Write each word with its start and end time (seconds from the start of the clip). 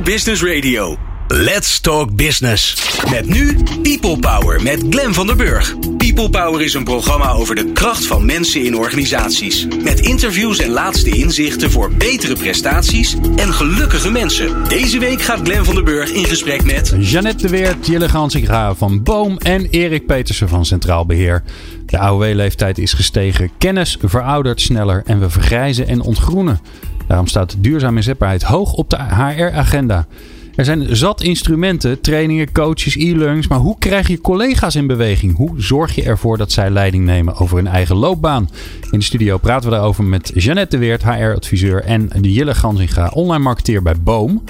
Business 0.00 0.42
Radio. 0.42 0.96
Let's 1.28 1.80
Talk 1.80 2.16
Business. 2.16 2.76
Met 3.10 3.28
nu 3.28 3.56
People 3.82 4.18
Power 4.18 4.62
met 4.62 4.84
Glen 4.90 5.14
van 5.14 5.26
der 5.26 5.36
Burg. 5.36 5.74
People 5.96 6.30
Power 6.30 6.62
is 6.62 6.74
een 6.74 6.84
programma 6.84 7.30
over 7.30 7.54
de 7.54 7.72
kracht 7.72 8.06
van 8.06 8.24
mensen 8.24 8.64
in 8.64 8.76
organisaties. 8.76 9.66
Met 9.82 10.00
interviews 10.00 10.58
en 10.58 10.70
laatste 10.70 11.10
inzichten 11.10 11.70
voor 11.70 11.92
betere 11.92 12.34
prestaties 12.34 13.16
en 13.36 13.52
gelukkige 13.52 14.10
mensen. 14.10 14.68
Deze 14.68 14.98
week 14.98 15.22
gaat 15.22 15.40
Glen 15.42 15.64
van 15.64 15.74
der 15.74 15.84
Burg 15.84 16.10
in 16.10 16.24
gesprek 16.24 16.64
met... 16.64 16.94
Jeannette 16.98 17.42
de 17.42 17.48
Weert, 17.48 17.86
Jille 17.86 18.08
Gansinga 18.08 18.74
van 18.74 19.02
Boom 19.02 19.38
en 19.38 19.68
Erik 19.70 20.06
Petersen 20.06 20.48
van 20.48 20.64
Centraal 20.64 21.06
Beheer. 21.06 21.42
De 21.86 21.98
AOW-leeftijd 21.98 22.78
is 22.78 22.92
gestegen, 22.92 23.50
kennis 23.58 23.96
veroudert 24.02 24.60
sneller 24.60 25.02
en 25.06 25.20
we 25.20 25.30
vergrijzen 25.30 25.86
en 25.88 26.00
ontgroenen. 26.00 26.60
Daarom 27.08 27.26
staat 27.26 27.56
duurzame 27.58 27.96
inzetbaarheid 27.96 28.42
hoog 28.42 28.72
op 28.72 28.90
de 28.90 28.96
HR-agenda. 28.96 30.06
Er 30.54 30.64
zijn 30.64 30.96
zat 30.96 31.22
instrumenten, 31.22 32.00
trainingen, 32.00 32.52
coaches, 32.52 32.96
e-learnings. 32.96 33.48
Maar 33.48 33.58
hoe 33.58 33.78
krijg 33.78 34.08
je 34.08 34.20
collega's 34.20 34.74
in 34.74 34.86
beweging? 34.86 35.36
Hoe 35.36 35.52
zorg 35.56 35.94
je 35.94 36.02
ervoor 36.02 36.38
dat 36.38 36.52
zij 36.52 36.70
leiding 36.70 37.04
nemen 37.04 37.36
over 37.36 37.56
hun 37.56 37.66
eigen 37.66 37.96
loopbaan? 37.96 38.48
In 38.90 38.98
de 38.98 39.04
studio 39.04 39.38
praten 39.38 39.68
we 39.68 39.74
daarover 39.74 40.04
met 40.04 40.30
Jeannette 40.34 40.76
de 40.76 40.82
Weert, 40.82 41.04
HR-adviseur. 41.04 41.84
En 41.84 42.10
de 42.20 42.32
Jille 42.32 42.54
Gansinga, 42.54 43.08
online 43.08 43.42
marketeer 43.42 43.82
bij 43.82 43.94
Boom 44.00 44.42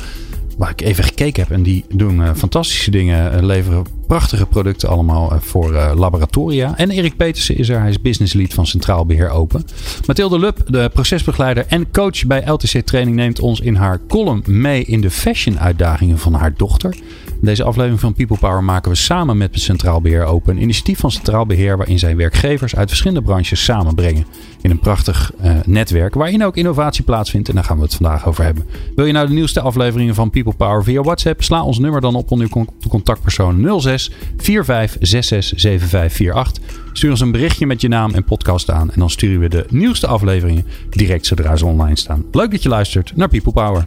waar 0.57 0.71
ik 0.71 0.81
even 0.81 1.05
gekeken 1.05 1.43
heb. 1.43 1.53
En 1.53 1.63
die 1.63 1.85
doen 1.89 2.21
uh, 2.21 2.31
fantastische 2.35 2.91
dingen. 2.91 3.35
Uh, 3.35 3.43
leveren 3.43 3.85
prachtige 4.07 4.47
producten 4.47 4.89
allemaal 4.89 5.33
uh, 5.33 5.39
voor 5.41 5.73
laboratoria. 5.95 6.77
En 6.77 6.91
Erik 6.91 7.17
Petersen 7.17 7.57
is 7.57 7.69
er. 7.69 7.81
Hij 7.81 7.89
is 7.89 8.01
business 8.01 8.33
lead 8.33 8.55
van 8.55 8.67
Centraal 8.67 9.07
Beheer 9.07 9.31
Open. 9.31 9.65
Mathilde 10.07 10.39
Lup, 10.39 10.63
de 10.67 10.91
procesbegeleider 10.93 11.67
en 11.69 11.91
coach 11.91 12.27
bij 12.27 12.45
LTC 12.47 12.81
Training, 12.85 13.17
neemt 13.17 13.41
ons 13.41 13.61
in 13.61 13.75
haar 13.75 14.01
column 14.09 14.43
mee 14.47 14.85
in 14.85 15.01
de 15.01 15.11
fashion 15.11 15.59
uitdagingen 15.59 16.19
van 16.19 16.35
haar 16.35 16.55
dochter. 16.57 16.97
Deze 17.41 17.65
aflevering 17.65 18.01
van 18.01 18.15
People 18.15 18.39
Power 18.39 18.65
maken 18.65 18.91
we 18.91 18.97
samen 18.97 19.37
met 19.37 19.61
Centraal 19.61 20.01
Beheer 20.01 20.25
Open. 20.25 20.57
Een 20.57 20.63
initiatief 20.63 20.99
van 20.99 21.11
Centraal 21.11 21.47
Beheer 21.47 21.77
waarin 21.77 21.99
zij 21.99 22.17
werkgevers 22.17 22.77
uit 22.77 22.89
verschillende 22.89 23.23
branches 23.23 23.65
samenbrengen. 23.65 24.27
In 24.61 24.71
een 24.71 24.79
prachtig 24.79 25.33
uh, 25.45 25.51
netwerk 25.65 26.15
waarin 26.15 26.45
ook 26.45 26.57
innovatie 26.57 27.05
plaatsvindt. 27.05 27.49
En 27.49 27.55
daar 27.55 27.65
gaan 27.65 27.77
we 27.77 27.83
het 27.83 27.95
vandaag 27.95 28.27
over 28.27 28.45
hebben. 28.45 28.67
Wil 28.95 29.05
je 29.05 29.13
nou 29.13 29.27
de 29.27 29.33
nieuwste 29.33 29.61
afleveringen 29.61 30.15
van 30.15 30.31
People 30.31 30.55
Power 30.55 30.85
via 30.85 31.03
WhatsApp? 31.03 31.43
Sla 31.43 31.63
ons 31.63 31.79
nummer 31.79 32.01
dan 32.01 32.15
op 32.15 32.31
onder 32.31 32.49
uw 32.53 32.65
contactpersoon 32.89 33.81
06 33.81 34.11
45 34.37 34.97
66 35.01 35.61
7548. 35.61 36.63
Stuur 36.93 37.11
ons 37.11 37.21
een 37.21 37.31
berichtje 37.31 37.67
met 37.67 37.81
je 37.81 37.89
naam 37.89 38.15
en 38.15 38.25
podcast 38.25 38.71
aan. 38.71 38.91
En 38.91 38.99
dan 38.99 39.11
sturen 39.11 39.41
we 39.41 39.49
de 39.49 39.67
nieuwste 39.69 40.07
afleveringen 40.07 40.67
direct 40.91 41.27
zodra 41.27 41.57
ze 41.57 41.67
online 41.67 41.99
staan. 41.99 42.25
Leuk 42.33 42.51
dat 42.51 42.63
je 42.63 42.69
luistert 42.69 43.17
naar 43.17 43.29
People 43.29 43.53
Power. 43.53 43.87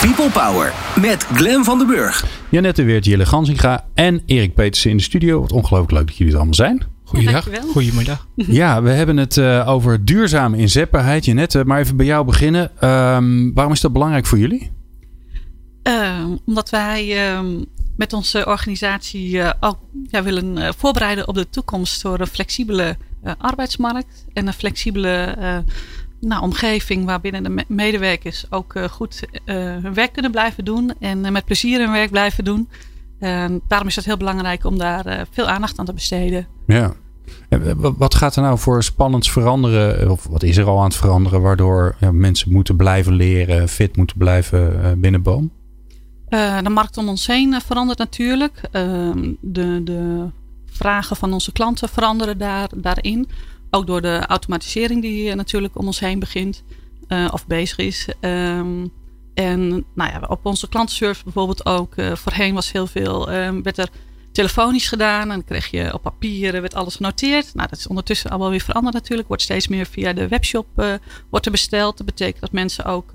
People 0.00 0.30
Power 0.30 0.72
met 1.00 1.24
Glen 1.24 1.64
van 1.64 1.78
den 1.78 1.86
Burg. 1.86 2.24
Janette 2.48 2.82
Weert, 2.82 3.04
Jille 3.04 3.26
Gansinga 3.26 3.84
en 3.94 4.22
Erik 4.26 4.54
Petersen 4.54 4.90
in 4.90 4.96
de 4.96 5.02
studio. 5.02 5.40
Wat 5.40 5.52
ongelooflijk 5.52 5.92
leuk 5.92 6.06
dat 6.06 6.16
jullie 6.16 6.32
er 6.32 6.38
allemaal 6.38 6.54
zijn. 6.54 6.82
Goeiedag. 7.04 7.48
Goedemiddag. 7.72 8.26
Ja, 8.34 8.82
we 8.82 8.90
hebben 8.90 9.16
het 9.16 9.36
uh, 9.36 9.68
over 9.68 10.04
duurzame 10.04 10.56
inzetbaarheid. 10.56 11.24
Janette, 11.24 11.64
maar 11.64 11.80
even 11.80 11.96
bij 11.96 12.06
jou 12.06 12.24
beginnen. 12.24 12.62
Um, 12.88 13.54
waarom 13.54 13.72
is 13.72 13.80
dat 13.80 13.92
belangrijk 13.92 14.26
voor 14.26 14.38
jullie? 14.38 14.70
Uh, 15.82 16.24
omdat 16.44 16.70
wij 16.70 17.30
uh, 17.32 17.40
met 17.96 18.12
onze 18.12 18.46
organisatie 18.46 19.40
eh, 19.40 19.50
ook 19.60 19.78
ja, 20.10 20.22
willen 20.22 20.56
uh, 20.56 20.68
voorbereiden 20.76 21.28
op 21.28 21.34
de 21.34 21.50
toekomst 21.50 22.02
door 22.02 22.20
een 22.20 22.26
flexibele 22.26 22.96
uh, 23.24 23.32
arbeidsmarkt 23.38 24.26
en 24.32 24.46
een 24.46 24.52
flexibele 24.52 25.36
nou, 26.26 26.42
omgeving 26.42 27.04
waarbinnen 27.04 27.42
de 27.42 27.64
medewerkers 27.68 28.46
ook 28.50 28.74
goed 28.90 29.22
hun 29.44 29.94
werk 29.94 30.12
kunnen 30.12 30.30
blijven 30.30 30.64
doen 30.64 30.92
en 31.00 31.32
met 31.32 31.44
plezier 31.44 31.78
hun 31.78 31.92
werk 31.92 32.10
blijven 32.10 32.44
doen. 32.44 32.68
daarom 33.68 33.88
is 33.88 33.96
het 33.96 34.04
heel 34.04 34.16
belangrijk 34.16 34.64
om 34.64 34.78
daar 34.78 35.26
veel 35.30 35.46
aandacht 35.46 35.78
aan 35.78 35.84
te 35.84 35.92
besteden. 35.92 36.46
Ja. 36.66 36.92
Wat 37.76 38.14
gaat 38.14 38.36
er 38.36 38.42
nou 38.42 38.58
voor 38.58 38.82
spannends 38.82 39.30
veranderen, 39.30 40.10
of 40.10 40.26
wat 40.26 40.42
is 40.42 40.56
er 40.56 40.66
al 40.66 40.78
aan 40.78 40.84
het 40.84 40.96
veranderen, 40.96 41.42
waardoor 41.42 41.96
ja, 42.00 42.12
mensen 42.12 42.52
moeten 42.52 42.76
blijven 42.76 43.12
leren, 43.12 43.68
fit 43.68 43.96
moeten 43.96 44.16
blijven 44.18 45.00
binnen 45.00 45.22
Boom? 45.22 45.50
Uh, 46.28 46.62
de 46.62 46.70
markt 46.70 46.96
om 46.96 47.08
ons 47.08 47.26
heen 47.26 47.60
verandert 47.60 47.98
natuurlijk. 47.98 48.60
Uh, 48.72 49.10
de, 49.40 49.80
de 49.84 50.26
vragen 50.66 51.16
van 51.16 51.32
onze 51.32 51.52
klanten 51.52 51.88
veranderen 51.88 52.38
daar, 52.38 52.68
daarin. 52.74 53.28
Ook 53.70 53.86
door 53.86 54.02
de 54.02 54.26
automatisering 54.26 55.02
die 55.02 55.34
natuurlijk 55.34 55.78
om 55.78 55.86
ons 55.86 56.00
heen 56.00 56.18
begint 56.18 56.62
uh, 57.08 57.28
of 57.32 57.46
bezig 57.46 57.78
is. 57.78 58.08
Um, 58.20 58.92
en 59.34 59.84
nou 59.94 60.10
ja, 60.10 60.20
op 60.28 60.46
onze 60.46 60.68
klantenservice 60.68 61.24
bijvoorbeeld 61.24 61.66
ook. 61.66 61.94
voorheen 62.12 62.54
was 62.54 62.72
heel 62.72 62.86
veel, 62.86 63.30
ehm, 63.30 63.62
werd 63.62 63.78
er 63.78 63.88
telefonisch 64.32 64.88
gedaan. 64.88 65.22
En 65.22 65.28
dan 65.28 65.44
kreeg 65.44 65.66
je 65.66 65.94
op 65.94 66.02
papier, 66.02 66.52
werd 66.60 66.74
alles 66.74 66.96
genoteerd. 66.96 67.54
Nou, 67.54 67.68
dat 67.68 67.78
is 67.78 67.86
ondertussen 67.86 68.30
allemaal 68.30 68.50
weer 68.50 68.60
veranderd 68.60 68.94
natuurlijk. 68.94 69.28
Wordt 69.28 69.42
steeds 69.42 69.68
meer 69.68 69.86
via 69.86 70.12
de 70.12 70.28
webshop 70.28 70.66
wordt 71.30 71.46
er 71.46 71.52
besteld. 71.52 71.96
Dat 71.96 72.06
betekent 72.06 72.40
dat 72.40 72.52
mensen 72.52 72.84
ook 72.84 73.10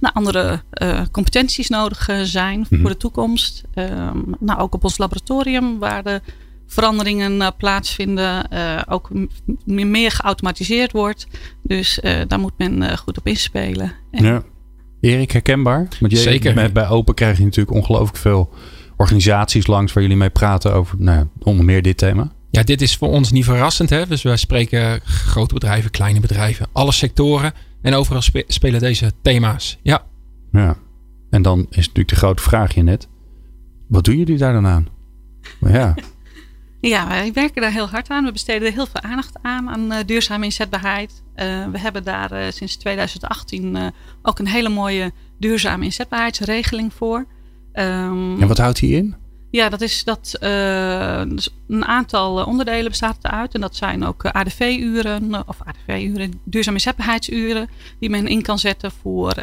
nou, 0.00 0.14
andere 0.14 0.62
uh, 0.82 1.02
competenties 1.10 1.68
nodig 1.68 2.08
zijn 2.22 2.58
mm 2.58 2.66
-hmm. 2.68 2.80
voor 2.80 2.90
de 2.90 2.96
toekomst. 2.96 3.62
Um, 3.74 4.34
nou, 4.38 4.60
ook 4.60 4.74
op 4.74 4.84
ons 4.84 4.98
laboratorium 4.98 5.78
waar 5.78 6.02
de 6.02 6.20
veranderingen 6.72 7.32
uh, 7.32 7.48
plaatsvinden. 7.58 8.48
ook 8.88 9.10
meer 9.64 10.10
geautomatiseerd 10.10 10.92
wordt. 10.92 11.26
Dus 11.62 12.00
daar 12.26 12.40
moet 12.40 12.58
men 12.58 12.98
goed 12.98 13.18
op 13.18 13.26
inspelen. 13.26 13.92
En 14.10 14.24
ja. 14.24 14.42
Erik, 15.00 15.30
herkenbaar? 15.30 15.88
Want 16.00 16.12
je, 16.12 16.18
Zeker. 16.18 16.54
Met, 16.54 16.72
bij 16.72 16.88
Open 16.88 17.14
krijg 17.14 17.38
je 17.38 17.44
natuurlijk 17.44 17.76
ongelooflijk 17.76 18.16
veel 18.16 18.50
organisaties 18.96 19.66
langs 19.66 19.92
waar 19.92 20.02
jullie 20.02 20.18
mee 20.18 20.30
praten 20.30 20.74
over 20.74 20.96
nou, 20.98 21.26
onder 21.38 21.64
meer 21.64 21.82
dit 21.82 21.98
thema. 21.98 22.32
Ja, 22.50 22.62
dit 22.62 22.82
is 22.82 22.96
voor 22.96 23.08
ons 23.08 23.30
niet 23.30 23.44
verrassend. 23.44 23.90
Hè? 23.90 24.06
Dus 24.06 24.22
wij 24.22 24.36
spreken 24.36 25.00
grote 25.04 25.54
bedrijven, 25.54 25.90
kleine 25.90 26.20
bedrijven, 26.20 26.66
alle 26.72 26.92
sectoren. 26.92 27.52
En 27.82 27.94
overal 27.94 28.22
spelen 28.46 28.80
deze 28.80 29.12
thema's. 29.22 29.78
Ja. 29.82 30.02
Ja. 30.52 30.76
En 31.30 31.42
dan 31.42 31.60
is 31.60 31.76
natuurlijk 31.76 32.08
de 32.08 32.16
grote 32.16 32.42
vraag 32.42 32.74
je 32.74 32.82
net. 32.82 33.08
Wat 33.88 34.04
doen 34.04 34.16
jullie 34.16 34.38
daar 34.38 34.52
dan 34.52 34.66
aan? 34.66 34.88
Maar 35.60 35.72
ja. 35.72 35.94
Ja, 36.80 37.08
wij 37.08 37.32
werken 37.32 37.62
daar 37.62 37.72
heel 37.72 37.88
hard 37.88 38.08
aan. 38.08 38.24
We 38.24 38.32
besteden 38.32 38.68
er 38.68 38.74
heel 38.74 38.86
veel 38.86 39.00
aandacht 39.00 39.36
aan, 39.42 39.68
aan 39.68 39.92
uh, 39.92 39.98
duurzame 40.06 40.44
inzetbaarheid. 40.44 41.22
Uh, 41.36 41.66
we 41.66 41.78
hebben 41.78 42.04
daar 42.04 42.32
uh, 42.32 42.50
sinds 42.50 42.76
2018 42.76 43.92
ook 44.22 44.38
een 44.38 44.46
hele 44.46 44.68
mooie 44.68 45.12
duurzame 45.38 45.84
inzetbaarheidsregeling 45.84 46.94
voor. 46.94 47.26
Um, 47.72 48.40
en 48.40 48.48
wat 48.48 48.58
houdt 48.58 48.78
die 48.78 48.96
in? 48.96 49.14
Ja, 49.50 49.68
dat 49.68 49.80
is 49.80 50.04
dat 50.04 50.36
dus 51.28 51.48
een 51.68 51.84
aantal 51.84 52.44
onderdelen 52.44 52.88
bestaat 52.88 53.16
eruit. 53.22 53.54
En 53.54 53.60
dat 53.60 53.76
zijn 53.76 54.04
ook 54.04 54.24
ADV-uren, 54.24 55.48
of 55.48 55.58
ADV-uren, 55.64 56.40
duurzame 56.44 56.76
inzetbaarheidsuren, 56.76 57.68
die 57.98 58.10
men 58.10 58.26
in 58.26 58.42
kan 58.42 58.58
zetten 58.58 58.90
voor 58.90 59.34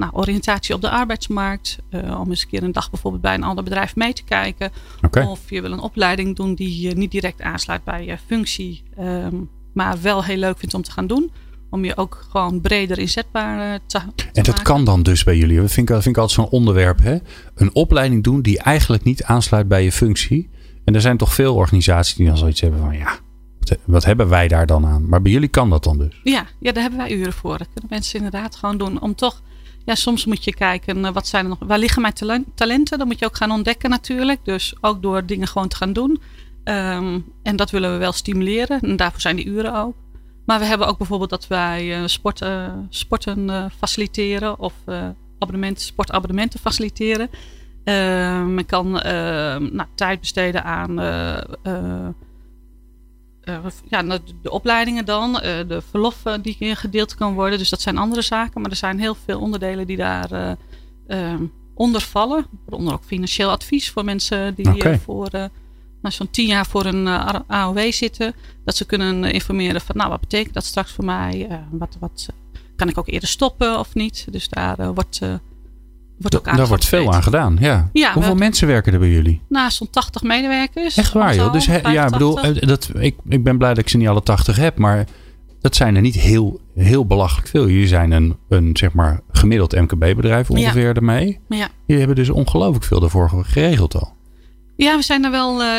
nou, 0.00 0.12
oriëntatie 0.12 0.74
op 0.74 0.80
de 0.80 0.90
arbeidsmarkt. 0.90 1.78
Uh, 1.90 2.20
om 2.20 2.30
eens 2.30 2.42
een 2.42 2.48
keer 2.48 2.62
een 2.62 2.72
dag 2.72 2.90
bijvoorbeeld 2.90 3.22
bij 3.22 3.34
een 3.34 3.42
ander 3.42 3.64
bedrijf 3.64 3.96
mee 3.96 4.12
te 4.12 4.24
kijken. 4.24 4.70
Okay. 5.02 5.24
Of 5.24 5.50
je 5.50 5.62
wil 5.62 5.72
een 5.72 5.80
opleiding 5.80 6.36
doen 6.36 6.54
die 6.54 6.94
niet 6.96 7.10
direct 7.10 7.42
aansluit 7.42 7.84
bij 7.84 8.04
je 8.04 8.18
functie. 8.26 8.82
Um, 8.98 9.50
maar 9.72 10.00
wel 10.02 10.24
heel 10.24 10.36
leuk 10.36 10.58
vindt 10.58 10.74
om 10.74 10.82
te 10.82 10.92
gaan 10.92 11.06
doen. 11.06 11.30
Om 11.70 11.84
je 11.84 11.96
ook 11.96 12.26
gewoon 12.30 12.60
breder 12.60 12.98
inzetbaar 12.98 13.80
te, 13.86 13.98
te 14.14 14.24
En 14.24 14.30
dat 14.32 14.46
maken. 14.46 14.62
kan 14.62 14.84
dan 14.84 15.02
dus 15.02 15.24
bij 15.24 15.36
jullie. 15.36 15.60
Dat 15.60 15.70
vind 15.70 15.88
ik, 15.88 15.94
dat 15.94 16.02
vind 16.02 16.16
ik 16.16 16.22
altijd 16.22 16.40
zo'n 16.40 16.58
onderwerp. 16.58 16.98
Hè? 17.02 17.18
Een 17.54 17.74
opleiding 17.74 18.24
doen 18.24 18.42
die 18.42 18.58
eigenlijk 18.58 19.02
niet 19.04 19.24
aansluit 19.24 19.68
bij 19.68 19.84
je 19.84 19.92
functie. 19.92 20.48
En 20.84 20.94
er 20.94 21.00
zijn 21.00 21.16
toch 21.16 21.34
veel 21.34 21.54
organisaties 21.54 22.14
die 22.14 22.26
dan 22.26 22.38
zoiets 22.38 22.60
hebben 22.60 22.80
van 22.80 22.96
ja, 22.96 23.18
wat 23.84 24.04
hebben 24.04 24.28
wij 24.28 24.48
daar 24.48 24.66
dan 24.66 24.86
aan? 24.86 25.08
Maar 25.08 25.22
bij 25.22 25.32
jullie 25.32 25.48
kan 25.48 25.70
dat 25.70 25.84
dan 25.84 25.98
dus? 25.98 26.20
Ja, 26.22 26.46
ja 26.58 26.72
daar 26.72 26.82
hebben 26.82 27.00
wij 27.00 27.12
uren 27.12 27.32
voor. 27.32 27.58
Dat 27.58 27.68
kunnen 27.72 27.90
mensen 27.90 28.16
inderdaad 28.16 28.56
gewoon 28.56 28.78
doen. 28.78 29.00
Om 29.00 29.14
toch 29.14 29.42
ja, 29.90 29.96
soms 29.96 30.24
moet 30.24 30.44
je 30.44 30.54
kijken, 30.54 31.12
wat 31.12 31.26
zijn 31.26 31.44
er 31.44 31.48
nog, 31.48 31.58
waar 31.60 31.78
liggen 31.78 32.02
mijn 32.02 32.44
talenten? 32.54 32.98
Dat 32.98 33.06
moet 33.06 33.18
je 33.18 33.24
ook 33.24 33.36
gaan 33.36 33.50
ontdekken 33.50 33.90
natuurlijk. 33.90 34.44
Dus 34.44 34.74
ook 34.80 35.02
door 35.02 35.26
dingen 35.26 35.48
gewoon 35.48 35.68
te 35.68 35.76
gaan 35.76 35.92
doen. 35.92 36.20
Um, 36.64 37.32
en 37.42 37.56
dat 37.56 37.70
willen 37.70 37.92
we 37.92 37.98
wel 37.98 38.12
stimuleren. 38.12 38.80
En 38.80 38.96
daarvoor 38.96 39.20
zijn 39.20 39.36
die 39.36 39.46
uren 39.46 39.74
ook. 39.74 39.94
Maar 40.46 40.58
we 40.58 40.64
hebben 40.64 40.86
ook 40.86 40.98
bijvoorbeeld 40.98 41.30
dat 41.30 41.46
wij 41.46 42.00
uh, 42.00 42.06
sport, 42.06 42.40
uh, 42.40 42.72
sporten 42.88 43.48
uh, 43.48 43.64
faciliteren. 43.78 44.58
Of 44.58 44.74
abonnementen, 45.38 45.84
sportabonnementen 45.84 46.60
faciliteren. 46.60 47.30
men 48.54 48.66
kan 48.66 48.90
nou, 48.90 49.84
tijd 49.94 50.20
besteden 50.20 50.64
aan 50.64 51.00
uh, 51.00 52.08
ja, 53.88 54.02
de, 54.02 54.20
de, 54.42 54.50
opleidingen 54.50 55.04
dan, 55.04 55.34
uh, 55.34 55.40
de 55.42 55.82
verloffen 55.90 56.42
die 56.42 56.76
gedeeld 56.76 57.14
kan 57.14 57.34
worden. 57.34 57.58
Dus 57.58 57.68
dat 57.68 57.80
zijn 57.80 57.98
andere 57.98 58.22
zaken. 58.22 58.60
Maar 58.60 58.70
er 58.70 58.76
zijn 58.76 58.98
heel 58.98 59.16
veel 59.24 59.40
onderdelen 59.40 59.86
die 59.86 59.96
daar 59.96 60.56
uh, 61.08 61.34
onder 61.74 62.00
vallen. 62.00 62.46
Waaronder 62.64 62.94
ook 62.94 63.04
financieel 63.04 63.50
advies 63.50 63.90
voor 63.90 64.04
mensen 64.04 64.54
die 64.54 64.68
okay. 64.68 64.98
voor 64.98 65.30
nou, 66.02 66.14
zo'n 66.14 66.30
tien 66.30 66.46
jaar 66.46 66.66
voor 66.66 66.84
een 66.84 67.08
AOW 67.46 67.92
zitten. 67.92 68.34
Dat 68.64 68.76
ze 68.76 68.84
kunnen 68.84 69.24
informeren 69.24 69.80
van 69.80 69.96
nou 69.96 70.10
wat 70.10 70.20
betekent 70.20 70.54
dat 70.54 70.64
straks 70.64 70.92
voor 70.92 71.04
mij? 71.04 71.60
wat, 71.70 71.96
wat, 72.00 72.28
kan 72.76 72.88
ik 72.88 72.98
ook 72.98 73.08
eerder 73.08 73.28
stoppen 73.28 73.78
of 73.78 73.94
niet? 73.94 74.26
Dus 74.30 74.48
daar 74.48 74.94
wordt 74.94 75.20
wordt 76.20 76.36
ook 76.38 76.56
Daar 76.56 76.66
wordt 76.66 76.84
veel 76.84 77.12
aan 77.14 77.22
gedaan, 77.22 77.56
ja. 77.60 77.88
Ja, 77.92 78.12
Hoeveel 78.12 78.34
mensen 78.34 78.66
werken 78.66 78.92
er 78.92 78.98
bij 78.98 79.10
jullie? 79.10 79.40
Nou, 79.48 79.70
zo'n 79.70 79.90
80 79.90 80.22
medewerkers. 80.22 80.96
Echt 80.96 81.12
waar, 81.12 81.34
joh. 81.34 81.52
Dus 81.52 81.66
he- 81.66 81.88
ja, 81.90 82.04
ik 82.04 82.10
bedoel, 82.12 82.32
85. 82.34 82.62
eh, 82.62 82.68
dat, 82.68 82.90
ik, 83.02 83.16
ik 83.28 83.44
ben 83.44 83.58
blij 83.58 83.68
dat 83.74 83.78
ik 83.78 83.88
ze 83.88 83.96
niet 83.96 84.08
alle 84.08 84.22
80 84.22 84.56
heb, 84.56 84.78
maar 84.78 85.06
dat 85.60 85.76
zijn 85.76 85.94
er 85.96 86.02
niet 86.02 86.14
heel, 86.14 86.60
heel 86.74 87.06
belachelijk 87.06 87.48
veel. 87.48 87.68
Jullie 87.68 87.86
zijn 87.86 88.10
een, 88.12 88.36
een 88.48 88.70
zeg 88.76 88.92
maar 88.92 89.20
gemiddeld 89.30 89.72
MKB-bedrijf 89.72 90.50
ongeveer 90.50 90.96
ermee. 90.96 91.38
Ja. 91.48 91.68
Jullie 91.86 92.04
hebben 92.04 92.16
dus 92.24 92.30
ongelooflijk 92.30 92.84
veel 92.84 93.00
daarvoor 93.00 93.30
geregeld 93.44 93.94
al. 93.94 94.12
Ja, 94.76 94.96
we 94.96 95.02
zijn 95.02 95.24
er 95.24 95.30
wel 95.30 95.62
eh, 95.62 95.78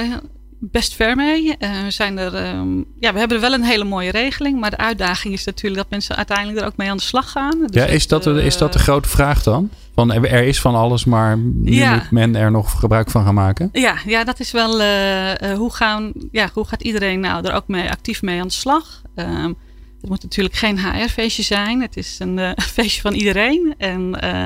best 0.61 0.93
ver 0.95 1.15
mee. 1.15 1.57
Eh, 1.57 1.69
we, 1.83 1.91
zijn 1.91 2.17
er, 2.17 2.35
ehm, 2.35 2.77
ja, 2.99 3.13
we 3.13 3.19
hebben 3.19 3.37
er 3.37 3.41
wel 3.41 3.53
een 3.53 3.63
hele 3.63 3.83
mooie 3.83 4.11
regeling. 4.11 4.59
Maar 4.59 4.69
de 4.69 4.77
uitdaging 4.77 5.33
is 5.33 5.45
natuurlijk 5.45 5.81
dat 5.81 5.89
mensen 5.91 6.15
uiteindelijk 6.15 6.59
er 6.59 6.65
ook 6.65 6.77
mee 6.77 6.89
aan 6.89 6.97
de 6.97 7.03
slag 7.03 7.31
gaan. 7.31 7.59
Dus 7.59 7.69
ja, 7.71 7.85
is 7.85 8.07
dat, 8.07 8.27
eh, 8.27 8.45
is 8.45 8.57
dat 8.57 8.73
de 8.73 8.79
grote 8.79 9.09
vraag 9.09 9.43
dan? 9.43 9.69
Van, 9.95 10.11
er 10.13 10.43
is 10.43 10.61
van 10.61 10.75
alles, 10.75 11.05
maar 11.05 11.37
nu 11.37 11.71
Ja. 11.73 11.93
moet 11.93 12.11
men 12.11 12.35
er 12.35 12.51
nog 12.51 12.79
gebruik 12.79 13.09
van 13.09 13.23
gaan 13.23 13.33
maken? 13.33 13.69
Ja, 13.71 13.95
ja, 14.05 14.23
dat 14.23 14.39
is 14.39 14.51
wel. 14.51 14.79
eh, 14.79 15.51
eh, 15.51 15.57
hoe, 15.57 15.73
gaan, 15.73 16.11
ja, 16.31 16.49
hoe 16.53 16.65
gaat 16.65 16.81
iedereen 16.81 17.19
nou 17.19 17.47
er 17.47 17.53
ook 17.53 17.67
mee, 17.67 17.89
actief 17.89 18.21
mee 18.21 18.39
aan 18.41 18.47
de 18.47 18.53
slag? 18.53 19.01
Ehm, 19.15 19.53
het 20.01 20.09
moet 20.09 20.23
natuurlijk 20.23 20.55
geen 20.55 20.79
HR-feestje 20.79 21.43
zijn. 21.43 21.81
Het 21.81 21.97
is 21.97 22.15
een 22.19 22.39
eh, 22.39 22.51
feestje 22.77 23.01
van 23.01 23.13
iedereen. 23.13 23.75
En 23.77 24.19
eh, 24.21 24.45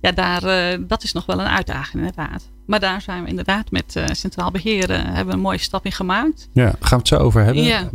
ja, 0.00 0.12
daar, 0.12 0.42
eh, 0.44 0.78
dat 0.86 1.02
is 1.02 1.12
nog 1.12 1.26
wel 1.26 1.40
een 1.40 1.46
uitdaging, 1.48 1.94
inderdaad. 2.06 2.50
Maar 2.72 2.80
daar 2.80 3.00
zijn 3.00 3.22
we 3.22 3.28
inderdaad 3.28 3.70
met 3.70 3.96
eh, 3.96 4.04
Centraal 4.12 4.50
Beheer 4.50 4.90
eh, 4.90 5.04
hebben 5.04 5.26
we 5.26 5.32
een 5.32 5.40
mooie 5.40 5.58
stap 5.58 5.84
in 5.84 5.92
gemaakt. 5.92 6.48
Ja, 6.52 6.68
gaan 6.68 6.78
we 6.90 6.96
het 6.96 7.08
zo 7.08 7.16
over 7.16 7.44
hebben. 7.44 7.62
Ja. 7.62 7.90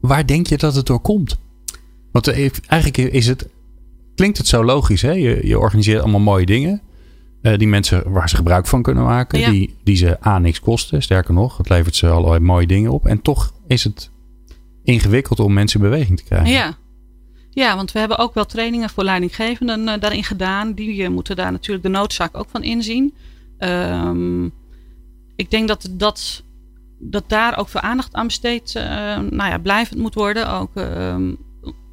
Waar 0.00 0.26
denk 0.26 0.46
je 0.46 0.56
dat 0.56 0.74
het 0.74 0.86
door 0.86 1.00
komt? 1.00 1.38
Want 2.12 2.28
eigenlijk 2.28 2.96
is 2.96 3.26
het, 3.26 3.48
klinkt 4.14 4.38
het 4.38 4.46
zo 4.46 4.64
logisch. 4.64 5.02
Hè? 5.02 5.12
Je, 5.12 5.46
je 5.46 5.58
organiseert 5.58 6.00
allemaal 6.02 6.20
mooie 6.20 6.46
dingen. 6.46 6.80
eh, 7.42 7.58
die 7.58 7.68
mensen 7.68 8.12
waar 8.12 8.28
ze 8.28 8.36
gebruik 8.36 8.66
van 8.66 8.82
kunnen 8.82 9.04
maken. 9.04 9.38
Ja. 9.38 9.50
Die, 9.50 9.76
die 9.84 9.96
ze 9.96 10.26
A 10.26 10.38
niks 10.38 10.60
kosten. 10.60 11.02
Sterker 11.02 11.34
nog, 11.34 11.56
het 11.56 11.68
levert 11.68 11.96
ze 11.96 12.08
allerlei 12.08 12.40
mooie 12.40 12.66
dingen 12.66 12.90
op. 12.90 13.06
En 13.06 13.22
toch 13.22 13.52
is 13.66 13.84
het 13.84 14.10
ingewikkeld 14.84 15.40
om 15.40 15.52
mensen 15.52 15.80
in 15.80 15.90
beweging 15.90 16.18
te 16.18 16.24
krijgen. 16.24 16.50
Ja. 16.50 16.76
ja, 17.50 17.76
want 17.76 17.92
we 17.92 17.98
hebben 17.98 18.18
ook 18.18 18.34
wel 18.34 18.46
trainingen 18.46 18.90
voor 18.90 19.04
leidinggevenden 19.04 20.00
daarin 20.00 20.24
gedaan. 20.24 20.72
Die 20.72 21.02
eh, 21.02 21.08
moeten 21.10 21.36
daar 21.36 21.52
natuurlijk 21.52 21.82
de 21.82 21.90
noodzaak 21.90 22.36
ook 22.36 22.48
van 22.50 22.62
inzien. 22.62 23.14
Ehm, 23.60 24.44
ik 25.36 25.50
denk 25.50 25.68
dat, 25.68 25.88
dat, 25.90 26.42
dat 26.98 27.24
daar 27.28 27.58
ook 27.58 27.68
veel 27.68 27.80
aandacht 27.80 28.14
aan 28.14 28.26
besteed 28.26 28.74
eh, 28.74 28.84
nou 29.18 29.50
ja, 29.50 29.58
blijvend 29.58 29.98
moet 29.98 30.14
worden. 30.14 30.50
Ook, 30.50 30.76
ehm, 30.76 31.34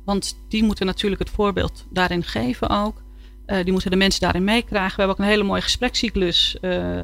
want 0.06 0.38
die 0.50 0.64
moeten 0.64 0.86
natuurlijk 0.86 1.22
het 1.22 1.30
voorbeeld 1.30 1.86
daarin 1.92 2.24
geven 2.24 2.70
ook. 2.70 3.04
Eh, 3.46 3.64
die 3.64 3.72
moeten 3.72 3.92
de 3.92 3.98
mensen 3.98 4.22
daarin 4.22 4.44
meekrijgen. 4.44 4.96
We 4.96 5.02
hebben 5.02 5.16
ook 5.18 5.24
een 5.24 5.32
hele 5.32 5.44
mooie 5.44 5.62
gesprekscyclus. 5.62 6.58
eh, 6.62 6.98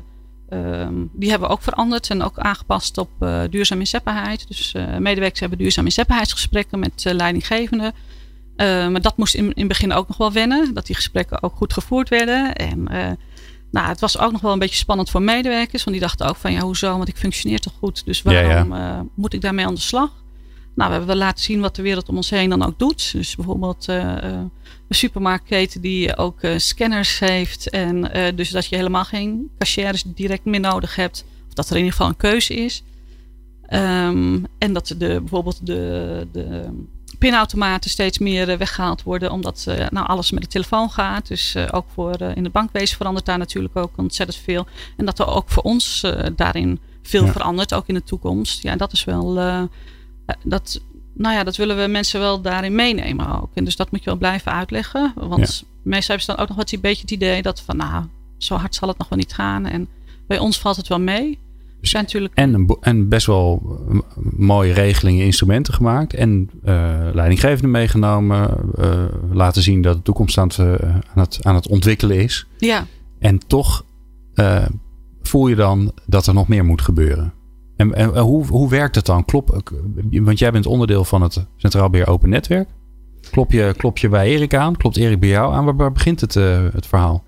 ehm, 0.50 1.06
die 1.13 1.30
hebben 1.30 1.48
we 1.48 1.54
ook 1.54 1.62
veranderd 1.62 2.10
en 2.10 2.21
ook 2.21 2.39
aangepast 2.39 2.98
op 2.98 3.10
duurzame 3.50 3.81
inzetbaarheid. 3.81 4.48
Dus 4.48 4.74
medewerkers 5.00 5.39
hebben 5.39 5.57
duurzame 5.57 5.88
inzetbaarheidsgesprekken 5.88 6.80
met 6.80 7.04
leidinggevenden. 7.06 7.94
Maar 8.57 9.01
dat 9.01 9.18
moest 9.18 9.36
in, 9.36 9.44
in 9.44 9.54
het 9.56 9.68
begin 9.68 9.94
ook 9.94 10.07
nog 10.07 10.18
wel 10.18 10.31
wennen. 10.31 10.74
Dat 10.74 10.86
die 10.86 10.95
gesprekken 10.95 11.44
ook 11.44 11.56
goed 11.56 11.74
gevoerd 11.74 12.10
werden. 12.10 12.56
En 12.56 12.88
nou, 13.73 13.87
het 13.87 13.99
was 13.99 14.19
ook 14.19 14.31
nog 14.31 14.41
wel 14.41 14.51
een 14.51 14.59
beetje 14.59 14.75
spannend 14.75 15.09
voor 15.09 15.21
medewerkers. 15.21 15.83
Want 15.83 15.97
die 15.97 16.05
dachten 16.05 16.27
ook 16.27 16.35
van 16.35 16.51
ja, 16.51 16.61
hoezo? 16.61 16.97
Want 16.97 17.07
ik 17.07 17.17
functioneer 17.17 17.59
toch 17.59 17.73
goed. 17.73 18.05
Dus 18.05 18.21
Ja, 18.21 18.31
ja. 18.31 18.47
waarom 18.47 18.73
eh, 18.73 18.99
moet 19.15 19.33
ik 19.33 19.41
daarmee 19.41 19.65
aan 19.65 19.73
de 19.73 19.79
slag? 19.79 20.11
Nou, 20.75 20.89
we 20.89 20.95
hebben 20.95 21.07
wel 21.07 21.15
laten 21.15 21.43
zien 21.43 21.59
wat 21.59 21.75
de 21.75 21.81
wereld 21.81 22.09
om 22.09 22.15
ons 22.15 22.29
heen 22.29 22.49
dan 22.49 22.63
ook 22.63 22.79
doet. 22.79 23.11
Dus 23.11 23.35
bijvoorbeeld 23.35 23.87
eh, 23.87 24.17
eh, 24.17 24.39
een 24.87 24.95
supermarktketen 24.95 25.81
die 25.81 26.17
ook 26.17 26.39
scanners 26.57 27.19
heeft. 27.19 27.69
En 27.69 28.11
dus 28.35 28.49
dat 28.49 28.65
je 28.65 28.75
helemaal 28.75 29.05
geen 29.05 29.49
cashiers 29.57 30.03
direct 30.03 30.45
meer 30.45 30.59
nodig 30.59 30.95
hebt. 30.95 31.25
Of 31.47 31.53
dat 31.53 31.65
er 31.65 31.71
in 31.71 31.77
ieder 31.77 31.91
geval 31.91 32.07
een 32.07 32.17
keuze 32.17 32.53
is. 32.53 32.83
Ehm, 33.65 34.43
en 34.57 34.73
dat 34.73 34.87
de, 34.87 35.19
bijvoorbeeld 35.19 35.65
de, 35.65 36.27
de 36.31 36.69
pinautomaten 37.19 37.89
steeds 37.89 38.18
meer 38.18 38.50
eh, 38.50 38.57
weggehaald 38.57 39.04
worden. 39.04 39.31
Omdat 39.31 39.65
eh, 39.68 39.88
nou, 39.89 40.07
alles 40.07 40.31
met 40.31 40.42
de 40.44 40.50
telefoon 40.50 40.89
gaat. 40.89 41.27
Dus 41.27 41.56
eh, 41.56 41.68
ook 41.71 41.86
voor 41.94 42.21
in 42.21 42.44
het 42.44 42.51
bankwezen 42.51 42.98
verandert 42.98 43.25
daar 43.25 43.38
natuurlijk 43.38 43.75
ook 43.75 43.98
ontzettend 43.98 44.38
veel. 44.44 44.68
En 44.98 45.06
dat 45.06 45.19
er 45.19 45.27
ook 45.27 45.50
voor 45.50 45.63
ons 45.63 46.06
daarin 46.36 46.80
veel 47.01 47.25
Ja. 47.25 47.31
verandert. 47.31 47.74
Ook 47.74 47.88
in 47.88 47.94
de 47.94 48.04
toekomst. 48.04 48.63
Ja, 48.63 48.75
dat 48.75 48.92
is 48.92 49.04
wel... 49.04 49.33
dat, 50.44 50.81
nou 51.13 51.36
ja, 51.36 51.44
dat 51.44 51.56
willen 51.56 51.81
we 51.81 51.88
mensen 51.88 52.19
wel 52.19 52.42
daarin 52.42 52.75
meenemen 52.75 53.42
ook. 53.42 53.50
En 53.54 53.63
dus 53.63 53.75
dat 53.75 53.92
moet 53.92 54.04
je 54.04 54.10
wel 54.10 54.19
blijven 54.19 54.51
uitleggen. 54.51 55.13
Want 55.15 55.63
meestal 55.83 56.15
hebben 56.15 56.25
ze 56.25 56.31
dan 56.31 56.38
ook 56.38 56.48
nog 56.48 56.57
wat 56.57 56.71
een 56.71 56.81
beetje 56.81 57.01
het 57.01 57.12
idee 57.12 57.42
dat 57.42 57.62
van 57.62 57.77
nou, 57.77 58.06
zo 58.38 58.56
hard 58.56 58.75
zal 58.75 58.88
het 58.88 58.98
nog 58.98 59.10
wel 59.10 59.18
niet 59.18 59.33
gaan. 59.33 59.65
En 59.65 59.88
bij 60.27 60.39
ons 60.39 60.60
valt 60.60 60.75
het 60.75 60.88
wel 60.88 61.00
mee. 61.00 61.39
Natuurlijk. 61.91 62.33
En, 62.33 62.53
een 62.53 62.65
bo- 62.65 62.77
en 62.81 63.09
best 63.09 63.25
wel 63.25 63.62
m- 63.89 64.00
mooie 64.45 64.74
regelingen, 64.74 65.25
instrumenten 65.25 65.74
gemaakt. 65.74 66.13
En 66.13 66.50
eh 66.63 67.00
leidinggevenden 67.13 67.71
meegenomen. 67.71 68.50
eh, 68.75 69.03
laten 69.31 69.62
zien 69.62 69.81
dat 69.81 69.95
de 69.95 70.01
toekomst 70.01 70.38
aan 70.38 70.47
het, 70.47 70.57
eh, 70.57 70.89
aan 70.89 71.21
het, 71.24 71.39
aan 71.41 71.56
het 71.56 71.68
ontwikkelen 71.68 72.18
is. 72.19 72.47
Ja, 72.57 72.85
En 73.19 73.38
toch 73.47 73.85
eh, 74.33 74.65
voel 75.21 75.47
je 75.47 75.56
dan 75.56 75.91
dat 76.06 76.27
er 76.27 76.33
nog 76.33 76.47
meer 76.47 76.65
moet 76.65 76.81
gebeuren. 76.81 77.33
En, 77.75 77.94
en 77.94 78.18
hoe, 78.19 78.45
hoe 78.47 78.69
werkt 78.69 78.95
het 78.95 79.06
dan? 79.06 79.25
Klop, 79.25 79.62
want 80.12 80.39
jij 80.39 80.51
bent 80.51 80.65
onderdeel 80.65 81.03
van 81.06 81.21
het 81.21 81.45
Centraal 81.57 81.89
Beheer 81.89 82.07
Open 82.07 82.29
Netwerk. 82.29 82.69
Klop 83.31 83.51
je, 83.51 83.74
klop 83.77 83.97
je 83.97 84.09
bij 84.09 84.27
Erik 84.27 84.53
aan? 84.56 84.77
Klopt 84.77 84.97
Erik 84.97 85.19
bij 85.19 85.29
jou 85.29 85.53
aan? 85.53 85.65
Waar, 85.65 85.75
waar 85.75 85.91
begint 85.91 86.21
het, 86.21 86.36
eh, 86.36 86.63
het 86.74 86.88
verhaal? 86.88 87.24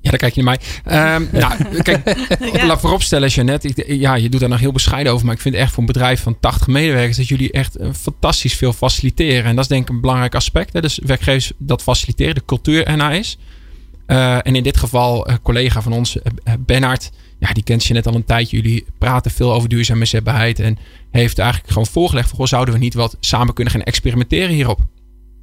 Ja, 0.00 0.10
dan 0.10 0.18
kijk 0.18 0.34
je 0.34 0.42
naar 0.42 0.58
mij. 0.84 0.94
Ehm, 1.14 1.24
nou, 1.40 1.82
kijk, 1.82 2.16
Ja. 2.52 2.66
laat 2.66 2.80
vooropstellen, 2.80 3.28
Jeannette. 3.28 3.68
Ik, 3.68 3.84
ja, 3.86 4.14
je 4.14 4.28
doet 4.28 4.40
daar 4.40 4.48
nog 4.48 4.60
heel 4.60 4.72
bescheiden 4.72 5.12
over. 5.12 5.26
Maar 5.26 5.34
ik 5.34 5.40
vind 5.40 5.54
echt 5.54 5.70
voor 5.70 5.78
een 5.80 5.86
bedrijf 5.86 6.22
van 6.22 6.40
80 6.40 6.66
medewerkers... 6.66 7.16
dat 7.16 7.28
jullie 7.28 7.52
echt 7.52 7.76
eh, 7.76 7.88
fantastisch 7.92 8.54
veel 8.54 8.72
faciliteren. 8.72 9.44
En 9.44 9.54
dat 9.54 9.64
is 9.64 9.70
denk 9.70 9.82
ik 9.82 9.88
een 9.88 10.00
belangrijk 10.00 10.34
aspect. 10.34 10.72
Hè? 10.72 10.80
Dus 10.80 11.00
werkgevers 11.06 11.52
dat 11.58 11.82
faciliteren, 11.82 12.34
de 12.34 12.44
cultuur 12.46 12.86
ernaar 12.86 13.16
is. 13.16 13.38
Eh, 14.06 14.34
en 14.46 14.56
in 14.56 14.62
dit 14.62 14.76
geval, 14.76 15.28
een 15.28 15.42
collega 15.42 15.82
van 15.82 15.92
ons, 15.92 16.22
eh, 16.22 16.32
eh, 16.44 16.54
Bernard... 16.58 17.10
Ja, 17.40 17.52
die 17.52 17.62
kent 17.62 17.84
je 17.84 17.94
net 17.94 18.06
al 18.06 18.14
een 18.14 18.24
tijdje. 18.24 18.56
Jullie 18.56 18.86
praten 18.98 19.30
veel 19.30 19.52
over 19.52 19.68
duurzame 19.68 20.00
inzetbaarheid. 20.00 20.60
En 20.60 20.78
heeft 21.10 21.38
eigenlijk 21.38 21.70
gewoon 21.72 21.86
voorgelegd... 21.86 22.30
Van, 22.36 22.48
zouden 22.48 22.74
we 22.74 22.80
niet 22.80 22.94
wat 22.94 23.16
samen 23.20 23.54
kunnen 23.54 23.72
gaan 23.72 23.82
experimenteren 23.82 24.54
hierop? 24.54 24.80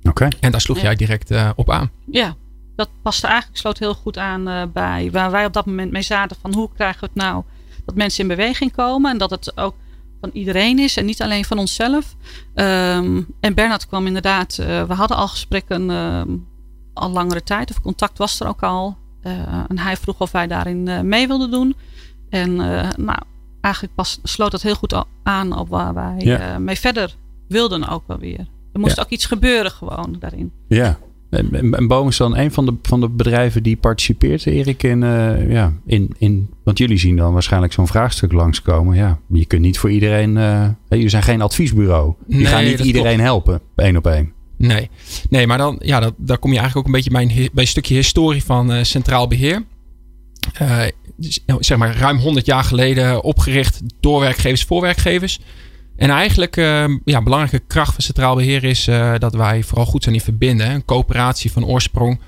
Oké. 0.03 0.27
En 0.39 0.51
daar 0.51 0.61
sloeg 0.61 0.77
Ja. 0.77 0.83
jij 0.83 0.95
direct 0.95 1.31
eh, 1.31 1.49
op 1.55 1.69
aan. 1.71 1.91
ja, 2.11 2.35
dat 2.75 2.89
paste 3.01 3.27
eigenlijk 3.27 3.57
sloot 3.59 3.79
heel 3.79 3.93
goed 3.93 4.17
aan 4.17 4.47
eh, 4.47 4.63
bij 4.73 5.09
waar 5.11 5.31
wij 5.31 5.45
op 5.45 5.53
dat 5.53 5.65
moment 5.65 5.91
mee 5.91 6.01
zaten. 6.01 6.37
Van 6.41 6.53
hoe 6.53 6.69
krijgen 6.75 6.99
we 6.99 7.05
het 7.05 7.15
nou 7.15 7.43
dat 7.85 7.95
mensen 7.95 8.21
in 8.21 8.27
beweging 8.27 8.71
komen. 8.75 9.11
En 9.11 9.17
dat 9.17 9.29
het 9.29 9.57
ook 9.57 9.75
van 10.21 10.29
iedereen 10.33 10.79
is 10.79 10.97
en 10.97 11.05
niet 11.05 11.21
alleen 11.21 11.45
van 11.45 11.57
onszelf. 11.59 12.15
Ehm, 12.53 13.21
en 13.39 13.53
Bernard 13.53 13.87
kwam 13.87 14.07
inderdaad, 14.07 14.57
eh, 14.57 14.83
we 14.83 14.93
hadden 14.93 15.17
al 15.17 15.27
gesprekken 15.27 15.89
ehm, 15.89 16.29
al 16.93 17.09
langere 17.09 17.43
tijd. 17.43 17.69
Of 17.71 17.81
contact 17.81 18.17
was 18.17 18.39
er 18.39 18.47
ook 18.47 18.63
al. 18.63 18.97
Eh, 19.21 19.31
en 19.67 19.77
hij 19.79 19.97
vroeg 19.97 20.19
of 20.19 20.31
wij 20.31 20.47
daarin 20.47 21.07
mee 21.07 21.27
wilden 21.27 21.51
doen. 21.51 21.75
En 22.29 22.55
nou, 22.95 23.19
eigenlijk 23.61 23.95
pas, 23.95 24.19
sloot 24.23 24.51
dat 24.51 24.61
heel 24.61 24.75
goed 24.75 25.03
aan 25.23 25.57
op 25.57 25.69
waar 25.69 25.93
wij 25.93 26.15
Ja. 26.17 26.59
mee 26.59 26.79
verder 26.79 27.15
wilden 27.47 27.87
ook 27.87 28.03
wel 28.07 28.17
weer. 28.17 28.47
Er 28.73 28.79
moest 28.79 28.95
Ja. 28.95 29.01
ook 29.01 29.09
iets 29.09 29.25
gebeuren 29.25 29.71
gewoon 29.71 30.15
daarin. 30.19 30.51
Ja. 30.67 30.97
En, 31.35 31.87
Boom 31.87 32.07
is 32.07 32.17
dan 32.17 32.37
een 32.37 32.51
van 32.51 32.65
de, 32.65 32.73
van 32.81 32.99
de 32.99 33.09
bedrijven 33.09 33.63
die 33.63 33.77
participeert, 33.77 34.45
Erik, 34.45 34.83
in, 34.83 35.03
eh, 35.03 35.51
ja, 35.51 35.73
in, 35.85 36.13
in. 36.17 36.49
Want 36.63 36.77
jullie 36.77 36.97
zien 36.97 37.15
dan 37.15 37.33
waarschijnlijk 37.33 37.73
zo'n 37.73 37.87
vraagstuk 37.87 38.31
langskomen. 38.31 38.95
Ja, 38.95 39.19
je 39.27 39.45
kunt 39.45 39.61
niet 39.61 39.77
voor 39.79 39.91
iedereen. 39.91 40.37
eh 40.37 40.69
jullie 40.89 41.09
zijn 41.09 41.23
geen 41.23 41.41
adviesbureau. 41.41 42.13
Je 42.27 42.35
Nee, 42.35 42.45
gaat 42.45 42.63
niet 42.63 42.79
iedereen 42.79 43.19
helpen, 43.19 43.61
één 43.75 43.97
op 43.97 44.07
één. 44.07 44.33
Nee, 44.57 44.89
nee 45.29 45.47
maar 45.47 45.57
dan, 45.57 45.75
ja, 45.79 45.99
dat, 45.99 46.13
daar 46.17 46.37
kom 46.37 46.51
je 46.51 46.57
eigenlijk 46.59 46.87
ook 46.87 46.93
een 46.93 47.01
beetje 47.01 47.11
bij 47.11 47.21
een, 47.21 47.49
bij 47.53 47.63
een 47.63 47.67
stukje 47.69 47.95
historie 47.95 48.43
van 48.43 48.71
eh, 48.71 48.83
Centraal 48.83 49.27
Beheer. 49.27 49.63
Nou, 51.45 51.63
zeg 51.63 51.77
maar 51.77 51.97
ruim 51.97 52.17
100 52.17 52.45
jaar 52.45 52.63
geleden 52.63 53.23
opgericht 53.23 53.81
door 53.99 54.19
werkgevers 54.19 54.63
voor 54.63 54.81
werkgevers. 54.81 55.39
En 55.97 56.09
eigenlijk, 56.09 56.57
eh, 56.57 56.85
ja, 57.05 57.21
belangrijke 57.21 57.65
kracht 57.67 57.93
van 57.93 58.03
Centraal 58.03 58.35
Beheer 58.35 58.63
is 58.63 58.87
eh, 58.87 59.13
dat 59.17 59.33
wij 59.33 59.63
vooral 59.63 59.85
goed 59.85 60.03
zijn 60.03 60.15
in 60.15 60.21
verbinden. 60.21 60.69
Een 60.69 60.85
coöperatie 60.85 61.51
van 61.51 61.65
oorsprong. 61.65 62.19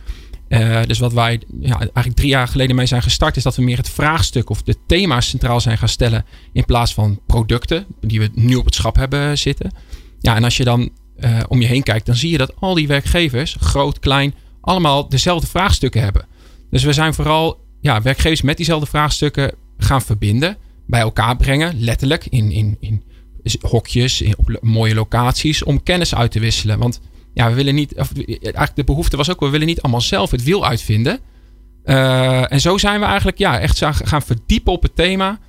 Eh, 0.48 0.84
dus 0.84 1.00
wat 1.00 1.14
wij 1.14 1.42
ja, 1.60 1.78
eigenlijk 1.80 2.16
drie 2.16 2.30
jaar 2.30 2.48
geleden 2.48 2.76
mee 2.76 2.86
zijn 2.86 3.02
gestart, 3.02 3.38
is 3.38 3.44
dat 3.44 3.56
we 3.56 3.62
meer 3.62 3.78
het 3.78 3.90
vraagstuk 3.90 4.50
of 4.50 4.64
de 4.64 4.76
thema's 4.86 5.30
centraal 5.30 5.62
zijn 5.62 5.78
gaan 5.78 5.90
stellen. 5.90 6.26
In 6.54 6.66
plaats 6.66 6.94
van 6.94 7.20
producten, 7.26 7.86
die 8.02 8.20
we 8.20 8.30
nu 8.34 8.56
op 8.56 8.66
het 8.66 8.76
schap 8.76 8.96
hebben 8.96 9.38
zitten. 9.38 9.72
Ja, 10.20 10.36
en 10.36 10.44
als 10.44 10.58
je 10.58 10.64
dan 10.64 10.90
eh, 11.18 11.40
om 11.48 11.62
je 11.62 11.68
heen 11.68 11.84
kijkt, 11.84 12.06
dan 12.06 12.16
zie 12.16 12.32
je 12.32 12.38
dat 12.38 12.54
al 12.60 12.74
die 12.74 12.88
werkgevers, 12.88 13.58
groot, 13.60 14.00
klein, 14.00 14.34
allemaal 14.62 15.10
dezelfde 15.10 15.48
vraagstukken 15.48 16.02
hebben. 16.02 16.26
Dus 16.70 16.84
we 16.84 16.94
zijn 16.94 17.14
vooral 17.14 17.60
ja, 17.82 18.02
werkgevers 18.02 18.42
met 18.42 18.58
diezelfde 18.58 18.88
vraagstukken 18.88 19.52
gaan 19.78 20.02
verbinden, 20.02 20.58
bij 20.86 21.02
elkaar 21.02 21.36
brengen, 21.36 21.80
letterlijk 21.80 22.26
in, 22.26 22.52
in, 22.52 22.78
in 22.80 23.04
hokjes, 23.62 24.24
op 24.38 24.58
mooie 24.62 24.96
locaties, 24.96 25.64
om 25.64 25.84
kennis 25.84 26.16
uit 26.16 26.32
te 26.32 26.40
wisselen. 26.40 26.80
Want 26.80 27.02
ja, 27.34 27.50
we 27.50 27.56
willen 27.56 27.76
niet, 27.76 27.96
of, 27.96 28.12
eigenlijk 28.16 28.76
de 28.76 28.84
behoefte 28.84 29.18
was 29.18 29.32
ook, 29.32 29.40
we 29.40 29.50
willen 29.50 29.68
niet 29.68 29.82
allemaal 29.82 30.02
zelf 30.02 30.32
het 30.32 30.44
wiel 30.44 30.66
uitvinden. 30.66 31.20
Uh, 31.86 32.52
en 32.52 32.62
zo 32.62 32.78
zijn 32.78 33.00
we 33.00 33.06
eigenlijk 33.06 33.38
ja, 33.38 33.60
echt 33.60 33.86
gaan 33.86 34.22
verdiepen 34.22 34.74
op 34.74 34.84
het 34.84 34.96
thema. 34.96 35.40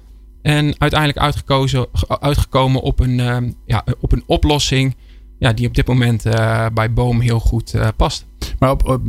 En 0.42 0.74
uiteindelijk 0.78 1.20
uitgekozen, 1.20 1.86
uitgekomen 2.08 2.80
op 2.80 3.00
een, 3.00 3.18
uh, 3.18 3.36
ja, 3.66 3.84
op 4.00 4.12
een 4.12 4.22
oplossing 4.26 4.96
ja, 5.38 5.52
die 5.52 5.66
op 5.66 5.74
dit 5.74 5.86
moment 5.86 6.26
uh, 6.26 6.66
bij 6.74 6.92
Boom 6.92 7.20
heel 7.20 7.40
goed 7.40 7.74
past. 7.96 8.26
Maar 8.58 8.70
op, 8.70 8.88
op 8.88 9.02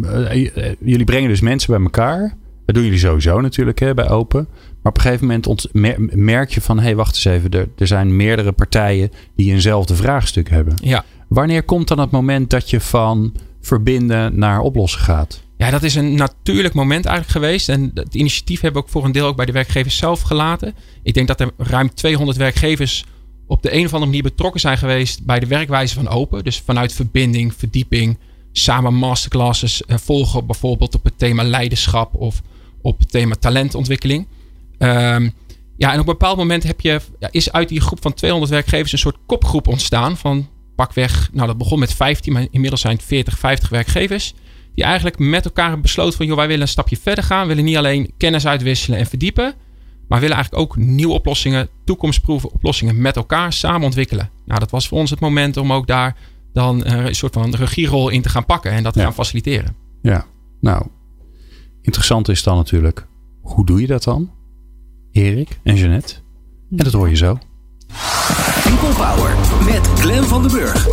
jullie 0.79 1.05
brengen 1.05 1.29
dus 1.29 1.41
mensen 1.41 1.73
bij 1.73 1.81
elkaar. 1.81 2.37
Dat 2.65 2.75
doen 2.75 2.83
jullie 2.83 2.99
sowieso 2.99 3.41
natuurlijk 3.41 3.79
hè, 3.79 3.93
bij 3.93 4.09
Open. 4.09 4.47
Maar 4.81 4.91
op 4.91 4.97
een 4.97 5.03
gegeven 5.03 5.27
moment 5.27 6.15
merk 6.15 6.53
je 6.53 6.61
van... 6.61 6.77
hé, 6.77 6.83
hey, 6.83 6.95
wacht 6.95 7.15
eens 7.15 7.25
even. 7.25 7.51
Er, 7.51 7.69
er 7.77 7.87
zijn 7.87 8.15
meerdere 8.15 8.51
partijen 8.51 9.11
die 9.35 9.51
eenzelfde 9.51 9.95
vraagstuk 9.95 10.49
hebben. 10.49 10.75
Ja. 10.81 11.05
Wanneer 11.27 11.63
komt 11.63 11.87
dan 11.87 11.99
het 11.99 12.11
moment 12.11 12.49
dat 12.49 12.69
je 12.69 12.79
van 12.79 13.33
verbinden 13.61 14.39
naar 14.39 14.59
oplossen 14.59 15.01
gaat? 15.01 15.41
Ja, 15.57 15.69
dat 15.69 15.83
is 15.83 15.95
een 15.95 16.15
natuurlijk 16.15 16.73
moment 16.73 17.05
eigenlijk 17.05 17.37
geweest. 17.37 17.69
En 17.69 17.91
het 17.93 18.15
initiatief 18.15 18.61
hebben 18.61 18.81
we 18.81 18.87
ook 18.87 18.93
voor 18.93 19.05
een 19.05 19.11
deel 19.11 19.25
ook 19.27 19.35
bij 19.35 19.45
de 19.45 19.51
werkgevers 19.51 19.97
zelf 19.97 20.21
gelaten. 20.21 20.73
Ik 21.03 21.13
denk 21.13 21.27
dat 21.27 21.39
er 21.39 21.51
ruim 21.57 21.93
200 21.93 22.37
werkgevers 22.37 23.05
op 23.47 23.61
de 23.61 23.73
een 23.73 23.85
of 23.85 23.93
andere 23.93 24.05
manier 24.05 24.23
betrokken 24.23 24.59
zijn 24.59 24.77
geweest 24.77 25.25
bij 25.25 25.39
de 25.39 25.47
werkwijze 25.47 25.93
van 25.93 26.07
Open. 26.07 26.43
Dus 26.43 26.59
vanuit 26.65 26.93
verbinding, 26.93 27.53
verdieping, 27.53 28.17
samen 28.51 28.93
masterclasses 28.93 29.85
eh, 29.85 29.97
volgen, 29.97 30.45
bijvoorbeeld 30.45 30.95
op 30.95 31.03
het 31.03 31.17
thema 31.17 31.43
leiderschap 31.43 32.15
of 32.15 32.41
op 32.81 32.99
het 32.99 33.11
thema 33.11 33.35
talentontwikkeling. 33.35 34.27
Um, 34.79 35.33
ja, 35.77 35.87
en 35.87 35.99
op 35.99 36.07
een 36.07 36.13
bepaald 36.17 36.37
moment 36.37 36.63
heb 36.63 36.81
je, 36.81 37.01
ja, 37.19 37.27
is 37.31 37.51
uit 37.51 37.69
die 37.69 37.81
groep 37.81 38.01
van 38.01 38.13
200 38.13 38.51
werkgevers 38.51 38.91
een 38.91 38.97
soort 38.97 39.17
kopgroep 39.25 39.67
ontstaan 39.67 40.17
van 40.17 40.47
pakweg, 40.75 41.29
nou 41.33 41.47
dat 41.47 41.57
begon 41.57 41.79
met 41.79 41.93
15, 41.93 42.33
maar 42.33 42.47
inmiddels 42.51 42.81
zijn 42.81 42.95
het 42.95 43.05
40, 43.05 43.37
50 43.37 43.69
werkgevers. 43.69 44.33
Die 44.75 44.83
eigenlijk 44.83 45.19
met 45.19 45.45
elkaar 45.45 45.79
besloten 45.79 46.17
van, 46.17 46.25
joh, 46.25 46.35
wij 46.35 46.47
willen 46.47 46.61
een 46.61 46.67
stapje 46.67 46.97
verder 46.97 47.23
gaan. 47.23 47.41
We 47.41 47.47
willen 47.47 47.63
niet 47.63 47.77
alleen 47.77 48.13
kennis 48.17 48.47
uitwisselen 48.47 48.99
en 48.99 49.05
verdiepen. 49.05 49.53
Maar 50.07 50.19
willen 50.19 50.35
eigenlijk 50.35 50.63
ook 50.63 50.77
nieuwe 50.77 51.13
oplossingen, 51.13 51.69
toekomstproeven 51.85 52.51
oplossingen 52.51 53.01
met 53.01 53.15
elkaar 53.15 53.53
samen 53.53 53.83
ontwikkelen. 53.83 54.29
Nou, 54.45 54.59
dat 54.59 54.71
was 54.71 54.87
voor 54.87 54.97
ons 54.97 55.09
het 55.09 55.19
moment 55.19 55.57
om 55.57 55.73
ook 55.73 55.87
daar 55.87 56.17
dan 56.53 56.83
uh, 56.87 57.05
een 57.05 57.15
soort 57.15 57.33
van 57.33 57.55
regierol 57.55 58.09
in 58.09 58.21
te 58.21 58.29
gaan 58.29 58.45
pakken 58.45 58.71
en 58.71 58.83
dat 58.83 58.93
te 58.93 58.99
gaan 58.99 59.13
faciliteren. 59.13 59.75
Ja, 60.01 60.25
nou, 60.61 60.87
interessant 61.81 62.29
is 62.29 62.43
dan 62.43 62.55
natuurlijk, 62.55 63.07
hoe 63.41 63.65
doe 63.65 63.81
je 63.81 63.87
dat 63.87 64.03
dan? 64.03 64.31
Erik 65.11 65.59
en 65.63 65.75
Jeannette. 65.75 66.13
En 66.77 66.77
dat 66.77 66.93
hoor 66.93 67.09
je 67.09 67.15
zo. 67.15 67.37
People 68.63 68.93
Power 69.05 69.35
met 69.65 69.87
Glen 69.99 70.23
van 70.23 70.41
den 70.41 70.51
Burg. 70.51 70.87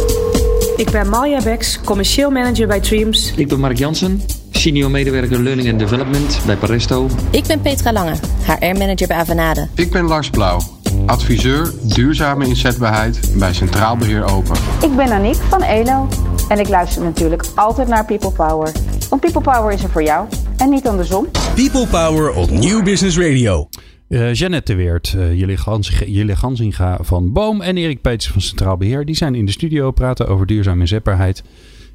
Ik 0.76 0.90
ben 0.90 1.08
Malja 1.08 1.42
Beks, 1.42 1.80
commercieel 1.84 2.30
manager 2.30 2.66
bij 2.66 2.80
Dreams. 2.80 3.32
Ik 3.36 3.48
ben 3.48 3.60
Mark 3.60 3.78
Jansen, 3.78 4.22
senior 4.50 4.90
medewerker 4.90 5.42
Learning 5.42 5.70
and 5.70 5.78
Development 5.78 6.40
bij 6.46 6.56
Paresto. 6.56 7.08
Ik 7.30 7.46
ben 7.46 7.60
Petra 7.60 7.92
Lange, 7.92 8.14
HR-manager 8.42 9.06
bij 9.06 9.16
Avanade. 9.16 9.68
Ik 9.74 9.90
ben 9.90 10.04
Lars 10.04 10.30
Blauw, 10.30 10.60
adviseur 11.06 11.72
duurzame 11.82 12.46
inzetbaarheid 12.46 13.30
bij 13.38 13.52
Centraal 13.52 13.96
Beheer 13.96 14.24
Open. 14.24 14.56
Ik 14.82 14.96
ben 14.96 15.10
Aniek 15.10 15.36
van 15.48 15.62
ELO 15.62 16.08
en 16.48 16.58
ik 16.58 16.68
luister 16.68 17.02
natuurlijk 17.02 17.44
altijd 17.54 17.88
naar 17.88 18.04
People 18.04 18.30
Power. 18.30 18.72
Want 19.10 19.20
People 19.20 19.40
Power 19.40 19.72
is 19.72 19.82
er 19.82 19.90
voor 19.90 20.02
jou 20.02 20.28
en 20.56 20.70
niet 20.70 20.86
andersom. 20.88 21.26
People 21.54 21.86
Power 21.86 22.32
op 22.32 22.50
New 22.50 22.84
Business 22.84 23.18
Radio. 23.18 23.68
Uh, 24.08 24.34
Jeannette 24.34 24.72
de 24.72 24.78
Weert, 24.78 25.14
uh, 25.16 25.38
Jullie, 25.38 25.56
Gans, 25.56 25.90
Gansinga 26.38 26.98
van 27.00 27.32
Boom 27.32 27.60
en 27.60 27.76
Erik 27.76 28.00
Peters 28.00 28.32
van 28.32 28.40
Centraal 28.40 28.76
Beheer. 28.76 29.04
Die 29.04 29.14
zijn 29.14 29.34
in 29.34 29.46
de 29.46 29.52
studio 29.52 29.90
praten 29.90 30.28
over 30.28 30.46
duurzame 30.46 30.80
inzetbaarheid. 30.80 31.42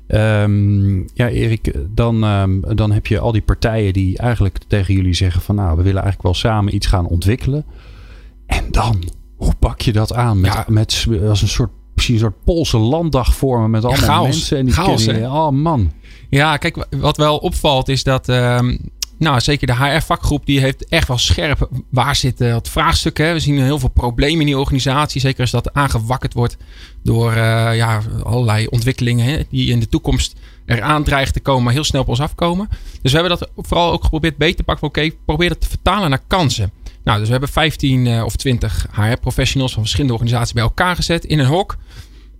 Um, 0.08 1.08
ja, 1.14 1.30
Erik, 1.30 1.74
dan, 1.90 2.24
um, 2.24 2.76
dan 2.76 2.92
heb 2.92 3.08
je 3.08 3.20
al 3.20 3.32
die 3.32 3.42
partijen 3.42 3.94
die 3.94 4.18
eigenlijk 4.18 4.58
tegen 4.68 4.94
jullie 4.94 5.14
zeggen 5.14 5.42
van 5.42 5.56
nou, 5.56 5.70
we 5.70 5.84
willen 5.84 6.02
eigenlijk 6.02 6.24
wel 6.24 6.34
samen 6.34 6.76
iets 6.76 6.88
gaan 6.88 7.06
ontwikkelen. 7.08 7.66
En 8.46 8.66
dan, 8.72 9.04
hoe 9.36 9.54
pak 9.60 9.82
je 9.82 9.92
dat 9.92 10.14
aan? 10.14 10.40
Met, 10.42 10.54
ja. 10.54 10.66
met 10.68 11.08
als 11.28 11.42
een 11.42 11.48
soort, 11.48 11.72
misschien 11.94 12.16
een 12.16 12.22
soort 12.22 12.44
Poolse 12.44 12.78
landdag 12.78 13.36
vormen 13.36 13.70
met 13.70 13.86
allemaal 13.86 14.22
ja, 14.22 14.22
mensen. 14.22 14.58
En 14.58 14.66
die 14.66 14.74
chaos, 14.74 15.06
kennen, 15.06 15.32
oh 15.32 15.50
man. 15.50 15.92
Ja, 16.30 16.58
kijk, 16.58 16.88
wat 16.90 17.18
wel 17.18 17.38
opvalt 17.38 17.88
is 17.88 18.04
dat 18.04 18.30
um, 18.30 18.80
nou, 19.22 19.40
zeker 19.40 19.68
de 19.68 19.76
HR-vakgroep 19.76 20.46
die 20.46 20.60
heeft 20.60 20.86
echt 20.86 21.08
wel 21.08 21.18
scherp 21.18 21.70
waar 21.90 22.16
zitten 22.16 22.54
het 22.54 22.70
vraagstuk. 22.70 23.18
Hè. 23.18 23.34
We 23.34 23.40
zien 23.40 23.62
heel 23.62 23.80
veel 23.80 23.90
problemen 23.90 24.40
in 24.40 24.46
die 24.46 24.58
organisatie. 24.58 25.22
Zeker 25.22 25.42
als 25.42 25.52
dat 25.52 25.74
aangewakkerd 25.74 26.34
wordt 26.34 26.58
door 27.04 27.32
uh, 27.32 27.38
ja, 27.76 28.02
allerlei 28.24 28.68
ontwikkelingen 28.68 29.26
hè, 29.26 29.42
die 29.50 29.70
in 29.70 29.80
de 29.80 29.90
toekomst 29.90 30.36
eraan 30.66 31.04
dreigen 31.04 31.34
te 31.34 31.40
komen, 31.40 31.64
maar 31.64 31.74
heel 31.74 31.84
snel 31.84 32.02
op 32.02 32.08
ons 32.08 32.20
afkomen. 32.20 32.70
Dus 33.02 33.12
we 33.12 33.18
hebben 33.18 33.38
dat 33.38 33.50
vooral 33.56 33.92
ook 33.92 34.04
geprobeerd 34.04 34.38
beter 34.38 34.56
te 34.56 34.64
pakken. 34.64 34.88
Oké, 34.88 35.10
probeer 35.26 35.50
dat 35.50 35.62
te 35.62 35.70
vertalen 35.70 36.10
naar 36.10 36.24
kansen. 36.28 36.72
Nou, 37.04 37.18
dus 37.18 37.26
we 37.26 37.32
hebben 37.32 37.50
15 37.50 38.06
uh, 38.06 38.24
of 38.24 38.36
20 38.36 38.88
HR-professionals 38.92 39.74
van 39.74 39.82
verschillende 39.82 40.14
organisaties 40.14 40.54
bij 40.54 40.64
elkaar 40.64 40.96
gezet 40.96 41.26
in 41.26 41.40
een 41.40 41.46
hok. 41.46 41.78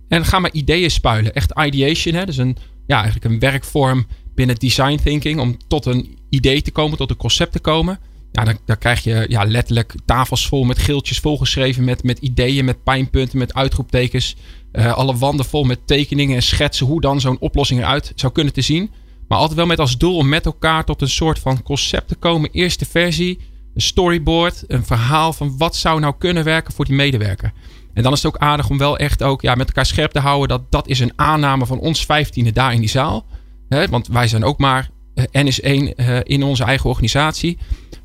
En 0.08 0.24
gaan 0.24 0.42
maar 0.42 0.52
ideeën 0.52 0.90
spuilen. 0.90 1.34
Echt 1.34 1.52
ideation. 1.64 2.14
Hè? 2.14 2.26
Dus 2.26 2.36
een, 2.36 2.56
ja, 2.86 2.96
eigenlijk 3.02 3.24
een 3.24 3.38
werkvorm 3.38 4.06
binnen 4.34 4.56
design 4.56 5.00
thinking 5.02 5.40
om 5.40 5.56
tot 5.68 5.86
een 5.86 6.18
idee 6.28 6.62
te 6.62 6.70
komen, 6.70 6.98
tot 6.98 7.10
een 7.10 7.16
concept 7.16 7.52
te 7.52 7.60
komen. 7.60 7.98
Ja, 8.32 8.54
dan, 8.64 8.78
krijg 8.78 9.04
je 9.04 9.24
ja, 9.28 9.44
letterlijk 9.44 9.94
tafels 10.04 10.46
vol 10.46 10.64
met 10.64 10.78
geeltjes 10.78 11.18
volgeschreven 11.18 11.84
met, 11.84 12.02
met 12.02 12.18
ideeën, 12.18 12.64
met 12.64 12.82
pijnpunten, 12.82 13.38
met 13.38 13.54
uitroeptekens. 13.54 14.36
Uh, 14.72 14.92
alle 14.92 15.16
wanden 15.16 15.46
vol 15.46 15.64
met 15.64 15.86
tekeningen 15.86 16.36
en 16.36 16.42
schetsen 16.42 16.86
hoe 16.86 17.00
dan 17.00 17.20
zo'n 17.20 17.40
oplossing 17.40 17.80
eruit 17.80 18.12
zou 18.14 18.32
kunnen 18.32 18.52
te 18.52 18.60
zien. 18.60 18.90
Maar 19.28 19.38
altijd 19.38 19.58
wel 19.58 19.66
met 19.66 19.78
als 19.78 19.98
doel 19.98 20.16
om 20.16 20.28
met 20.28 20.46
elkaar 20.46 20.84
tot 20.84 21.02
een 21.02 21.08
soort 21.08 21.38
van 21.38 21.62
concept 21.62 22.08
te 22.08 22.14
komen. 22.14 22.50
Eerste 22.52 22.84
versie, 22.84 23.38
een 23.74 23.80
storyboard, 23.80 24.64
een 24.66 24.84
verhaal 24.84 25.32
van 25.32 25.54
wat 25.58 25.76
zou 25.76 26.00
nou 26.00 26.14
kunnen 26.18 26.44
werken 26.44 26.72
voor 26.72 26.84
die 26.84 26.94
medewerker. 26.94 27.52
En 27.94 28.02
dan 28.02 28.12
is 28.12 28.22
het 28.22 28.34
ook 28.34 28.40
aardig 28.40 28.70
om 28.70 28.78
wel 28.78 28.98
echt 28.98 29.22
ook 29.22 29.42
ja, 29.42 29.54
met 29.54 29.66
elkaar 29.66 29.86
scherp 29.86 30.12
te 30.12 30.18
houden 30.18 30.48
dat 30.48 30.70
dat 30.70 30.88
is 30.88 31.00
een 31.00 31.12
aanname 31.16 31.66
van 31.66 31.78
ons 31.78 32.04
vijftiende 32.04 32.52
daar 32.52 32.74
in 32.74 32.80
die 32.80 32.88
zaal. 32.88 33.26
Hè, 33.72 33.88
want 33.88 34.08
wij 34.08 34.28
zijn 34.28 34.44
ook 34.44 34.58
maar 34.58 34.90
uh, 35.14 35.24
N 35.42 35.46
is 35.46 35.60
één 35.60 35.92
uh, 35.96 36.18
in 36.22 36.42
onze 36.42 36.64
eigen 36.64 36.90
organisatie. 36.90 37.58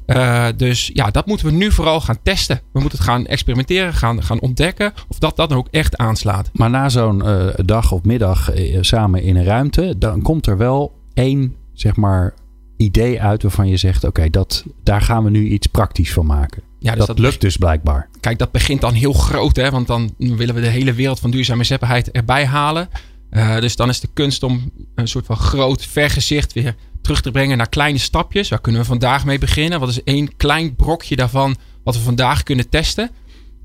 Uh, 0.07 0.47
dus 0.57 0.89
ja, 0.93 1.11
dat 1.11 1.25
moeten 1.25 1.45
we 1.45 1.51
nu 1.51 1.71
vooral 1.71 2.01
gaan 2.01 2.17
testen. 2.23 2.61
We 2.73 2.79
moeten 2.79 2.97
het 2.97 3.07
gaan 3.07 3.25
experimenteren, 3.25 3.93
gaan, 3.93 4.23
gaan 4.23 4.39
ontdekken 4.39 4.93
of 5.07 5.19
dat 5.19 5.35
dat 5.35 5.49
dan 5.49 5.57
ook 5.57 5.67
echt 5.71 5.97
aanslaat. 5.97 6.49
Maar 6.53 6.69
na 6.69 6.89
zo'n 6.89 7.23
dag 7.65 7.91
of 7.91 8.03
middag 8.03 8.51
samen 8.81 9.23
in 9.23 9.35
een 9.35 9.43
ruimte, 9.43 9.95
dan 9.97 10.21
komt 10.21 10.47
er 10.47 10.57
wel 10.57 10.93
één, 11.13 11.55
zeg 11.73 11.95
maar, 11.95 12.33
idee 12.77 13.21
uit 13.21 13.41
waarvan 13.41 13.67
je 13.67 13.77
zegt: 13.77 14.03
oké, 14.03 14.29
dat 14.29 14.65
daar 14.83 15.01
gaan 15.01 15.23
we 15.23 15.29
nu 15.29 15.47
iets 15.47 15.67
praktisch 15.67 16.13
van 16.13 16.25
maken. 16.25 16.61
Ja, 16.79 16.89
dus 16.89 16.97
dat, 16.99 17.07
dat, 17.07 17.19
lukt 17.19 17.41
dus 17.41 17.57
blijkbaar. 17.57 18.09
Kijk, 18.19 18.37
dat 18.37 18.51
begint 18.51 18.81
dan 18.81 18.93
heel 18.93 19.13
groot, 19.13 19.55
hè? 19.55 19.69
Want 19.69 19.87
dan 19.87 20.13
willen 20.17 20.55
we 20.55 20.61
de 20.61 20.67
hele 20.67 20.93
wereld 20.93 21.19
van 21.19 21.31
duurzame 21.31 21.63
zetbaarheid 21.63 22.11
erbij 22.11 22.45
halen. 22.45 22.89
Uh, 23.31 23.59
dus 23.59 23.75
dan 23.75 23.89
is 23.89 23.99
de 23.99 24.09
kunst 24.13 24.43
om 24.43 24.71
een 24.95 25.07
soort 25.07 25.25
van 25.25 25.35
groot 25.35 25.85
vergezicht 25.85 26.53
weer 26.53 26.75
terug 27.01 27.21
te 27.21 27.31
brengen 27.31 27.57
naar 27.57 27.69
kleine 27.69 27.97
stapjes. 27.97 28.49
Waar 28.49 28.61
kunnen 28.61 28.81
we 28.81 28.87
vandaag 28.87 29.25
mee 29.25 29.39
beginnen? 29.39 29.79
Wat 29.79 29.89
is 29.89 30.03
één 30.03 30.35
klein 30.35 30.75
brokje 30.75 31.15
daarvan 31.15 31.55
wat 31.83 31.95
we 31.95 32.01
vandaag 32.01 32.43
kunnen 32.43 32.69
testen? 32.69 33.11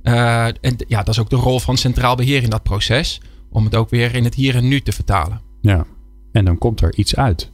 Uh, 0.02 0.44
en 0.44 0.76
ja, 0.88 0.98
dat 0.98 1.08
is 1.08 1.18
ook 1.18 1.30
de 1.30 1.36
rol 1.36 1.58
van 1.58 1.76
centraal 1.76 2.16
beheer 2.16 2.42
in 2.42 2.50
dat 2.50 2.62
proces. 2.62 3.20
Om 3.50 3.64
het 3.64 3.74
ook 3.74 3.90
weer 3.90 4.14
in 4.14 4.24
het 4.24 4.34
hier 4.34 4.54
en 4.54 4.68
nu 4.68 4.80
te 4.80 4.92
vertalen. 4.92 5.40
Ja, 5.60 5.86
en 6.32 6.44
dan 6.44 6.58
komt 6.58 6.80
er 6.80 6.94
iets 6.94 7.16
uit. 7.16 7.50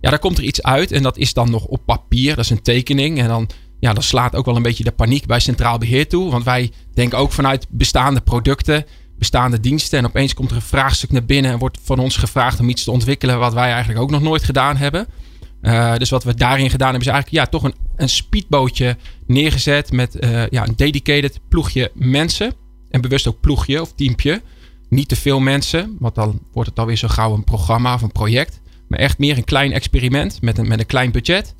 Ja, 0.00 0.10
daar 0.10 0.18
komt 0.18 0.38
er 0.38 0.44
iets 0.44 0.62
uit. 0.62 0.92
En 0.92 1.02
dat 1.02 1.16
is 1.16 1.32
dan 1.32 1.50
nog 1.50 1.64
op 1.64 1.82
papier. 1.84 2.36
Dat 2.36 2.44
is 2.44 2.50
een 2.50 2.62
tekening. 2.62 3.18
En 3.18 3.28
dan, 3.28 3.48
ja, 3.80 3.92
dan 3.92 4.02
slaat 4.02 4.34
ook 4.34 4.44
wel 4.44 4.56
een 4.56 4.62
beetje 4.62 4.84
de 4.84 4.92
paniek 4.92 5.26
bij 5.26 5.40
centraal 5.40 5.78
beheer 5.78 6.08
toe. 6.08 6.30
Want 6.30 6.44
wij 6.44 6.72
denken 6.94 7.18
ook 7.18 7.32
vanuit 7.32 7.66
bestaande 7.70 8.20
producten 8.20 8.84
bestaande 9.20 9.60
diensten. 9.60 9.98
En 9.98 10.06
opeens 10.06 10.34
komt 10.34 10.50
er 10.50 10.56
een 10.56 10.62
vraagstuk 10.62 11.10
naar 11.10 11.24
binnen 11.24 11.52
en 11.52 11.58
wordt 11.58 11.78
van 11.82 11.98
ons 11.98 12.16
gevraagd 12.16 12.60
om 12.60 12.68
iets 12.68 12.84
te 12.84 12.90
ontwikkelen 12.90 13.38
wat 13.38 13.52
wij 13.52 13.70
eigenlijk 13.70 14.00
ook 14.00 14.10
nog 14.10 14.22
nooit 14.22 14.44
gedaan 14.44 14.76
hebben. 14.76 15.06
Uh, 15.62 15.96
dus 15.96 16.10
wat 16.10 16.24
we 16.24 16.34
daarin 16.34 16.70
gedaan 16.70 16.90
hebben 16.90 17.08
is 17.08 17.12
eigenlijk 17.12 17.44
ja, 17.44 17.50
toch 17.50 17.62
een, 17.62 17.74
een 17.96 18.08
speedbootje 18.08 18.96
neergezet 19.26 19.92
met 19.92 20.16
uh, 20.24 20.48
ja, 20.48 20.66
een 20.66 20.76
dedicated 20.76 21.40
ploegje 21.48 21.90
mensen. 21.94 22.52
En 22.90 23.00
bewust 23.00 23.26
ook 23.26 23.40
ploegje 23.40 23.80
of 23.80 23.92
teampje. 23.92 24.42
Niet 24.88 25.08
te 25.08 25.16
veel 25.16 25.40
mensen, 25.40 25.96
want 25.98 26.14
dan 26.14 26.40
wordt 26.52 26.70
het 26.70 26.78
alweer 26.78 26.96
zo 26.96 27.08
gauw 27.08 27.34
een 27.34 27.44
programma 27.44 27.94
of 27.94 28.02
een 28.02 28.12
project. 28.12 28.60
Maar 28.88 28.98
echt 28.98 29.18
meer 29.18 29.36
een 29.36 29.44
klein 29.44 29.72
experiment 29.72 30.42
met 30.42 30.58
een, 30.58 30.68
met 30.68 30.78
een 30.78 30.86
klein 30.86 31.12
budget. 31.12 31.54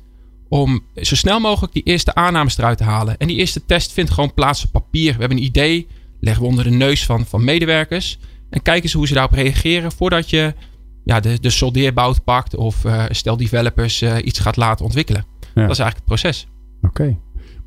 Om 0.49 0.83
zo 0.95 1.15
snel 1.15 1.39
mogelijk 1.39 1.73
die 1.73 1.83
eerste 1.83 2.15
aannames 2.15 2.57
eruit 2.57 2.77
te 2.77 2.83
halen. 2.83 3.17
En 3.17 3.27
die 3.27 3.37
eerste 3.37 3.65
test 3.65 3.91
vindt 3.91 4.11
gewoon 4.11 4.33
plaats 4.33 4.65
op 4.65 4.71
papier. 4.71 5.13
We 5.13 5.19
hebben 5.19 5.37
een 5.37 5.43
idee 5.43 5.87
leggen 6.21 6.43
we 6.43 6.49
onder 6.49 6.63
de 6.63 6.69
neus 6.69 7.05
van, 7.05 7.25
van 7.25 7.43
medewerkers. 7.43 8.19
En 8.49 8.61
kijken 8.61 8.83
eens 8.83 8.93
hoe 8.93 9.07
ze 9.07 9.13
daarop 9.13 9.33
reageren 9.33 9.91
voordat 9.91 10.29
je 10.29 10.53
ja, 11.03 11.19
de, 11.19 11.39
de 11.39 11.49
soldeerbout 11.49 12.23
pakt 12.23 12.55
of 12.55 12.85
uh, 12.85 13.03
stel 13.09 13.37
developers 13.37 14.01
uh, 14.01 14.15
iets 14.23 14.39
gaat 14.39 14.57
laten 14.57 14.85
ontwikkelen. 14.85 15.25
Dat 15.41 15.69
is 15.69 15.79
eigenlijk 15.79 15.95
het 15.95 16.05
proces. 16.05 16.47
Oké, 16.81 17.17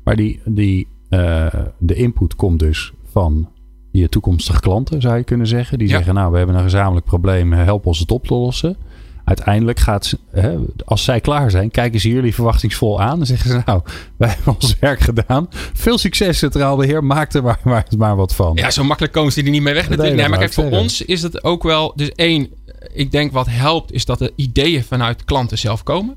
maar 0.03 0.15
die, 0.15 0.41
die, 0.45 0.87
uh, 1.09 1.47
de 1.79 1.95
input 1.95 2.35
komt 2.35 2.59
dus 2.59 2.93
van 3.11 3.49
je 3.91 4.09
toekomstige 4.09 4.59
klanten, 4.59 5.01
zou 5.01 5.17
je 5.17 5.23
kunnen 5.23 5.47
zeggen. 5.47 5.77
Die 5.77 5.87
zeggen, 5.87 6.13
nou, 6.13 6.31
we 6.31 6.37
hebben 6.37 6.55
een 6.55 6.61
gezamenlijk 6.61 7.05
probleem, 7.05 7.53
help 7.53 7.85
ons 7.85 7.99
het 7.99 8.11
op 8.11 8.27
te 8.27 8.33
lossen. 8.33 8.77
Uiteindelijk 9.25 9.79
gaat, 9.79 10.05
ze- 10.05 10.19
hè, 10.31 10.55
als 10.85 11.03
zij 11.03 11.19
klaar 11.21 11.51
zijn, 11.51 11.71
kijken 11.71 11.99
ze 11.99 12.09
jullie 12.09 12.33
verwachtingsvol 12.33 13.01
aan. 13.01 13.19
En 13.19 13.25
zeggen 13.25 13.49
ze 13.49 13.61
nou, 13.65 13.81
wij 14.17 14.29
hebben 14.29 14.53
ons 14.53 14.75
werk 14.79 14.99
gedaan. 14.99 15.47
Veel 15.73 15.97
succes 15.97 16.37
Centraal 16.37 16.75
Beheer, 16.77 17.03
maak 17.03 17.33
er 17.33 17.43
maar, 17.43 17.59
maar, 17.63 17.85
maar 17.97 18.15
wat 18.15 18.35
van. 18.35 18.51
Ja, 18.55 18.71
zo 18.71 18.83
makkelijk 18.83 19.13
komen 19.13 19.31
ze 19.31 19.41
er 19.43 19.49
niet 19.49 19.61
mee 19.61 19.73
weg 19.73 19.89
natuurlijk. 19.89 20.17
Nee, 20.17 20.29
maar 20.29 20.39
kijk, 20.39 20.53
voor 20.53 20.63
zeggen. 20.63 20.81
ons 20.81 21.01
is 21.01 21.21
het 21.21 21.43
ook 21.43 21.63
wel... 21.63 21.93
Dus 21.95 22.09
één, 22.11 22.49
ik 22.93 23.11
denk 23.11 23.31
wat 23.31 23.47
helpt 23.49 23.91
is 23.91 24.05
dat 24.05 24.19
de 24.19 24.33
ideeën 24.35 24.83
vanuit 24.83 25.23
klanten 25.25 25.57
zelf 25.57 25.83
komen. 25.83 26.15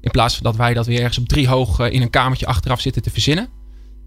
In 0.00 0.10
plaats 0.10 0.34
van 0.34 0.42
dat 0.44 0.56
wij 0.56 0.74
dat 0.74 0.86
weer 0.86 0.98
ergens 1.00 1.18
op 1.18 1.28
drie 1.28 1.48
hoog 1.48 1.78
eh, 1.80 1.92
in 1.92 2.02
een 2.02 2.10
kamertje 2.10 2.46
achteraf 2.46 2.80
zitten 2.80 3.02
te 3.02 3.10
verzinnen. 3.10 3.48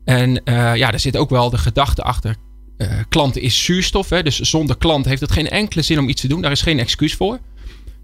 En 0.05 0.43
eh, 0.43 0.75
ja, 0.75 0.89
daar 0.91 1.00
zit 1.00 1.17
ook 1.17 1.29
wel 1.29 1.50
de 1.50 1.57
gedachte 1.57 2.01
achter. 2.03 2.36
eh, 2.77 2.88
klanten 3.10 3.41
is 3.41 3.63
zuurstof. 3.63 4.10
Hè? 4.10 4.24
Dus 4.24 4.39
zonder 4.39 4.77
klant 4.77 5.05
heeft 5.05 5.22
het 5.22 5.31
geen 5.31 5.50
enkele 5.50 5.81
zin 5.81 6.00
om 6.00 6.10
iets 6.10 6.22
te 6.22 6.27
doen. 6.27 6.41
Daar 6.41 6.51
is 6.51 6.62
geen 6.62 6.79
excuus 6.79 7.13
voor. 7.15 7.39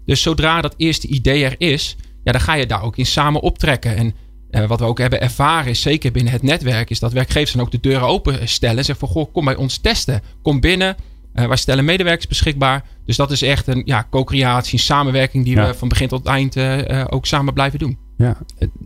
Dus 0.06 0.22
zodra 0.22 0.60
dat 0.60 0.74
eerste 0.76 1.06
idee 1.06 1.44
er 1.44 1.54
is, 1.58 1.96
ja, 2.24 2.32
dan 2.32 2.40
ga 2.40 2.54
je 2.54 2.66
daar 2.66 2.82
ook 2.82 2.96
in 2.96 3.06
samen 3.06 3.40
optrekken. 3.40 3.96
En 3.96 4.14
eh, 4.50 4.66
wat 4.66 4.80
we 4.80 4.86
ook 4.86 4.98
hebben 4.98 5.20
ervaren, 5.20 5.70
is 5.70 5.82
zeker 5.82 6.12
binnen 6.12 6.32
het 6.32 6.42
netwerk, 6.42 6.90
is 6.90 6.98
dat 6.98 7.12
werkgevers 7.12 7.52
dan 7.52 7.60
ook 7.60 7.70
de 7.70 7.80
deuren 7.80 8.08
openstellen. 8.08 8.78
En 8.78 8.84
zeggen 8.84 9.08
van, 9.08 9.16
goh, 9.16 9.32
kom 9.32 9.44
bij 9.44 9.56
ons 9.56 9.78
testen. 9.78 10.22
Kom 10.42 10.60
binnen. 10.60 10.96
Eh, 11.32 11.46
wij 11.46 11.56
stellen 11.56 11.84
medewerkers 11.84 12.26
beschikbaar. 12.26 12.84
Dus 13.06 13.16
dat 13.16 13.30
is 13.30 13.42
echt 13.42 13.66
een 13.66 13.82
ja, 13.84 14.06
co-creatie, 14.10 14.72
een 14.72 14.84
samenwerking 14.84 15.44
die 15.44 15.54
Ja. 15.56 15.66
we 15.66 15.74
van 15.74 15.88
begin 15.88 16.08
tot 16.08 16.26
eind 16.26 16.56
eh, 16.56 17.00
eh, 17.00 17.06
ook 17.10 17.26
samen 17.26 17.54
blijven 17.54 17.78
doen. 17.78 17.98
Ja, 18.16 18.36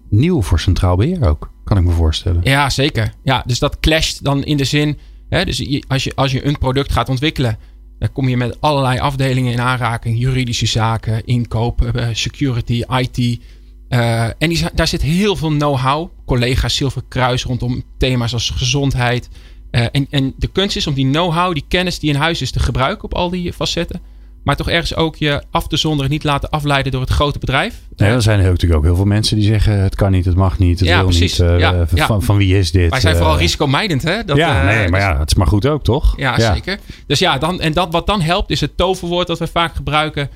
nieuw 0.08 0.42
voor 0.42 0.60
Centraal 0.60 0.96
Beheer 0.96 1.28
ook, 1.28 1.50
kan 1.64 1.76
ik 1.76 1.84
me 1.84 1.90
voorstellen. 1.90 2.40
Ja, 2.44 2.70
zeker. 2.70 3.14
Ja, 3.22 3.42
dus 3.46 3.58
dat 3.58 3.80
clasht 3.80 4.24
dan 4.24 4.44
in 4.44 4.56
de 4.56 4.64
zin. 4.64 4.98
Hè, 5.28 5.44
dus 5.44 5.82
als, 5.88 6.04
je, 6.04 6.12
als 6.14 6.32
je 6.32 6.46
een 6.46 6.58
product 6.58 6.92
gaat 6.92 7.08
ontwikkelen, 7.08 7.58
dan 8.04 8.12
kom 8.12 8.28
je 8.28 8.36
met 8.36 8.60
allerlei 8.60 8.98
afdelingen 8.98 9.52
in 9.52 9.60
aanraking: 9.60 10.18
juridische 10.18 10.66
zaken, 10.66 11.24
inkoop, 11.24 11.82
eh, 11.82 12.08
security, 12.12 12.82
IT. 12.88 13.40
Eh, 13.88 14.24
en 14.38 14.70
daar 14.74 14.86
zit 14.88 15.02
heel 15.02 15.36
veel 15.36 15.48
know-how. 15.48 16.10
Collega's 16.26 16.76
Zilveren 16.76 17.08
Kruis 17.08 17.44
rondom 17.44 17.82
thema's 17.98 18.32
als 18.32 18.50
gezondheid. 18.50 19.28
Eh, 19.70 19.86
en, 19.92 20.06
en 20.10 20.34
de 20.36 20.46
kunst 20.46 20.76
is 20.76 20.86
om 20.86 20.94
die 20.94 21.10
know-how, 21.10 21.54
die 21.54 21.64
kennis 21.68 21.98
die 21.98 22.10
in 22.10 22.16
huis 22.16 22.40
is, 22.40 22.50
te 22.50 22.60
gebruiken 22.60 23.04
op 23.04 23.14
al 23.14 23.30
die 23.30 23.52
facetten. 23.52 24.00
Maar 24.44 24.56
toch 24.56 24.68
ergens 24.70 24.94
ook 24.96 25.16
je 25.16 25.42
af 25.50 25.66
te 25.66 25.76
zonderen, 25.76 26.10
niet 26.10 26.24
laten 26.24 26.50
afleiden 26.50 26.92
door 26.92 27.00
het 27.00 27.10
grote 27.10 27.38
bedrijf. 27.38 27.80
Nee, 27.96 28.10
er 28.10 28.22
zijn 28.22 28.38
natuurlijk 28.42 28.74
ook 28.74 28.84
heel 28.84 28.96
veel 28.96 29.04
mensen 29.04 29.36
die 29.36 29.46
zeggen 29.46 29.80
het 29.82 29.94
kan 29.94 30.10
niet, 30.12 30.24
het 30.24 30.34
mag 30.36 30.58
niet, 30.58 30.78
het 30.78 30.88
Ja, 30.88 30.96
wil 30.96 31.04
precies. 31.04 31.38
niet. 31.38 31.48
eh, 31.48 31.58
Ja, 31.58 31.86
van, 31.86 31.98
ja. 31.98 32.20
van 32.20 32.36
wie 32.36 32.58
is 32.58 32.70
dit? 32.70 32.90
Wij 32.90 33.00
zijn 33.00 33.16
vooral 33.16 33.34
Eh, 33.34 33.40
risicomijdend, 33.40 34.02
hè? 34.02 34.24
Dat, 34.24 34.36
ja, 34.36 34.60
eh, 34.70 34.76
nee, 34.76 34.88
maar 34.88 35.00
ja, 35.00 35.18
het 35.18 35.30
is 35.30 35.34
maar 35.36 35.46
goed 35.46 35.66
ook, 35.66 35.84
toch? 35.84 36.14
Ja, 36.16 36.54
zeker. 36.54 36.78
Dus 37.06 37.18
ja, 37.18 37.38
dan, 37.38 37.60
en 37.60 37.72
dat 37.72 37.92
wat 37.92 38.06
dan 38.06 38.20
helpt 38.20 38.50
is 38.50 38.60
het 38.60 38.76
toverwoord 38.76 39.26
dat 39.26 39.38
we 39.38 39.46
vaak 39.46 39.74
gebruiken. 39.74 40.30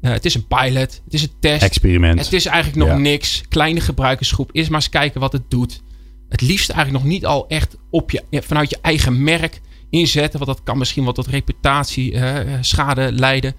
Het 0.00 0.24
is 0.24 0.34
een 0.34 0.46
pilot, 0.46 1.00
het 1.04 1.14
is 1.14 1.22
een 1.22 1.32
test. 1.40 1.62
Experiment. 1.62 2.18
Het 2.24 2.32
is 2.32 2.46
eigenlijk 2.46 2.86
nog 2.86 2.96
Ja. 2.96 3.02
niks. 3.02 3.42
Kleine 3.48 3.80
gebruikersgroep. 3.80 4.50
Eerst 4.52 4.70
maar 4.70 4.80
eens 4.80 4.88
kijken 4.88 5.20
wat 5.20 5.32
het 5.32 5.42
doet. 5.48 5.82
Het 6.28 6.40
liefst 6.40 6.70
eigenlijk 6.70 7.04
nog 7.04 7.12
niet 7.12 7.26
al 7.26 7.44
echt 7.48 7.76
op 7.90 8.10
je, 8.10 8.22
ja, 8.30 8.42
vanuit 8.42 8.70
je 8.70 8.78
eigen 8.82 9.22
merk 9.22 9.60
inzetten. 9.92 10.38
Want 10.38 10.50
dat 10.56 10.62
kan 10.64 10.78
misschien 10.78 11.04
wat 11.04 11.14
tot 11.14 11.26
reputatieschade 11.26 13.12
leiden. 13.12 13.54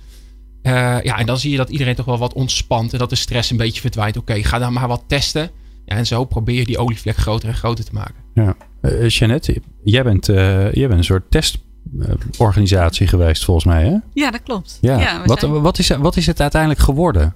Eh, 0.62 1.02
ja, 1.04 1.18
en 1.18 1.26
dan 1.26 1.38
zie 1.38 1.52
je 1.52 1.58
dat 1.58 1.70
iedereen 1.70 1.96
toch 1.96 2.06
wel 2.06 2.18
wat 2.18 2.34
ontspant. 2.34 2.94
En 2.94 3.00
dat 3.00 3.10
de 3.10 3.16
stress 3.16 3.52
een 3.52 3.58
beetje 3.58 3.82
verdwijnt. 3.82 4.18
Oké, 4.18 4.44
ga 4.44 4.60
dan 4.60 4.74
maar 4.74 4.88
wat 4.88 5.04
testen. 5.08 5.50
Ja, 5.86 5.96
en 5.96 6.06
zo 6.06 6.26
probeer 6.26 6.56
je 6.60 6.66
die 6.66 6.78
olievlek 6.78 7.16
groter 7.18 7.50
en 7.50 7.56
groter 7.56 7.86
te 7.86 7.94
maken. 7.94 8.16
Ja. 8.34 8.56
Eh, 8.82 9.10
Jeannette, 9.10 9.62
jij 9.84 10.04
bent, 10.04 10.30
eh, 10.30 10.72
jij 10.74 10.88
bent 10.88 11.00
een 11.00 11.04
soort 11.04 11.32
testorganisatie 11.32 13.08
geweest 13.08 13.44
volgens 13.46 13.66
mij, 13.66 13.84
hè? 13.86 13.96
Ja, 14.14 14.32
dat 14.32 14.44
klopt. 14.44 14.78
Ja. 14.82 15.26
wat, 15.26 15.40
zijn- 15.40 15.62
wat, 15.62 15.80
is, 15.80 15.88
wat 15.90 16.18
is 16.18 16.26
het 16.28 16.42
uiteindelijk 16.42 16.82
geworden? 16.82 17.36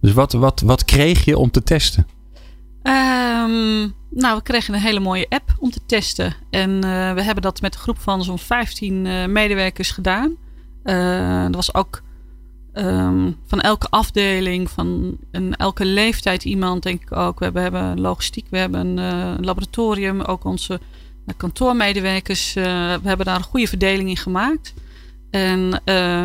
Dus 0.00 0.12
wat, 0.12 0.32
wat, 0.32 0.60
wat 0.60 0.84
kreeg 0.84 1.24
je 1.24 1.38
om 1.38 1.50
te 1.50 1.62
testen? 1.62 2.06
Ehm, 2.82 3.88
nou, 4.10 4.36
we 4.36 4.42
kregen 4.42 4.74
een 4.74 4.80
hele 4.80 5.00
mooie 5.00 5.26
app 5.28 5.54
om 5.58 5.70
te 5.70 5.80
testen. 5.86 6.34
En 6.50 6.74
eh, 6.74 7.14
we 7.14 7.22
hebben 7.22 7.42
dat 7.42 7.60
met 7.60 7.74
een 7.74 7.80
groep 7.80 7.98
van 7.98 8.24
zo'n 8.24 8.38
15 8.38 9.06
eh, 9.06 9.26
medewerkers 9.26 9.90
gedaan. 9.90 10.36
Eh, 10.82 11.44
er 11.44 11.50
was 11.50 11.74
ook 11.74 12.02
ehm, 12.72 13.30
van 13.46 13.60
elke 13.60 13.88
afdeling, 13.88 14.70
van 14.70 15.16
een, 15.30 15.56
elke 15.56 15.84
leeftijd 15.84 16.44
iemand, 16.44 16.82
denk 16.82 17.02
ik 17.02 17.16
ook. 17.16 17.38
We 17.38 17.44
hebben, 17.44 17.62
hebben 17.62 18.00
logistiek, 18.00 18.46
we 18.50 18.58
hebben 18.58 18.96
een 18.96 19.44
laboratorium, 19.44 20.20
ook 20.20 20.44
onze 20.44 20.80
kantoormedewerkers. 21.36 22.52
we 22.52 23.00
hebben 23.02 23.26
daar 23.26 23.36
een 23.36 23.42
goede 23.42 23.66
verdeling 23.66 24.08
in 24.08 24.16
gemaakt. 24.16 24.74
En 25.30 25.82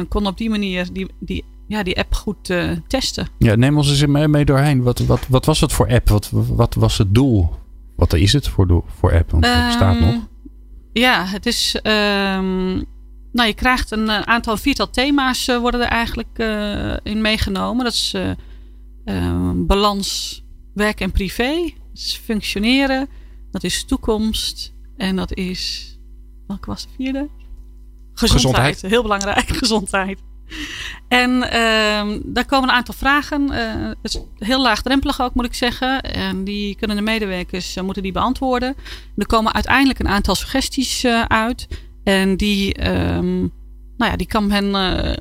konden 0.09 0.31
op 0.31 0.37
die 0.37 0.49
manier 0.49 0.93
die, 0.93 1.07
die, 1.19 1.43
ja, 1.67 1.83
die 1.83 1.97
app 1.97 2.13
goed 2.13 2.49
eh, 2.49 2.71
testen. 2.87 3.27
Ja, 3.37 3.55
neem 3.55 3.77
ons 3.77 3.89
eens 3.89 4.05
mee, 4.05 4.27
mee 4.27 4.45
doorheen. 4.45 4.83
Wat, 4.83 4.99
wat, 4.99 5.27
wat 5.27 5.45
was 5.45 5.61
het 5.61 5.73
voor 5.73 5.87
app? 5.89 6.09
Wat, 6.09 6.29
wat 6.31 6.73
was 6.75 6.97
het 6.97 7.15
doel? 7.15 7.49
Wat 7.95 8.13
is 8.13 8.33
het 8.33 8.47
voor, 8.47 8.67
doel, 8.67 8.83
voor 8.99 9.13
app? 9.13 9.31
Want 9.31 9.45
het 9.45 9.65
bestaat 9.65 9.95
Ehm, 9.95 10.05
nog. 10.05 10.27
Ja, 10.93 11.25
het 11.25 11.45
is. 11.45 11.79
ehm, 11.81 12.73
nou, 13.31 13.47
je 13.47 13.53
krijgt 13.53 13.91
een 13.91 14.09
eh, 14.09 14.21
aantal 14.21 14.57
viertal 14.57 14.89
thema's 14.89 15.47
eh, 15.47 15.57
worden 15.57 15.81
er 15.81 15.87
eigenlijk 15.87 16.37
eh, 16.39 16.93
in 17.03 17.21
meegenomen. 17.21 17.83
Dat 17.83 17.93
is 17.93 18.13
eh, 18.13 18.29
ehm, 19.05 19.65
balans, 19.65 20.43
werk 20.73 20.99
en 20.99 21.11
privé. 21.11 21.53
Dat 21.63 21.97
is 22.05 22.21
functioneren. 22.23 23.07
Dat 23.51 23.63
is 23.63 23.83
toekomst. 23.85 24.73
En 24.97 25.15
dat 25.15 25.33
is. 25.33 25.91
Welke 26.47 26.65
was 26.69 26.83
de 26.83 26.89
vierde? 26.95 27.29
Gezondheid. 28.13 28.41
Gezondheid. 28.53 28.81
Heel 28.81 29.01
belangrijk, 29.01 29.47
gezondheid. 29.63 30.19
En 31.07 31.49
ehm, 31.51 32.19
daar 32.23 32.45
komen 32.45 32.69
een 32.69 32.75
aantal 32.75 32.93
vragen. 32.93 33.51
eh, 33.51 33.87
het 34.01 34.13
is 34.15 34.19
heel 34.37 34.61
laagdrempelig 34.61 35.21
ook, 35.21 35.33
moet 35.33 35.45
ik 35.45 35.53
zeggen. 35.53 36.01
En 36.01 36.43
die 36.43 36.75
kunnen 36.75 36.95
de 36.97 37.01
medewerkers 37.03 37.75
eh, 37.75 37.83
moeten 37.83 38.03
die 38.03 38.11
beantwoorden. 38.11 38.75
Er 39.17 39.25
komen 39.27 39.53
uiteindelijk 39.53 39.99
een 39.99 40.07
aantal 40.07 40.35
suggesties 40.35 41.03
eh, 41.03 41.21
uit. 41.21 41.67
En 42.03 42.37
die, 42.37 42.73
ehm, 42.73 43.37
nou 43.97 44.11
ja, 44.11 44.15
die 44.15 44.27
kan 44.27 44.47
men 44.47 44.73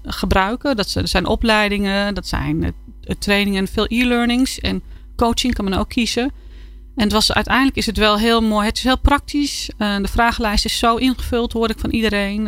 gebruiken. 0.04 0.76
Dat 0.76 0.88
zijn- 1.04 1.26
opleidingen, 1.26 2.14
dat 2.14 2.26
zijn 2.26 2.74
trainingen 3.18 3.60
en 3.60 3.68
veel 3.68 3.86
e-learnings. 3.88 4.60
En 4.60 4.82
coaching 5.16 5.54
kan 5.54 5.64
men 5.64 5.78
ook 5.78 5.88
kiezen. 5.88 6.22
En 6.96 7.02
het 7.02 7.12
was, 7.12 7.32
uiteindelijk 7.32 7.76
is 7.76 7.86
het 7.86 7.96
wel 7.96 8.18
heel 8.18 8.40
mooi. 8.42 8.66
Het 8.66 8.76
is 8.76 8.82
heel 8.82 8.98
praktisch. 8.98 9.70
De 9.78 10.08
vragenlijst 10.10 10.64
is 10.64 10.78
zo 10.78 10.96
ingevuld, 10.96 11.52
hoor 11.52 11.70
ik 11.70 11.78
van 11.78 11.90
iedereen. 11.90 12.46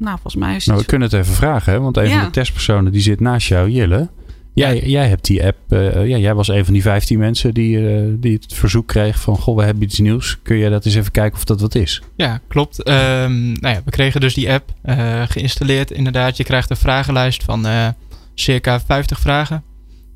Nou, 0.00 0.12
volgens 0.12 0.34
mij 0.34 0.50
is 0.50 0.56
het... 0.56 0.66
Nou, 0.66 0.80
we 0.80 0.86
kunnen 0.86 1.08
het 1.10 1.18
even 1.18 1.34
vragen, 1.34 1.72
hè? 1.72 1.80
want 1.80 1.96
een 1.96 2.08
Ja. 2.08 2.16
van 2.16 2.24
de 2.24 2.30
testpersonen 2.30 2.92
die 2.92 3.00
zit 3.00 3.20
naast 3.20 3.48
jou, 3.48 3.70
Jille. 3.70 4.08
Jij, 4.54 4.80
jij 4.84 5.08
hebt 5.08 5.24
die 5.26 5.44
app, 5.46 5.56
eh, 5.68 6.06
ja, 6.08 6.16
jij 6.16 6.34
was 6.34 6.48
een 6.48 6.64
van 6.64 6.72
die 6.72 6.82
15 6.82 7.18
mensen 7.18 7.54
die, 7.54 7.88
eh, 7.96 8.02
die 8.14 8.32
het 8.32 8.54
verzoek 8.54 8.86
kreeg 8.86 9.20
van: 9.20 9.36
Goh, 9.36 9.56
we 9.56 9.62
hebben 9.64 9.82
iets 9.82 9.98
nieuws. 9.98 10.38
Kun 10.42 10.56
je 10.56 10.70
dat 10.70 10.84
eens 10.84 10.94
even 10.94 11.10
kijken 11.12 11.38
of 11.38 11.44
dat 11.44 11.60
wat 11.60 11.74
is? 11.74 12.02
Ja, 12.16 12.40
klopt. 12.48 12.82
Ehm, 12.82 13.52
nou 13.52 13.74
ja, 13.74 13.80
we 13.84 13.90
kregen 13.90 14.20
dus 14.20 14.34
die 14.34 14.52
app 14.52 14.72
eh, 14.82 15.22
geïnstalleerd. 15.28 15.90
Inderdaad, 15.90 16.36
je 16.36 16.44
krijgt 16.44 16.70
een 16.70 16.76
vragenlijst 16.76 17.42
van 17.42 17.66
eh, 17.66 17.88
circa 18.34 18.80
50 18.80 19.20
vragen. 19.20 19.62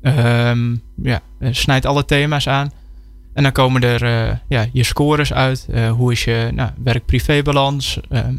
Ehm, 0.01 0.75
ja, 1.03 1.21
eh, 1.39 1.49
snijdt 1.51 1.85
alle 1.85 2.05
thema's 2.05 2.47
aan. 2.47 2.71
En 3.33 3.43
dan 3.43 3.51
komen 3.51 3.81
er 3.81 4.03
eh, 4.03 4.35
ja, 4.47 4.65
je 4.71 4.83
scores 4.83 5.33
uit. 5.33 5.67
Eh, 5.71 5.91
hoe 5.91 6.11
is 6.11 6.23
je 6.23 6.49
nou, 6.53 6.69
werk-privé-balans? 6.83 7.99
Ehm, 8.09 8.25
eh, 8.25 8.31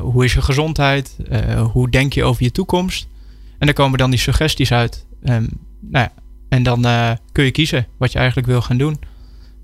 hoe 0.00 0.24
is 0.24 0.32
je 0.34 0.42
gezondheid? 0.42 1.16
Eh, 1.28 1.60
hoe 1.72 1.90
denk 1.90 2.12
je 2.12 2.24
over 2.24 2.42
je 2.42 2.50
toekomst? 2.50 3.08
En 3.58 3.66
dan 3.66 3.74
komen 3.74 3.98
dan 3.98 4.10
die 4.10 4.18
suggesties 4.18 4.72
uit. 4.72 5.06
Ehm, 5.22 5.42
nou 5.80 6.04
ja, 6.04 6.12
en 6.48 6.62
dan 6.62 6.84
eh, 6.84 7.10
kun 7.32 7.44
je 7.44 7.50
kiezen 7.50 7.86
wat 7.96 8.12
je 8.12 8.18
eigenlijk 8.18 8.48
wil 8.48 8.60
gaan 8.62 8.76
doen. 8.78 8.98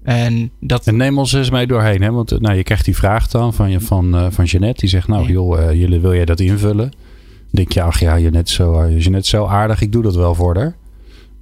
En 0.03 0.51
dat 0.61 0.87
En 0.87 0.97
neem 0.97 1.19
ons 1.19 1.33
eens 1.33 1.51
mee 1.51 1.67
doorheen, 1.67 2.03
hè? 2.03 2.11
want 2.11 2.33
eh, 2.33 2.39
nou, 2.39 2.57
je 2.57 2.63
krijgt 2.63 2.85
die 2.85 2.97
vraag 2.97 3.29
dan 3.29 3.55
van, 3.55 3.71
je, 3.71 3.81
van, 3.81 4.15
eh, 4.17 4.27
van 4.31 4.45
Jeannette. 4.45 4.81
Die 4.81 4.89
zegt: 4.89 5.09
Nou, 5.09 5.27
joh, 5.33 5.61
eh, 5.69 5.73
Jille, 5.81 6.01
wil 6.01 6.15
jij 6.15 6.25
dat 6.25 6.41
invullen? 6.41 6.91
Dan 6.91 7.51
denk 7.51 7.73
je: 7.73 7.83
Ach 7.83 8.01
ja, 8.01 8.19
Jeannette, 8.19 8.53
zo, 8.53 8.81
eh, 8.81 8.99
Jeannette 9.01 9.29
zo 9.29 9.47
aardig, 9.47 9.81
ik 9.81 9.93
doe 9.93 10.03
dat 10.03 10.17
wel 10.17 10.35
voor 10.35 10.57
haar. 10.57 10.77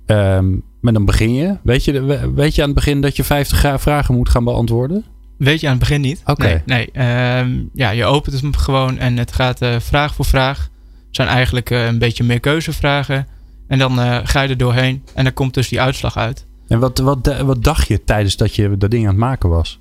Ehm, 0.07 0.57
maar 0.81 0.93
dan 0.93 1.05
begin 1.05 1.35
je. 1.35 1.57
Weet 1.63 1.85
je, 1.85 2.31
weet 2.35 2.55
je 2.55 2.61
aan 2.61 2.67
het 2.69 2.77
begin 2.77 3.01
dat 3.01 3.17
je 3.17 3.25
50 3.25 3.59
gra- 3.59 3.79
vragen 3.79 4.15
moet 4.15 4.29
gaan 4.29 4.45
beantwoorden? 4.45 5.05
Weet 5.39 5.61
je 5.61 5.67
aan 5.67 5.73
het 5.73 5.81
begin 5.81 6.01
niet. 6.01 6.23
Oké. 6.25 6.47
Nee, 6.47 6.63
nee. 6.65 6.91
Ehm, 6.91 7.63
ja, 7.73 7.91
je 7.91 8.05
opent 8.05 8.41
hem 8.41 8.57
gewoon 8.57 8.99
en 8.99 9.17
het 9.17 9.33
gaat 9.33 9.61
eh, 9.61 9.81
vraag 9.81 10.15
voor 10.15 10.25
vraag. 10.25 10.59
Het 11.07 11.17
zijn 11.17 11.29
eigenlijk 11.29 11.71
eh, 11.71 11.87
een 11.87 11.99
beetje 11.99 12.25
meer 12.25 12.41
keuzevragen. 12.41 13.27
En 13.69 13.79
dan 13.79 14.01
eh, 14.01 14.21
ga 14.25 14.41
je 14.41 14.49
er 14.49 14.57
doorheen 14.57 15.03
en 15.15 15.25
dan 15.25 15.33
komt 15.33 15.55
dus 15.55 15.69
die 15.69 15.81
uitslag 15.81 16.17
uit. 16.17 16.47
En 16.69 16.79
wat, 16.79 16.99
wat, 16.99 17.43
wat 17.43 17.65
dacht 17.65 17.89
je 17.89 18.05
tijdens 18.05 18.37
dat 18.37 18.55
je 18.55 18.77
dat 18.77 18.91
ding 18.91 19.03
aan 19.03 19.11
het 19.11 19.19
maken 19.19 19.49
was? 19.49 19.81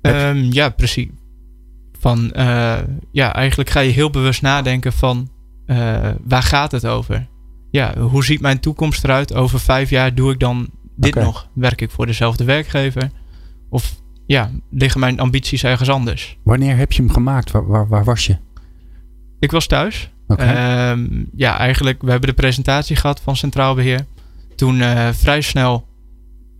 Ehm, 0.00 0.36
ja, 0.36 0.68
precies. 0.68 1.08
Van, 1.98 2.30
ja, 3.12 3.34
eigenlijk 3.34 3.70
ga 3.70 3.80
je 3.80 3.90
heel 3.90 4.10
bewust 4.10 4.42
nadenken 4.42 4.92
van 4.92 5.30
waar 6.24 6.42
gaat 6.42 6.72
het 6.72 6.86
over? 6.86 7.28
Ja, 7.70 7.98
hoe 7.98 8.24
ziet 8.24 8.40
mijn 8.40 8.60
toekomst 8.60 9.04
eruit? 9.04 9.34
Over 9.34 9.60
vijf 9.60 9.90
jaar 9.90 10.14
doe 10.14 10.32
ik 10.32 10.40
dan 10.40 10.68
dit 10.96 11.14
nog? 11.14 11.48
Werk 11.54 11.80
ik 11.80 11.90
voor 11.90 12.06
dezelfde 12.06 12.44
werkgever? 12.44 13.10
Of 13.70 14.00
ja, 14.28 14.50
liggen 14.70 15.00
mijn 15.00 15.20
ambities 15.20 15.64
ergens 15.64 15.88
anders? 15.88 16.38
Wanneer 16.42 16.76
heb 16.76 16.92
je 16.92 17.02
hem 17.02 17.10
gemaakt? 17.10 17.50
Waar, 17.50 17.66
waar, 17.66 17.88
waar 17.88 18.04
was 18.04 18.26
je? 18.26 18.36
Ik 19.38 19.50
was 19.50 19.66
thuis. 19.66 20.10
Ehm, 20.26 21.24
ja, 21.36 21.58
eigenlijk, 21.58 22.02
we 22.02 22.10
hebben 22.10 22.28
de 22.28 22.34
presentatie 22.34 22.96
gehad 22.96 23.20
van 23.20 23.36
Centraal 23.36 23.74
Beheer. 23.74 24.06
Toen 24.56 24.76
uh, 24.76 25.08
vrij 25.12 25.40
snel 25.40 25.86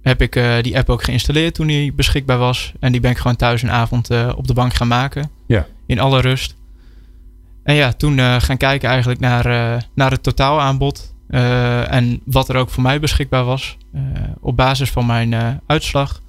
heb 0.03 0.23
ik 0.23 0.37
uh, 0.37 0.55
die 0.63 0.77
app 0.77 0.91
ook 0.91 1.03
geïnstalleerd 1.03 1.55
toen 1.55 1.67
die 1.67 1.93
beschikbaar 1.93 2.39
was. 2.39 2.73
En 2.81 2.93
die 2.93 3.01
ben 3.01 3.11
ik 3.11 3.19
gewoon 3.19 3.37
thuis 3.37 3.63
een 3.63 3.71
avond 3.71 4.11
uh, 4.11 4.33
op 4.37 4.47
de 4.47 4.55
bank 4.55 4.75
gaan 4.75 4.89
maken. 4.89 5.31
Ja. 5.47 5.67
In 5.87 6.01
alle 6.01 6.21
rust. 6.21 6.57
En 7.63 7.75
ja, 7.75 7.93
toen 7.93 8.19
gaan 8.19 8.57
kijken 8.57 8.89
eigenlijk 8.89 9.21
naar, 9.21 9.45
naar 9.95 10.11
het 10.11 10.23
totaalaanbod. 10.23 11.15
en 11.29 12.21
wat 12.25 12.49
er 12.49 12.57
ook 12.57 12.71
voor 12.71 12.83
mij 12.83 13.01
beschikbaar 13.01 13.45
was. 13.45 13.77
op 14.41 14.57
basis 14.57 14.91
van 14.91 15.07
mijn 15.07 15.61
uitslag. 15.67 16.23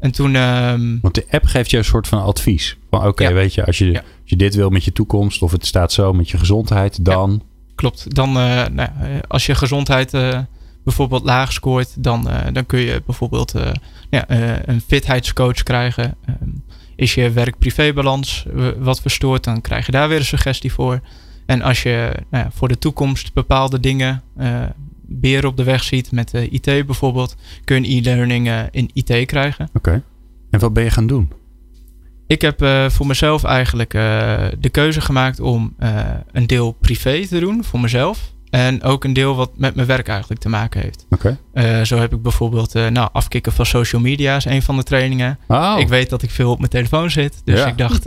En 0.00 0.10
toen. 0.10 0.34
Um, 0.34 0.98
Want 1.02 1.14
de 1.14 1.26
app 1.30 1.44
geeft 1.44 1.70
je 1.70 1.76
een 1.76 1.84
soort 1.84 2.08
van 2.08 2.22
advies. 2.22 2.76
Van 2.90 2.98
oké, 2.98 3.08
okay, 3.08 3.28
ja. 3.28 3.34
weet 3.34 3.54
je 3.54 3.66
als, 3.66 3.78
je, 3.78 3.90
ja. 3.90 3.98
als 3.98 4.06
je 4.24 4.36
dit 4.36 4.54
wil 4.54 4.70
met 4.70 4.84
je 4.84 4.92
toekomst, 4.92 5.42
of 5.42 5.52
het 5.52 5.66
staat 5.66 5.92
zo 5.92 6.12
met 6.12 6.30
je 6.30 6.38
gezondheid, 6.38 7.04
dan. 7.04 7.30
Ja, 7.30 7.46
klopt. 7.74 8.14
Dan, 8.14 8.28
uh, 8.28 8.66
nou, 8.66 8.88
als 9.28 9.46
je 9.46 9.54
gezondheid 9.54 10.14
uh, 10.14 10.38
bijvoorbeeld 10.84 11.24
laag 11.24 11.52
scoort, 11.52 12.02
dan, 12.02 12.28
uh, 12.28 12.38
dan 12.52 12.66
kun 12.66 12.80
je 12.80 13.02
bijvoorbeeld 13.06 13.54
ja, 14.10 14.24
een 14.68 14.80
fitheidscoach 14.86 15.62
krijgen. 15.62 16.16
Um, 16.28 16.64
is 16.96 17.14
je 17.14 17.30
werk-privébalans 17.30 18.46
wat 18.78 19.00
verstoord, 19.00 19.44
dan 19.44 19.60
krijg 19.60 19.86
je 19.86 19.92
daar 19.92 20.08
weer 20.08 20.18
een 20.18 20.24
suggestie 20.24 20.72
voor. 20.72 21.00
En 21.46 21.62
als 21.62 21.82
je 21.82 22.12
nou 22.30 22.44
ja, 22.44 22.50
voor 22.54 22.68
de 22.68 22.78
toekomst 22.78 23.32
bepaalde 23.32 23.80
dingen 23.80 24.22
beren 25.08 25.48
op 25.50 25.56
de 25.56 25.64
weg 25.64 25.82
ziet 25.82 26.12
met 26.12 26.30
de 26.30 26.48
IT 26.48 26.86
bijvoorbeeld, 26.86 27.36
kun 27.64 27.84
je 27.84 27.96
e-learning 27.96 28.46
uh, 28.46 28.60
in 28.70 28.90
IT 28.92 29.26
krijgen. 29.26 29.68
Oké. 29.74 30.02
En 30.50 30.60
wat 30.60 30.72
ben 30.72 30.84
je 30.84 30.90
gaan 30.90 31.06
doen? 31.06 31.32
Ik 32.26 32.40
heb 32.40 32.62
uh, 32.62 32.88
voor 32.88 33.06
mezelf 33.06 33.44
eigenlijk 33.44 33.94
uh, 33.94 34.00
de 34.58 34.68
keuze 34.70 35.00
gemaakt 35.00 35.40
om 35.40 35.74
een 36.32 36.46
deel 36.46 36.72
privé 36.72 37.26
te 37.26 37.40
doen 37.40 37.64
voor 37.64 37.80
mezelf. 37.80 38.32
En 38.50 38.82
ook 38.82 39.04
een 39.04 39.12
deel 39.12 39.34
wat 39.36 39.50
met 39.56 39.74
mijn 39.74 39.86
werk 39.86 40.08
eigenlijk 40.08 40.40
te 40.40 40.48
maken 40.48 40.80
heeft. 40.80 41.06
Oké. 41.10 41.38
zo 41.84 41.98
heb 41.98 42.12
ik 42.12 42.22
bijvoorbeeld 42.22 42.72
nou, 42.74 43.08
afkicken 43.12 43.52
van 43.52 43.66
social 43.66 44.00
media 44.00 44.36
is 44.36 44.44
een 44.44 44.62
van 44.62 44.76
de 44.76 44.82
trainingen. 44.82 45.38
Oh. 45.48 45.74
Ik 45.78 45.88
weet 45.88 46.10
dat 46.10 46.22
ik 46.22 46.30
veel 46.30 46.50
op 46.50 46.58
mijn 46.58 46.70
telefoon 46.70 47.10
zit. 47.10 47.40
Dus 47.44 47.58
Ja. 47.58 47.66
ik 47.66 47.78
dacht, 47.78 48.02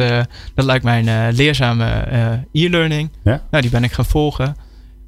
dat 0.55 0.65
lijkt 0.65 0.83
mij 0.83 1.07
een 1.07 1.33
leerzame 1.33 2.05
e-learning. 2.51 3.09
Ja. 3.23 3.41
Nou, 3.51 3.61
die 3.61 3.71
ben 3.71 3.83
ik 3.83 3.91
gaan 3.91 4.05
volgen. 4.05 4.55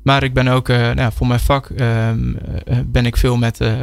Maar 0.03 0.23
ik 0.23 0.33
ben 0.33 0.47
ook 0.47 0.69
uh, 0.69 0.91
nou, 0.91 1.11
voor 1.13 1.27
mijn 1.27 1.39
vak 1.39 1.69
um, 1.69 2.37
uh, 2.67 2.77
ben 2.85 3.05
ik 3.05 3.17
veel 3.17 3.37
met 3.37 3.61
uh, 3.61 3.79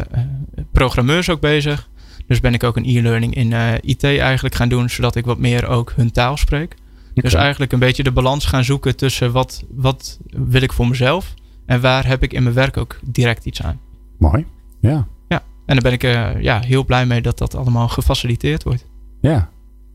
programmeurs 0.73 1.31
ook 1.31 1.41
bezig. 1.41 1.89
Dus 2.27 2.41
ben 2.41 2.55
ik 2.55 2.65
ook 2.65 2.77
een 2.77 2.85
e-learning 2.85 3.35
in 3.35 3.53
IT 3.81 4.05
eigenlijk 4.05 4.55
gaan 4.55 4.69
doen, 4.69 4.91
zodat 4.91 5.17
ik 5.17 5.25
wat 5.25 5.39
meer 5.39 5.67
ook 5.67 5.93
hun 5.97 6.13
taal 6.13 6.37
spreek. 6.37 6.73
Okay. 7.11 7.31
Dus 7.31 7.35
eigenlijk 7.35 7.73
een 7.73 7.79
beetje 7.79 8.03
de 8.03 8.13
balans 8.13 8.47
gaan 8.47 8.65
zoeken 8.65 8.97
tussen 8.97 9.33
wat, 9.33 9.65
wat 9.71 10.19
wil 10.31 10.63
ik 10.63 10.73
voor 10.73 10.89
mezelf 10.89 11.35
en 11.67 11.81
waar 11.81 12.07
heb 12.07 12.23
ik 12.23 12.33
in 12.33 12.43
mijn 12.43 12.55
werk 12.55 12.77
ook 12.77 12.99
direct 13.05 13.45
iets 13.45 13.63
aan. 13.63 13.81
Mooi, 14.19 14.47
ja. 14.81 15.07
Ja, 15.29 15.43
en 15.67 15.79
daar 15.79 15.83
ben 15.83 15.93
ik 15.93 16.03
ja, 16.43 16.61
heel 16.61 16.85
blij 16.85 17.07
mee 17.07 17.23
dat 17.23 17.39
dat 17.39 17.55
allemaal 17.55 17.89
gefaciliteerd 17.89 18.63
wordt. 18.63 18.87
Ja, 19.21 19.51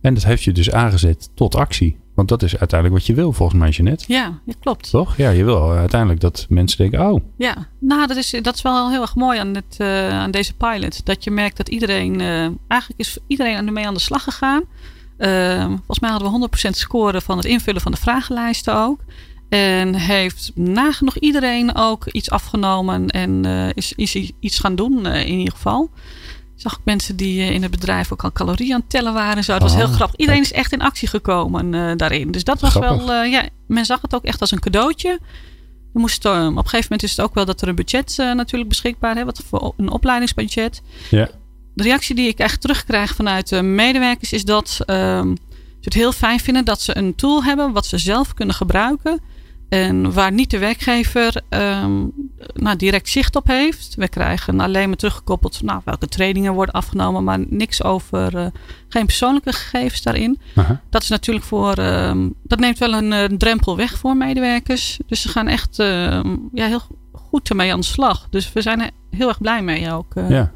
en 0.05 0.13
dat 0.13 0.23
heeft 0.23 0.43
je 0.43 0.51
dus 0.51 0.71
aangezet 0.71 1.29
tot 1.35 1.55
actie. 1.55 1.97
Want 2.15 2.27
dat 2.27 2.43
is 2.43 2.57
uiteindelijk 2.57 2.99
wat 2.99 3.07
je 3.07 3.13
wil, 3.13 3.31
volgens 3.31 3.59
mij, 3.59 3.69
Jeanette. 3.69 4.03
Ja, 4.07 4.39
dat 4.45 4.55
klopt. 4.59 4.89
Toch? 4.89 5.17
Ja, 5.17 5.29
je 5.29 5.43
wil 5.43 5.71
uiteindelijk 5.71 6.19
dat 6.19 6.45
mensen 6.49 6.77
denken, 6.77 7.11
oh. 7.11 7.23
Ja, 7.37 7.67
nou, 7.79 8.07
dat 8.07 8.17
is, 8.17 8.29
dat 8.41 8.55
is 8.55 8.61
wel 8.61 8.89
heel 8.89 9.01
erg 9.01 9.15
mooi 9.15 9.39
aan, 9.39 9.53
dit, 9.53 9.77
uh, 9.77 10.09
aan 10.09 10.31
deze 10.31 10.53
pilot. 10.53 11.05
Dat 11.05 11.23
je 11.23 11.31
merkt 11.31 11.57
dat 11.57 11.69
iedereen, 11.69 12.19
uh, 12.19 12.49
eigenlijk 12.67 12.99
is 12.99 13.17
iedereen 13.27 13.67
ermee 13.67 13.87
aan 13.87 13.93
de 13.93 13.99
slag 13.99 14.23
gegaan. 14.23 14.63
Uh, 15.17 15.65
volgens 15.65 15.99
mij 15.99 16.09
hadden 16.09 16.31
we 16.31 16.49
100% 16.67 16.69
scoren 16.69 17.21
van 17.21 17.37
het 17.37 17.45
invullen 17.45 17.81
van 17.81 17.91
de 17.91 17.97
vragenlijsten 17.97 18.75
ook. 18.75 18.99
En 19.49 19.95
heeft 19.95 20.51
nagenoeg 20.55 21.17
iedereen 21.17 21.75
ook 21.75 22.05
iets 22.05 22.29
afgenomen 22.29 23.07
en 23.07 23.45
is, 23.73 23.93
is 23.93 24.31
iets 24.39 24.59
gaan 24.59 24.75
doen 24.75 25.05
in 25.05 25.37
ieder 25.37 25.53
geval 25.53 25.89
zag 26.55 26.73
ik 26.73 26.79
mensen 26.83 27.15
die 27.15 27.53
in 27.53 27.61
het 27.61 27.71
bedrijf 27.71 28.11
ook 28.11 28.23
al 28.23 28.31
calorieën 28.31 28.73
aan 28.73 28.79
het 28.79 28.89
tellen 28.89 29.13
waren. 29.13 29.37
En 29.37 29.43
zo. 29.43 29.51
Dat 29.51 29.61
was 29.61 29.71
Oh, 29.71 29.77
heel 29.77 29.87
grappig. 29.87 30.19
Iedereen 30.19 30.41
is 30.41 30.51
echt 30.51 30.71
in 30.71 30.81
actie 30.81 31.07
gekomen 31.07 31.73
uh, 31.73 31.91
daarin. 31.95 32.31
Dus 32.31 32.43
dat 32.43 32.61
was 32.61 32.69
Grappig. 32.69 33.05
wel, 33.05 33.23
uh, 33.23 33.31
ja, 33.31 33.45
men 33.67 33.85
zag 33.85 34.01
het 34.01 34.15
ook 34.15 34.23
echt 34.23 34.41
als 34.41 34.51
een 34.51 34.59
cadeautje. 34.59 35.19
Uh, 35.95 36.01
op 36.01 36.05
een 36.05 36.53
gegeven 36.55 36.81
moment 36.81 37.03
is 37.03 37.11
het 37.11 37.21
ook 37.21 37.33
wel 37.33 37.45
dat 37.45 37.61
er 37.61 37.67
een 37.67 37.75
budget 37.75 38.19
eh, 38.19 38.31
natuurlijk 38.31 38.69
beschikbaar 38.69 39.17
is. 39.17 39.23
Wat 39.23 39.41
voor 39.47 39.73
een 39.77 39.89
opleidingsbudget. 39.89 40.81
Ja. 41.09 41.29
De 41.73 41.83
reactie 41.83 42.15
die 42.15 42.27
ik 42.27 42.37
echt 42.37 42.61
terugkrijg 42.61 43.15
vanuit 43.15 43.49
de 43.49 43.61
medewerkers 43.61 44.31
is 44.33 44.45
dat 44.45 44.79
ehm, 44.85 45.35
ze 45.55 45.81
het 45.81 45.93
heel 45.93 46.11
fijn 46.11 46.39
vinden 46.39 46.65
dat 46.65 46.81
ze 46.81 46.97
een 46.97 47.15
tool 47.15 47.43
hebben 47.43 47.71
wat 47.71 47.85
ze 47.85 47.97
zelf 47.97 48.33
kunnen 48.33 48.55
gebruiken. 48.55 49.21
En 49.69 50.13
waar 50.13 50.31
niet 50.31 50.49
de 50.49 50.57
werkgever 50.57 51.41
um, 51.49 52.11
nou, 52.53 52.77
direct 52.77 53.09
zicht 53.09 53.35
op 53.35 53.47
heeft. 53.47 53.95
We 53.95 54.07
krijgen 54.07 54.59
alleen 54.59 54.87
maar 54.87 54.97
teruggekoppeld 54.97 55.61
nou, 55.61 55.81
welke 55.83 56.07
trainingen 56.07 56.53
worden 56.53 56.73
afgenomen, 56.73 57.23
maar 57.23 57.39
niks 57.49 57.83
over, 57.83 58.35
uh, 58.35 58.45
geen 58.87 59.05
persoonlijke 59.05 59.53
gegevens 59.53 60.01
daarin. 60.01 60.39
Aha. 60.55 60.81
Dat 60.89 61.01
is 61.01 61.09
natuurlijk 61.09 61.45
voor, 61.45 61.77
um, 61.77 62.33
dat 62.43 62.59
neemt 62.59 62.77
wel 62.77 62.93
een, 62.93 63.11
een, 63.11 63.37
drempel 63.37 63.77
weg 63.77 63.97
voor 63.97 64.17
medewerkers. 64.17 64.99
Dus 65.07 65.21
ze 65.21 65.29
gaan 65.29 65.47
echt 65.47 65.79
uh, 65.79 65.87
ja, 66.53 66.67
heel 66.67 66.81
goed 67.11 67.49
ermee 67.49 67.71
aan 67.71 67.79
de 67.79 67.85
slag. 67.85 68.27
Dus 68.29 68.53
we 68.53 68.61
zijn 68.61 68.81
er 68.81 68.89
heel 69.09 69.27
erg 69.27 69.41
blij 69.41 69.61
mee 69.61 69.91
ook. 69.91 70.15
Uh. 70.15 70.29
Ja. 70.29 70.51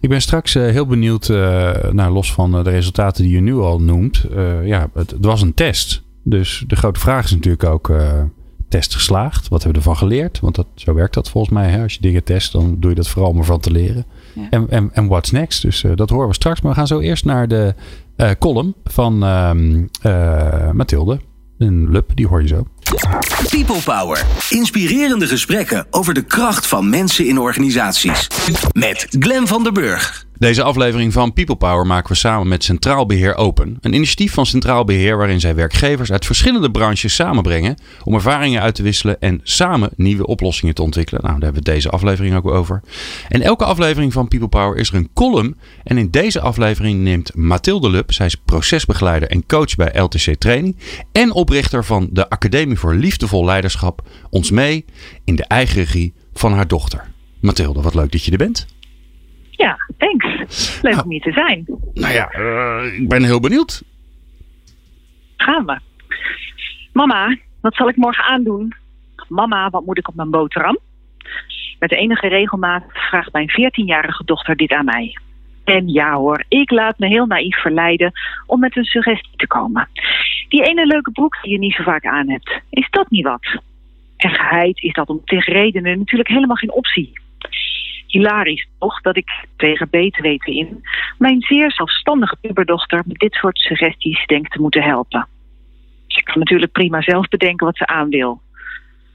Ik 0.00 0.08
ben 0.08 0.22
straks 0.22 0.54
heel 0.54 0.86
benieuwd, 0.86 1.28
nou, 1.28 2.12
los 2.12 2.32
van 2.32 2.50
de 2.50 2.62
resultaten 2.62 3.24
die 3.24 3.32
je 3.32 3.40
nu 3.40 3.54
al 3.54 3.80
noemt. 3.80 4.24
ja, 4.64 4.90
het, 4.94 5.10
het 5.10 5.24
was 5.24 5.42
een 5.42 5.54
test. 5.54 6.03
Dus 6.24 6.64
de 6.66 6.76
grote 6.76 7.00
vraag 7.00 7.24
is 7.24 7.30
natuurlijk 7.30 7.64
ook: 7.64 7.88
uh, 7.88 8.22
test 8.68 8.94
geslaagd? 8.94 9.48
Wat 9.48 9.62
hebben 9.62 9.82
we 9.82 9.88
ervan 9.88 10.08
geleerd? 10.08 10.40
Want 10.40 10.54
dat, 10.54 10.66
zo 10.74 10.94
werkt 10.94 11.14
dat 11.14 11.30
volgens 11.30 11.54
mij. 11.54 11.70
Hè? 11.70 11.82
Als 11.82 11.94
je 11.94 12.00
dingen 12.00 12.24
test, 12.24 12.52
dan 12.52 12.76
doe 12.80 12.90
je 12.90 12.96
dat 12.96 13.08
vooral 13.08 13.30
om 13.30 13.38
ervan 13.38 13.60
te 13.60 13.70
leren. 13.70 14.06
Ja. 14.34 14.46
En, 14.50 14.70
en, 14.70 14.90
en 14.92 15.06
what's 15.06 15.30
next? 15.30 15.62
Dus 15.62 15.82
uh, 15.82 15.92
dat 15.94 16.10
horen 16.10 16.28
we 16.28 16.34
straks. 16.34 16.60
Maar 16.60 16.70
we 16.70 16.76
gaan 16.76 16.86
zo 16.86 17.00
eerst 17.00 17.24
naar 17.24 17.48
de 17.48 17.74
uh, 18.16 18.30
column 18.38 18.74
van 18.84 19.18
Mathilde. 20.72 21.20
Een 21.58 21.90
lub, 21.90 22.10
die 22.14 22.26
hoor 22.26 22.42
je 22.42 22.48
zo. 22.48 22.66
People 23.48 23.80
Power. 23.84 24.24
Inspirerende 24.50 25.26
gesprekken 25.26 25.86
over 25.90 26.14
de 26.14 26.22
kracht 26.22 26.66
van 26.66 26.90
mensen 26.90 27.26
in 27.26 27.38
organisaties. 27.38 28.26
Met 28.72 29.06
Glen 29.18 29.46
van 29.46 29.62
der 29.62 29.72
Burg. 29.72 30.26
Deze 30.38 30.62
aflevering 30.62 31.12
van 31.12 31.32
People 31.32 31.56
Power 31.56 31.86
maken 31.86 32.08
we 32.08 32.18
samen 32.18 32.48
met 32.48 32.64
Centraal 32.64 33.06
Beheer 33.06 33.36
Open. 33.36 33.78
Een 33.80 33.92
initiatief 33.92 34.32
van 34.32 34.46
Centraal 34.46 34.84
Beheer 34.84 35.16
waarin 35.16 35.40
zij 35.40 35.54
werkgevers 35.54 36.12
uit 36.12 36.26
verschillende 36.26 36.70
branches 36.70 37.14
samenbrengen 37.14 37.76
om 38.02 38.14
ervaringen 38.14 38.60
uit 38.60 38.74
te 38.74 38.82
wisselen 38.82 39.20
en 39.20 39.40
samen 39.42 39.90
nieuwe 39.96 40.26
oplossingen 40.26 40.74
te 40.74 40.82
ontwikkelen. 40.82 41.22
Nou, 41.22 41.34
daar 41.34 41.44
hebben 41.44 41.64
we 41.64 41.70
deze 41.70 41.90
aflevering 41.90 42.36
ook 42.36 42.46
over. 42.46 42.80
En 43.28 43.42
elke 43.42 43.64
aflevering 43.64 44.12
van 44.12 44.28
People 44.28 44.48
Power 44.48 44.76
is 44.76 44.88
er 44.88 44.94
een 44.94 45.10
column. 45.14 45.56
En 45.84 45.98
in 45.98 46.10
deze 46.10 46.40
aflevering 46.40 47.00
neemt 47.00 47.34
Mathilde 47.34 47.90
Lub, 47.90 48.12
zij 48.12 48.26
is 48.26 48.36
procesbegeleider 48.44 49.28
en 49.28 49.46
coach 49.46 49.74
bij 49.76 50.00
LTC 50.00 50.34
Training 50.38 50.76
en 51.12 51.32
oprichter 51.32 51.84
van 51.84 52.08
de 52.10 52.30
Academie 52.30 52.73
voor 52.78 52.94
Liefdevol 52.94 53.44
Leiderschap, 53.44 54.02
ons 54.30 54.50
mee 54.50 54.84
in 55.24 55.36
de 55.36 55.44
eigen 55.44 55.76
regie 55.76 56.14
van 56.32 56.52
haar 56.52 56.68
dochter. 56.68 57.12
Mathilde, 57.40 57.82
wat 57.82 57.94
leuk 57.94 58.12
dat 58.12 58.24
je 58.24 58.30
er 58.30 58.38
bent. 58.38 58.66
Ja, 59.50 59.76
thanks. 59.98 60.82
Leuk 60.82 61.04
om 61.04 61.10
hier 61.10 61.20
te 61.20 61.32
zijn. 61.32 61.64
Nou 61.94 62.12
ja, 62.12 62.34
uh, 62.38 63.00
ik 63.00 63.08
ben 63.08 63.22
heel 63.22 63.40
benieuwd. 63.40 63.82
Gaan 65.36 65.66
we. 65.66 65.78
Mama, 66.92 67.36
wat 67.60 67.74
zal 67.74 67.88
ik 67.88 67.96
morgen 67.96 68.24
aandoen? 68.24 68.74
Mama, 69.28 69.70
wat 69.70 69.84
moet 69.84 69.98
ik 69.98 70.08
op 70.08 70.14
mijn 70.14 70.30
boterham? 70.30 70.78
Met 71.78 71.92
enige 71.92 72.28
regelmaat 72.28 72.84
vraagt 72.88 73.32
mijn 73.32 73.50
14-jarige 73.50 74.24
dochter 74.24 74.56
dit 74.56 74.72
aan 74.72 74.84
mij. 74.84 75.18
En 75.64 75.88
ja 75.88 76.14
hoor, 76.14 76.44
ik 76.48 76.70
laat 76.70 76.98
me 76.98 77.06
heel 77.06 77.26
naïef 77.26 77.56
verleiden 77.56 78.12
om 78.46 78.60
met 78.60 78.76
een 78.76 78.84
suggestie 78.84 79.36
te 79.36 79.46
komen. 79.46 79.88
Die 80.48 80.62
ene 80.62 80.86
leuke 80.86 81.10
broek 81.10 81.38
die 81.42 81.52
je 81.52 81.58
niet 81.58 81.74
zo 81.74 81.82
vaak 81.82 82.04
aan 82.04 82.30
hebt, 82.30 82.60
is 82.70 82.86
dat 82.90 83.10
niet 83.10 83.24
wat? 83.24 83.60
En 84.16 84.30
geheid 84.30 84.82
is 84.82 84.92
dat 84.92 85.08
om 85.08 85.20
tegen 85.24 85.52
redenen 85.52 85.98
natuurlijk 85.98 86.28
helemaal 86.28 86.56
geen 86.56 86.72
optie 86.72 87.12
hilarisch 88.14 88.68
toch 88.78 89.00
dat 89.00 89.16
ik 89.16 89.46
tegen 89.56 89.90
beter 89.90 90.22
weten 90.22 90.52
in 90.52 90.84
mijn 91.18 91.40
zeer 91.40 91.72
zelfstandige 91.72 92.36
puberdochter 92.40 93.02
met 93.06 93.18
dit 93.18 93.32
soort 93.32 93.58
suggesties 93.58 94.26
denk 94.26 94.48
te 94.48 94.60
moeten 94.60 94.82
helpen. 94.82 95.28
Ze 96.06 96.22
kan 96.22 96.38
natuurlijk 96.38 96.72
prima 96.72 97.02
zelf 97.02 97.28
bedenken 97.28 97.66
wat 97.66 97.76
ze 97.76 97.86
aan 97.86 98.08
wil. 98.08 98.40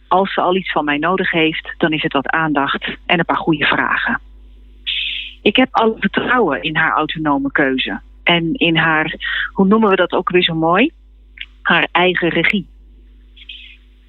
Als 0.08 0.34
ze 0.34 0.42
al 0.42 0.56
iets 0.56 0.72
van 0.72 0.86
mij 0.86 0.98
nodig 0.98 1.32
heeft, 1.32 1.74
dan 1.78 1.92
is 1.92 2.04
het 2.04 2.14
wat 2.14 2.28
aandacht 2.28 2.98
en 3.06 3.20
een 3.20 3.26
paar 3.26 3.38
goede 3.38 3.66
vragen. 3.66 4.22
Ik 5.42 5.56
heb 5.56 5.68
alle 5.72 5.96
vertrouwen 6.00 6.62
in 6.62 6.76
haar 6.76 6.92
autonome 6.92 7.52
keuze 7.52 8.02
en 8.24 8.54
in 8.54 8.78
haar, 8.78 9.16
hoe 9.54 9.68
noemen 9.68 9.90
we 9.90 9.96
dat 9.96 10.12
ook 10.12 10.30
weer 10.30 10.44
zo 10.44 10.54
mooi? 10.54 10.92
Haar 11.62 11.88
eigen 11.92 12.30
regie. 12.30 12.68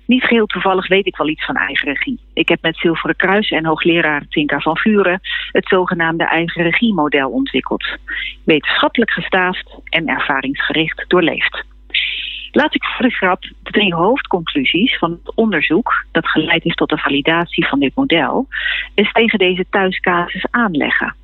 Niet 0.06 0.24
geheel 0.24 0.46
toevallig 0.46 0.88
weet 0.88 1.06
ik 1.06 1.16
wel 1.16 1.28
iets 1.28 1.44
van 1.44 1.56
eigen 1.56 1.88
regie. 1.88 2.20
Ik 2.32 2.48
heb 2.48 2.62
met 2.62 2.76
Zilveren 2.76 3.16
Kruis 3.16 3.50
en 3.50 3.64
hoogleraar 3.64 4.26
Tinka 4.28 4.60
van 4.60 4.76
Vuren 4.76 5.20
het 5.52 5.68
zogenaamde 5.68 6.24
eigen 6.24 6.62
regiemodel 6.62 7.30
ontwikkeld. 7.30 7.96
Wetenschappelijk 8.44 9.10
gestaafd 9.10 9.80
en 9.84 10.08
ervaringsgericht 10.08 11.04
doorleefd. 11.08 11.64
Laat 12.52 12.74
ik 12.74 12.84
voor 12.84 13.06
de 13.06 13.14
grap 13.14 13.42
de 13.42 13.70
drie 13.70 13.94
hoofdconclusies 13.94 14.98
van 14.98 15.10
het 15.10 15.34
onderzoek 15.34 16.04
dat 16.12 16.28
geleid 16.28 16.62
heeft 16.62 16.76
tot 16.76 16.88
de 16.88 16.98
validatie 16.98 17.66
van 17.66 17.80
dit 17.80 17.94
model 17.94 18.48
eens 18.94 19.12
tegen 19.12 19.38
deze 19.38 19.66
thuiscasus 19.70 20.46
aanleggen. 20.50 21.14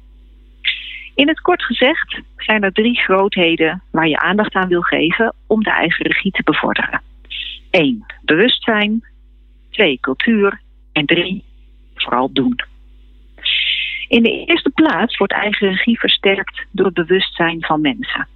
In 1.16 1.28
het 1.28 1.40
kort 1.40 1.62
gezegd 1.62 2.20
zijn 2.36 2.62
er 2.62 2.72
drie 2.72 3.00
grootheden 3.00 3.82
waar 3.90 4.08
je 4.08 4.18
aandacht 4.18 4.54
aan 4.54 4.68
wil 4.68 4.80
geven 4.80 5.34
om 5.46 5.62
de 5.62 5.70
eigen 5.70 6.06
regie 6.06 6.30
te 6.30 6.42
bevorderen. 6.42 7.02
1. 7.70 8.06
Bewustzijn. 8.24 9.04
2. 9.70 9.98
Cultuur. 10.00 10.60
En 10.92 11.06
3. 11.06 11.44
Vooral 11.94 12.32
doen. 12.32 12.56
In 14.08 14.22
de 14.22 14.44
eerste 14.44 14.70
plaats 14.70 15.16
wordt 15.16 15.32
eigen 15.32 15.68
regie 15.68 15.98
versterkt 15.98 16.66
door 16.70 16.86
het 16.86 16.94
bewustzijn 16.94 17.64
van 17.64 17.80
mensen. 17.80 18.28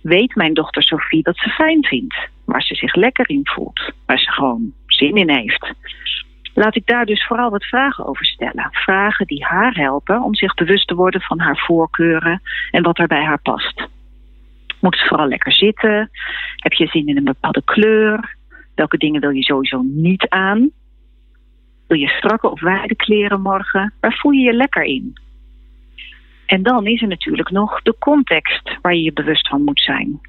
Weet 0.00 0.34
mijn 0.34 0.54
dochter 0.54 0.82
Sophie 0.82 1.22
dat 1.22 1.36
ze 1.36 1.48
fijn 1.48 1.84
vindt, 1.84 2.28
waar 2.44 2.62
ze 2.62 2.74
zich 2.74 2.94
lekker 2.94 3.28
in 3.28 3.46
voelt, 3.46 3.92
waar 4.06 4.18
ze 4.18 4.30
gewoon 4.30 4.72
zin 4.86 5.16
in 5.16 5.30
heeft. 5.30 5.72
Laat 6.60 6.76
ik 6.76 6.86
daar 6.86 7.06
dus 7.06 7.26
vooral 7.26 7.50
wat 7.50 7.64
vragen 7.64 8.06
over 8.06 8.26
stellen. 8.26 8.68
Vragen 8.70 9.26
die 9.26 9.44
haar 9.44 9.74
helpen 9.74 10.22
om 10.22 10.34
zich 10.34 10.54
bewust 10.54 10.88
te 10.88 10.94
worden 10.94 11.20
van 11.20 11.38
haar 11.38 11.56
voorkeuren 11.56 12.42
en 12.70 12.82
wat 12.82 12.98
er 12.98 13.06
bij 13.06 13.24
haar 13.24 13.40
past. 13.42 13.88
Moet 14.80 14.98
het 14.98 15.08
vooral 15.08 15.26
lekker 15.26 15.52
zitten? 15.52 16.10
Heb 16.56 16.72
je 16.72 16.86
zin 16.86 17.06
in 17.06 17.16
een 17.16 17.24
bepaalde 17.24 17.62
kleur? 17.64 18.36
Welke 18.74 18.96
dingen 18.96 19.20
wil 19.20 19.30
je 19.30 19.42
sowieso 19.42 19.82
niet 19.82 20.28
aan? 20.28 20.70
Wil 21.86 21.98
je 21.98 22.08
strakke 22.08 22.50
of 22.50 22.60
wijde 22.60 22.96
kleren 22.96 23.40
morgen? 23.40 23.92
Waar 24.00 24.18
voel 24.18 24.32
je 24.32 24.42
je 24.42 24.52
lekker 24.52 24.82
in? 24.82 25.12
En 26.46 26.62
dan 26.62 26.86
is 26.86 27.02
er 27.02 27.08
natuurlijk 27.08 27.50
nog 27.50 27.82
de 27.82 27.96
context 27.98 28.78
waar 28.82 28.94
je 28.94 29.02
je 29.02 29.12
bewust 29.12 29.48
van 29.48 29.62
moet 29.62 29.80
zijn. 29.80 30.20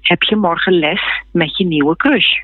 Heb 0.00 0.22
je 0.22 0.36
morgen 0.36 0.72
les 0.72 1.22
met 1.30 1.56
je 1.56 1.64
nieuwe 1.64 1.96
crush? 1.96 2.40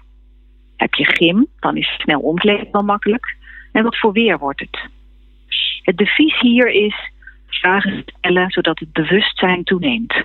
Heb 0.79 0.95
je 0.95 1.05
gym, 1.05 1.47
dan 1.61 1.77
is 1.77 1.89
snel 1.99 2.21
omkleden 2.21 2.69
wel 2.73 2.83
makkelijk. 2.83 3.37
En 3.73 3.83
wat 3.83 3.99
voor 3.99 4.13
weer 4.13 4.39
wordt 4.39 4.61
het? 4.61 4.89
Het 5.83 5.97
devies 5.97 6.41
hier 6.41 6.69
is 6.71 7.11
vragen 7.47 8.05
stellen 8.07 8.51
zodat 8.51 8.79
het 8.79 8.93
bewustzijn 8.93 9.65
toeneemt. 9.65 10.25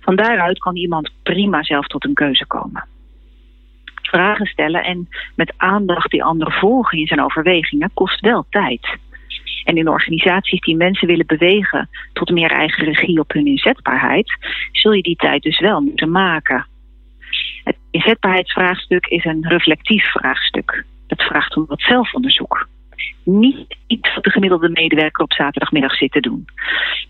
Van 0.00 0.16
daaruit 0.16 0.58
kan 0.58 0.76
iemand 0.76 1.10
prima 1.22 1.62
zelf 1.62 1.86
tot 1.86 2.04
een 2.04 2.14
keuze 2.14 2.46
komen. 2.46 2.84
Vragen 4.02 4.46
stellen 4.46 4.84
en 4.84 5.08
met 5.34 5.54
aandacht 5.56 6.10
die 6.10 6.24
anderen 6.24 6.52
volgen 6.52 6.98
in 6.98 7.06
zijn 7.06 7.22
overwegingen 7.22 7.90
kost 7.94 8.20
wel 8.20 8.46
tijd. 8.50 8.96
En 9.64 9.76
in 9.76 9.88
organisaties 9.88 10.60
die 10.60 10.76
mensen 10.76 11.06
willen 11.06 11.26
bewegen 11.26 11.88
tot 12.12 12.30
meer 12.30 12.50
eigen 12.50 12.84
regie 12.84 13.20
op 13.20 13.32
hun 13.32 13.46
inzetbaarheid, 13.46 14.36
zul 14.72 14.92
je 14.92 15.02
die 15.02 15.16
tijd 15.16 15.42
dus 15.42 15.60
wel 15.60 15.80
moeten 15.80 16.10
maken. 16.10 16.66
Het 17.64 17.76
inzetbaarheidsvraagstuk 17.90 19.06
is 19.06 19.24
een 19.24 19.48
reflectief 19.48 20.04
vraagstuk. 20.04 20.84
Het 21.06 21.22
vraagt 21.22 21.56
om 21.56 21.66
wat 21.66 21.80
zelfonderzoek. 21.80 22.68
Niet 23.24 23.76
iets 23.86 24.14
wat 24.14 24.24
de 24.24 24.30
gemiddelde 24.30 24.68
medewerker 24.68 25.24
op 25.24 25.32
zaterdagmiddag 25.32 25.94
zit 25.94 26.12
te 26.12 26.20
doen. 26.20 26.44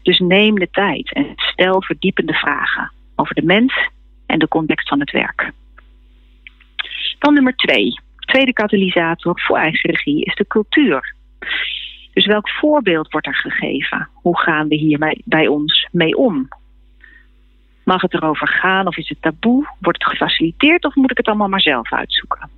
Dus 0.03 0.19
neem 0.19 0.59
de 0.59 0.71
tijd 0.71 1.13
en 1.13 1.33
stel 1.37 1.83
verdiepende 1.83 2.33
vragen 2.33 2.93
over 3.17 3.35
de 3.35 3.43
mens 3.43 3.89
en 4.27 4.39
de 4.39 4.49
context 4.49 4.89
van 4.89 5.01
het 5.01 5.11
werk. 5.11 5.53
Dan 7.19 7.35
nummer 7.35 7.57
twee. 7.57 8.01
Tweede 8.17 8.53
katalysator 8.53 9.41
voor 9.41 9.57
eigen 9.57 9.91
regie 9.91 10.25
is 10.25 10.35
de 10.35 10.47
cultuur. 10.47 11.15
Dus 12.13 12.27
welk 12.27 12.49
voorbeeld 12.49 13.13
wordt 13.13 13.27
er 13.27 13.37
gegeven? 13.37 14.09
Hoe 14.13 14.39
gaan 14.41 14.69
we 14.69 14.75
hier 14.75 15.17
bij 15.25 15.47
ons 15.47 15.89
mee 15.93 16.17
om? 16.17 16.49
Mag 17.85 18.03
het 18.03 18.15
erover 18.15 18.49
gaan 18.49 18.87
of 18.87 18.97
is 18.97 19.09
het 19.09 19.23
taboe? 19.23 19.69
Wordt 19.79 20.03
het 20.03 20.11
gefaciliteerd 20.11 20.85
of 20.85 20.95
moet 20.95 21.11
ik 21.11 21.17
het 21.17 21.27
allemaal 21.27 21.49
maar 21.49 21.61
zelf 21.61 21.93
uitzoeken? 21.93 22.51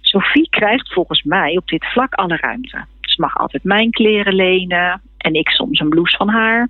Sophie 0.00 0.48
krijgt 0.48 0.92
volgens 0.92 1.22
mij 1.22 1.56
op 1.56 1.68
dit 1.68 1.86
vlak 1.86 2.14
alle 2.14 2.36
ruimte. 2.36 2.84
Ze 3.00 3.20
mag 3.20 3.36
altijd 3.36 3.64
mijn 3.64 3.90
kleren 3.90 4.34
lenen 4.34 5.00
en 5.18 5.34
ik 5.34 5.48
soms 5.48 5.80
een 5.80 5.88
blouse 5.88 6.16
van 6.16 6.28
haar. 6.28 6.68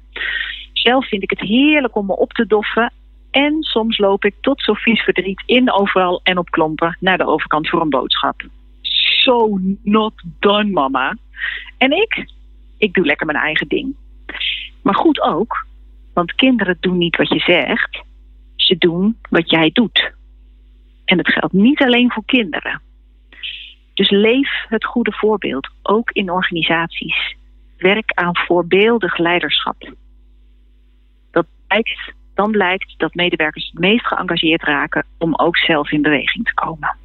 Zelf 0.72 1.08
vind 1.08 1.22
ik 1.22 1.30
het 1.30 1.40
heerlijk 1.40 1.96
om 1.96 2.06
me 2.06 2.16
op 2.16 2.32
te 2.32 2.46
doffen. 2.46 2.92
En 3.30 3.62
soms 3.62 3.98
loop 3.98 4.24
ik 4.24 4.34
tot 4.40 4.60
Sophie's 4.60 5.02
verdriet 5.02 5.42
in 5.46 5.72
overal 5.72 6.20
en 6.22 6.38
op 6.38 6.50
klompen 6.50 6.96
naar 7.00 7.18
de 7.18 7.26
overkant 7.26 7.68
voor 7.68 7.80
een 7.80 7.90
boodschap. 7.90 8.42
So 8.82 9.58
not 9.82 10.12
done, 10.40 10.70
mama. 10.70 11.16
En 11.78 11.92
ik? 11.92 12.30
Ik 12.78 12.94
doe 12.94 13.04
lekker 13.04 13.26
mijn 13.26 13.38
eigen 13.38 13.68
ding. 13.68 13.96
Maar 14.82 14.94
goed 14.94 15.20
ook, 15.20 15.66
want 16.16 16.34
kinderen 16.34 16.76
doen 16.80 16.98
niet 16.98 17.16
wat 17.16 17.28
je 17.28 17.38
zegt, 17.38 18.02
ze 18.54 18.76
doen 18.78 19.18
wat 19.30 19.50
jij 19.50 19.70
doet. 19.72 20.12
En 21.04 21.16
dat 21.16 21.28
geldt 21.28 21.52
niet 21.52 21.82
alleen 21.82 22.12
voor 22.12 22.24
kinderen. 22.24 22.80
Dus 23.94 24.10
leef 24.10 24.64
het 24.68 24.84
goede 24.84 25.12
voorbeeld, 25.12 25.68
ook 25.82 26.10
in 26.10 26.30
organisaties. 26.30 27.36
Werk 27.78 28.12
aan 28.14 28.36
voorbeeldig 28.36 29.18
leiderschap. 29.18 29.92
Dat 31.30 31.46
blijkt, 31.66 32.12
dan 32.34 32.50
blijkt 32.50 32.94
dat 32.96 33.14
medewerkers 33.14 33.66
het 33.66 33.80
meest 33.80 34.06
geëngageerd 34.06 34.62
raken 34.62 35.06
om 35.18 35.34
ook 35.34 35.56
zelf 35.56 35.90
in 35.90 36.02
beweging 36.02 36.44
te 36.44 36.54
komen. 36.54 36.96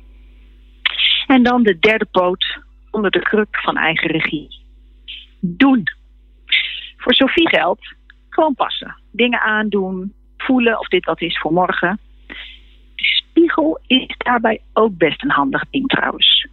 En 1.28 1.44
dan 1.44 1.64
de 1.64 1.80
derde 1.80 2.08
poot 2.12 2.60
onder 2.92 3.12
de 3.12 3.22
kruk 3.22 3.60
van 3.62 3.78
eigen 3.78 4.10
regie. 4.10 4.60
Doen. 5.40 5.84
Voor 6.98 7.14
Sophie 7.14 7.50
geldt 7.50 8.00
gewoon 8.34 8.56
passen. 8.56 8.96
Dingen 9.12 9.42
aandoen, 9.42 10.14
voelen 10.38 10.80
of 10.80 10.88
dit 10.88 11.06
wat 11.06 11.22
is 11.22 11.40
voor 11.40 11.54
morgen. 11.54 12.00
De 12.96 13.04
spiegel 13.04 13.80
is 13.88 14.16
daarbij 14.18 14.62
ook 14.74 14.98
best 14.98 15.24
een 15.24 15.32
handig 15.32 15.64
ding 15.70 15.88
trouwens. 15.88 16.48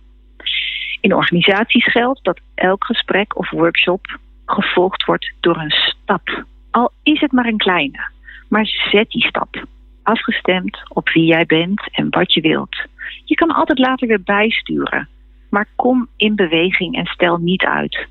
In 1.01 1.14
organisaties 1.14 1.91
geldt 1.91 2.25
dat 2.25 2.41
elk 2.55 2.85
gesprek 2.85 3.38
of 3.38 3.51
workshop 3.51 4.19
gevolgd 4.47 5.05
wordt 5.05 5.33
door 5.41 5.57
een 5.57 5.71
stap. 5.71 6.45
Al 6.71 6.93
is 7.03 7.21
het 7.21 7.33
maar 7.33 7.47
een 7.47 7.57
kleine. 7.57 8.11
Maar 8.49 8.67
zet 8.91 9.11
die 9.11 9.27
stap. 9.27 9.64
Afgestemd 10.03 10.81
op 10.88 11.09
wie 11.09 11.25
jij 11.25 11.47
bent 11.47 11.88
en 11.91 12.11
wat 12.11 12.33
je 12.33 12.41
wilt. 12.41 12.77
Je 13.25 13.35
kan 13.35 13.51
altijd 13.51 13.79
later 13.79 14.09
weer 14.09 14.23
bijsturen. 14.23 15.09
Maar 15.51 15.69
kom 15.77 16.09
in 16.17 16.35
beweging 16.35 16.97
en 16.97 17.07
stel 17.07 17.37
niet 17.37 17.62
uit. 17.62 18.07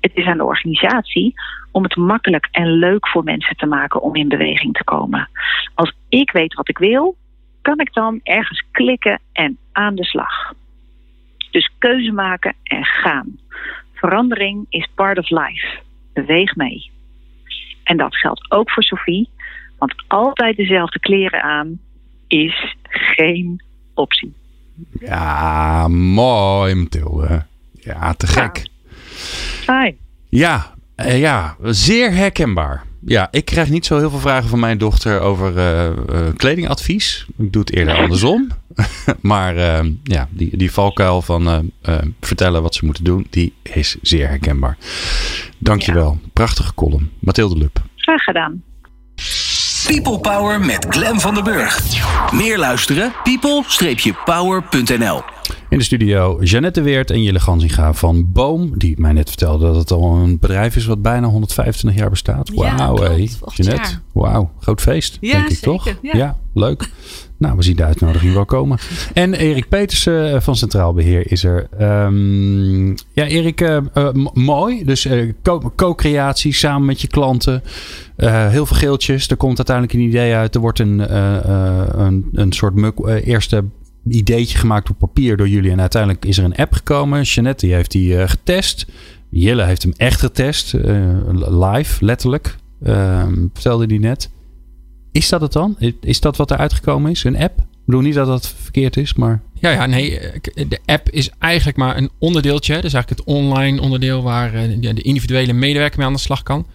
Het 0.00 0.14
is 0.14 0.24
aan 0.24 0.36
de 0.36 0.44
organisatie 0.44 1.34
om 1.76 1.82
het 1.82 1.96
makkelijk 1.96 2.48
en 2.50 2.70
leuk 2.70 3.08
voor 3.08 3.24
mensen 3.24 3.56
te 3.56 3.66
maken 3.66 4.02
om 4.02 4.14
in 4.14 4.28
beweging 4.28 4.74
te 4.74 4.84
komen. 4.84 5.28
Als 5.74 5.92
ik 6.08 6.30
weet 6.30 6.54
wat 6.54 6.68
ik 6.68 6.78
wil, 6.78 7.16
kan 7.62 7.80
ik 7.80 7.92
dan 7.92 8.20
ergens 8.22 8.64
klikken 8.70 9.20
en 9.32 9.58
aan 9.72 9.94
de 9.94 10.04
slag. 10.04 10.52
Dus 11.50 11.70
keuze 11.78 12.12
maken 12.12 12.54
en 12.62 12.84
gaan. 12.84 13.38
Verandering 13.94 14.66
is 14.68 14.88
part 14.94 15.18
of 15.18 15.30
life. 15.30 15.78
Beweeg 16.12 16.54
mee. 16.54 16.90
En 17.84 17.96
dat 17.96 18.16
geldt 18.16 18.50
ook 18.50 18.70
voor 18.70 18.82
Sophie, 18.82 19.28
want 19.78 19.94
altijd 20.06 20.56
dezelfde 20.56 20.98
kleren 20.98 21.42
aan 21.42 21.80
is 22.26 22.76
geen 22.88 23.62
optie. 23.94 24.34
Ja, 25.00 25.88
mooi 25.88 26.74
Mathilde. 26.74 27.46
Ja, 27.72 28.12
te 28.14 28.26
gek. 28.26 28.68
Fijn. 29.64 29.96
Ja, 30.28 30.75
uh, 30.96 31.18
ja, 31.18 31.56
zeer 31.62 32.12
herkenbaar. 32.12 32.84
Ja, 33.04 33.28
ik 33.30 33.44
krijg 33.44 33.68
niet 33.68 33.86
zo 33.86 33.98
heel 33.98 34.10
veel 34.10 34.18
vragen 34.18 34.48
van 34.48 34.60
mijn 34.60 34.78
dochter 34.78 35.20
over 35.20 35.56
uh, 35.56 35.84
uh, 35.84 35.92
kledingadvies. 36.36 37.26
Ik 37.38 37.52
doe 37.52 37.62
het 37.62 37.72
eerder 37.72 37.94
andersom. 38.02 38.48
maar 39.20 39.54
ja, 40.02 40.28
die, 40.30 40.56
die 40.56 40.72
valkuil 40.72 41.22
van 41.22 41.72
vertellen 42.20 42.62
wat 42.62 42.74
ze 42.74 42.84
moeten 42.84 43.04
doen, 43.04 43.26
die 43.30 43.54
is 43.62 43.96
zeer 44.02 44.28
herkenbaar. 44.28 44.76
Dankjewel. 45.58 46.18
Ja. 46.22 46.28
Prachtige 46.32 46.74
column. 46.74 47.10
Mathilde 47.20 47.56
Lup. 47.56 47.82
Graag 47.96 48.22
gedaan. 48.22 48.62
People 49.86 50.18
Power 50.18 50.60
met 50.60 50.86
Glen 50.88 51.20
van 51.20 51.34
den 51.34 51.44
Burg. 51.44 51.80
Meer 52.32 52.58
luisteren? 52.58 53.12
people-power.nl 53.22 55.35
in 55.68 55.78
de 55.78 55.84
studio 55.84 56.42
Jeannette 56.42 56.82
Weert 56.82 57.10
en 57.10 57.22
Jille 57.22 57.40
Gansinga 57.40 57.92
van 57.92 58.32
Boom. 58.32 58.78
Die 58.78 59.00
mij 59.00 59.12
net 59.12 59.28
vertelde 59.28 59.66
dat 59.66 59.76
het 59.76 59.90
al 59.90 60.14
een 60.14 60.38
bedrijf 60.38 60.76
is 60.76 60.86
wat 60.86 61.02
bijna 61.02 61.26
125 61.26 62.00
jaar 62.00 62.10
bestaat. 62.10 62.50
Wauw, 62.54 63.02
ja. 63.02 63.26
Jeannette, 63.54 63.90
wauw. 64.12 64.50
Groot 64.60 64.80
feest, 64.80 65.18
ja, 65.20 65.32
denk 65.32 65.48
ik 65.50 65.58
toch? 65.58 65.84
Ja. 66.02 66.16
ja, 66.16 66.38
leuk. 66.54 66.90
Nou, 67.38 67.56
we 67.56 67.62
zien 67.62 67.76
de 67.76 67.84
uitnodiging 67.84 68.34
wel 68.34 68.44
komen. 68.44 68.78
En 69.12 69.34
Erik 69.34 69.68
Petersen 69.68 70.34
eh, 70.34 70.40
van 70.40 70.56
Centraal 70.56 70.92
Beheer 70.92 71.30
is 71.30 71.44
er. 71.44 71.68
Um, 71.80 72.88
ja, 73.12 73.24
Erik, 73.24 73.60
uh, 73.60 73.78
uh, 73.94 74.08
mooi. 74.32 74.84
Dus 74.84 75.06
uh, 75.06 75.32
co-creatie 75.76 76.54
samen 76.54 76.86
met 76.86 77.00
je 77.00 77.08
klanten. 77.08 77.62
heel 78.16 78.66
veel 78.66 78.76
geeltjes. 78.76 79.28
Er 79.28 79.36
komt 79.36 79.56
uiteindelijk 79.56 79.96
een 79.96 80.08
idee 80.08 80.34
uit. 80.34 80.54
Er 80.54 80.60
wordt 80.60 80.78
een, 80.78 81.16
een, 82.00 82.28
een 82.32 82.52
soort 82.52 82.74
eerste 83.24 83.64
ideetje 84.14 84.58
gemaakt 84.58 84.90
op 84.90 84.98
papier 84.98 85.36
door 85.36 85.48
jullie. 85.48 85.70
En 85.70 85.80
uiteindelijk 85.80 86.24
is 86.24 86.38
er 86.38 86.44
een 86.44 86.56
app 86.56 86.72
gekomen. 86.72 87.22
Jeannette 87.22 87.66
heeft 87.66 87.90
die 87.90 88.28
getest. 88.28 88.86
Jelle 89.28 89.64
heeft 89.64 89.82
hem 89.82 89.92
echt 89.96 90.20
getest. 90.20 90.72
live, 91.32 92.04
letterlijk. 92.04 92.56
Ehm, 92.82 93.46
vertelde 93.52 93.86
die 93.86 94.00
net 94.00 94.30
Is 95.12 95.28
dat 95.28 95.40
het 95.40 95.52
dan? 95.52 95.76
Is 96.00 96.20
dat 96.20 96.36
wat 96.36 96.50
er 96.50 96.56
uitgekomen 96.56 97.10
is? 97.10 97.24
Een 97.24 97.38
app? 97.38 97.58
Ik 97.58 97.92
bedoel 97.92 98.00
niet 98.00 98.14
dat 98.14 98.26
dat 98.26 98.48
verkeerd 98.48 98.96
is, 98.96 99.14
maar... 99.14 99.40
Ja, 99.54 99.70
ja, 99.70 99.86
nee. 99.86 100.20
De 100.68 100.78
app 100.86 101.10
is 101.10 101.30
eigenlijk 101.38 101.76
maar 101.76 101.96
een 101.96 102.10
onderdeeltje. 102.18 102.80
Dus 102.80 102.92
eigenlijk 102.92 103.08
het 103.08 103.36
online 103.36 103.80
onderdeel 103.80 104.22
waar 104.22 104.52
de 104.80 105.02
individuele 105.02 105.52
medewerker 105.52 105.98
mee 105.98 106.06
aan 106.06 106.12
de 106.12 106.18
slag 106.18 106.42
kan. 106.42 106.66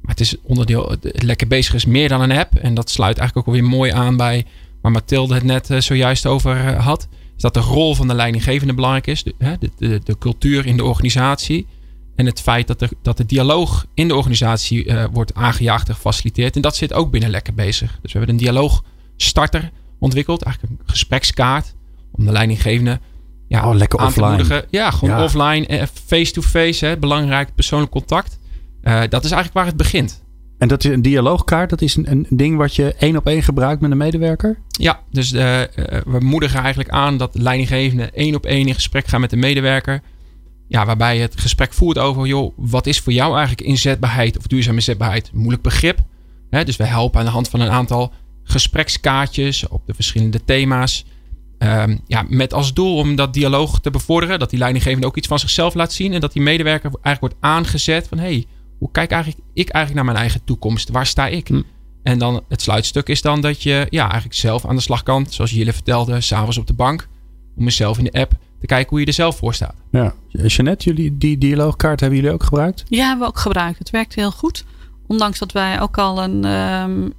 Maar 0.00 0.10
het 0.10 0.20
is 0.20 0.36
onderdeel, 0.42 0.90
het 0.90 1.22
lekker 1.22 1.46
bezig 1.46 1.74
is 1.74 1.86
meer 1.86 2.08
dan 2.08 2.20
een 2.20 2.32
app. 2.32 2.54
En 2.54 2.74
dat 2.74 2.90
sluit 2.90 3.18
eigenlijk 3.18 3.48
ook 3.48 3.54
weer 3.54 3.64
mooi 3.64 3.90
aan 3.90 4.16
bij 4.16 4.44
waar 4.82 4.92
Mathilde 4.92 5.34
het 5.34 5.42
net 5.42 5.68
zojuist 5.78 6.26
over 6.26 6.76
had. 6.76 7.08
Is 7.36 7.42
dat 7.42 7.54
de 7.54 7.60
rol 7.60 7.94
van 7.94 8.08
de 8.08 8.14
leidinggevende 8.14 8.74
belangrijk 8.74 9.06
is. 9.06 9.22
De, 9.22 9.34
de, 9.38 9.70
de, 9.76 10.00
de 10.04 10.18
cultuur 10.18 10.66
in 10.66 10.76
de 10.76 10.84
organisatie. 10.84 11.66
En 12.14 12.26
het 12.26 12.40
feit 12.40 12.66
dat, 12.66 12.82
er, 12.82 12.90
dat 13.02 13.16
de 13.16 13.26
dialoog 13.26 13.86
in 13.94 14.08
de 14.08 14.14
organisatie 14.14 14.84
uh, 14.84 15.04
wordt 15.12 15.34
aangejaagd 15.34 15.88
en 15.88 15.94
gefaciliteerd. 15.94 16.56
En 16.56 16.62
dat 16.62 16.76
zit 16.76 16.92
ook 16.92 17.10
binnen 17.10 17.30
lekker 17.30 17.54
bezig. 17.54 17.98
Dus 18.02 18.12
we 18.12 18.18
hebben 18.18 18.36
een 18.36 18.42
dialoogstarter 18.42 19.70
ontwikkeld. 19.98 20.42
Eigenlijk 20.42 20.74
een 20.80 20.86
gesprekskaart. 20.86 21.74
Om 22.12 22.24
de 22.24 22.32
leidinggevende 22.32 23.00
ja, 23.48 23.68
oh, 23.68 23.74
lekker 23.74 23.98
aan 23.98 24.06
offline. 24.06 24.26
te 24.26 24.32
moedigen. 24.32 24.64
Ja, 24.70 24.90
gewoon 24.90 25.22
offline. 25.22 25.88
Face-to-face. 26.06 26.86
-face, 26.86 26.96
belangrijk 26.98 27.54
persoonlijk 27.54 27.90
contact. 27.90 28.38
Uh, 28.82 29.00
dat 29.08 29.24
is 29.24 29.30
eigenlijk 29.30 29.52
waar 29.52 29.66
het 29.66 29.76
begint. 29.76 30.21
En 30.62 30.68
dat 30.68 30.84
is 30.84 30.90
een 30.90 31.02
dialoogkaart. 31.02 31.70
Dat 31.70 31.80
is 31.80 31.96
een, 31.96 32.10
een 32.10 32.26
ding 32.28 32.56
wat 32.56 32.76
je 32.76 32.94
één 32.94 33.16
op 33.16 33.26
één 33.26 33.42
gebruikt 33.42 33.80
met 33.80 33.90
een 33.90 33.96
medewerker? 33.96 34.58
Ja, 34.68 35.00
dus 35.10 35.32
uh, 35.32 35.40
we 36.04 36.18
moedigen 36.20 36.60
eigenlijk 36.60 36.90
aan 36.90 37.16
dat 37.16 37.32
de 37.32 37.42
leidinggevende 37.42 38.10
één 38.10 38.34
op 38.34 38.46
één 38.46 38.66
in 38.66 38.74
gesprek 38.74 39.06
gaat 39.06 39.20
met 39.20 39.30
de 39.30 39.36
medewerker 39.36 40.02
ja, 40.72 40.86
waarbij 40.86 41.18
het 41.18 41.40
gesprek 41.40 41.72
voert 41.72 41.98
over, 41.98 42.26
joh, 42.26 42.52
wat 42.56 42.86
is 42.86 43.00
voor 43.00 43.12
jou 43.12 43.36
eigenlijk 43.36 43.68
inzetbaarheid 43.68 44.38
of 44.38 44.46
duurzame 44.46 44.76
inzetbaarheid? 44.76 45.30
Moeilijk 45.32 45.62
begrip. 45.62 45.98
Hè? 46.50 46.64
Dus 46.64 46.76
we 46.76 46.84
helpen 46.84 47.20
aan 47.20 47.26
de 47.26 47.32
hand 47.32 47.48
van 47.48 47.60
een 47.60 47.70
aantal 47.70 48.12
gesprekskaartjes 48.42 49.68
op 49.68 49.86
de 49.86 49.94
verschillende 49.94 50.44
thema's. 50.44 51.04
Um, 51.58 52.00
ja, 52.06 52.24
met 52.28 52.54
als 52.54 52.74
doel 52.74 52.96
om 52.96 53.16
dat 53.16 53.34
dialoog 53.34 53.80
te 53.80 53.90
bevorderen. 53.90 54.38
Dat 54.38 54.50
die 54.50 54.58
leidinggevende 54.58 55.06
ook 55.06 55.16
iets 55.16 55.28
van 55.28 55.38
zichzelf 55.38 55.74
laat 55.74 55.92
zien. 55.92 56.12
En 56.12 56.20
dat 56.20 56.32
die 56.32 56.42
medewerker 56.42 56.90
eigenlijk 57.02 57.20
wordt 57.20 57.54
aangezet 57.54 58.08
van... 58.08 58.18
hey, 58.18 58.46
hoe 58.82 58.90
kijk 58.90 59.10
eigenlijk, 59.10 59.42
ik 59.52 59.68
eigenlijk 59.68 59.94
naar 59.94 60.04
mijn 60.04 60.26
eigen 60.26 60.44
toekomst? 60.44 60.88
Waar 60.88 61.06
sta 61.06 61.26
ik? 61.26 61.48
Hm. 61.48 61.62
En 62.02 62.18
dan 62.18 62.44
het 62.48 62.62
sluitstuk 62.62 63.08
is 63.08 63.22
dan 63.22 63.40
dat 63.40 63.62
je 63.62 63.86
ja, 63.90 64.02
eigenlijk 64.04 64.34
zelf 64.34 64.66
aan 64.66 64.76
de 64.76 64.82
slag 64.82 65.02
kan. 65.02 65.26
Zoals 65.28 65.50
jullie 65.50 65.72
vertelde, 65.72 66.20
s'avonds 66.20 66.58
op 66.58 66.66
de 66.66 66.72
bank. 66.72 67.08
Om 67.56 67.64
jezelf 67.64 67.98
in 67.98 68.04
de 68.04 68.12
app 68.12 68.32
te 68.60 68.66
kijken 68.66 68.90
hoe 68.90 69.00
je 69.00 69.06
er 69.06 69.12
zelf 69.12 69.36
voor 69.36 69.54
staat. 69.54 69.74
Ja. 69.90 70.14
Jeannette, 70.28 70.84
jullie, 70.84 71.18
die 71.18 71.38
dialoogkaart 71.38 72.00
hebben 72.00 72.18
jullie 72.18 72.34
ook 72.34 72.42
gebruikt? 72.42 72.84
Ja, 72.88 73.06
hebben 73.06 73.26
we 73.26 73.32
ook 73.32 73.38
gebruikt. 73.38 73.78
Het 73.78 73.90
werkt 73.90 74.14
heel 74.14 74.30
goed. 74.30 74.64
Ondanks 75.06 75.38
dat 75.38 75.52
wij 75.52 75.80
ook 75.80 75.98
al 75.98 76.22
een 76.22 76.44
um, 76.44 77.12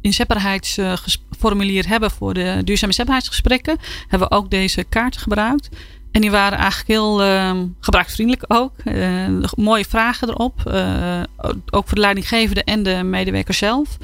inzetbaarheidsformulier 0.00 1.88
hebben 1.88 2.10
voor 2.10 2.34
de 2.34 2.60
duurzame 2.64 2.92
inzetbaarheidsgesprekken, 2.92 3.78
hebben 4.08 4.28
we 4.28 4.34
ook 4.34 4.50
deze 4.50 4.84
kaart 4.84 5.16
gebruikt. 5.16 5.68
En 6.12 6.20
die 6.20 6.30
waren 6.30 6.58
eigenlijk 6.58 6.88
heel 6.88 7.24
um, 7.24 7.76
gebruiksvriendelijk 7.80 8.44
ook. 8.48 8.72
Uh, 8.84 9.44
mooie 9.56 9.84
vragen 9.84 10.28
erop. 10.28 10.62
Uh, 10.66 11.22
ook 11.70 11.86
voor 11.86 11.94
de 11.94 12.00
leidinggevende 12.00 12.64
en 12.64 12.82
de 12.82 13.02
medewerker 13.02 13.54
zelf. 13.54 13.96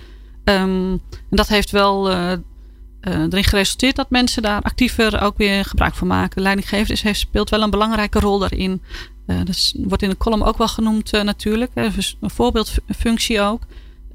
Um, 0.44 1.00
en 1.10 1.36
dat 1.36 1.48
heeft 1.48 1.70
wel 1.70 2.10
uh, 2.10 2.32
erin 3.00 3.44
geresulteerd 3.44 3.96
dat 3.96 4.10
mensen 4.10 4.42
daar 4.42 4.62
actiever 4.62 5.20
ook 5.22 5.36
weer 5.36 5.64
gebruik 5.64 5.94
van 5.94 6.06
maken. 6.06 6.36
De 6.36 6.42
leidinggevende 6.42 7.00
heeft, 7.02 7.20
speelt 7.20 7.50
wel 7.50 7.62
een 7.62 7.70
belangrijke 7.70 8.20
rol 8.20 8.38
daarin. 8.38 8.82
Dat 9.26 9.72
wordt 9.76 10.02
in 10.02 10.08
de 10.08 10.16
column 10.16 10.44
ook 10.44 10.58
wel 10.58 10.68
genoemd 10.68 11.12
natuurlijk. 11.12 11.70
Dus 11.74 12.16
een 12.20 12.30
voorbeeldfunctie 12.30 13.40
ook. 13.40 13.62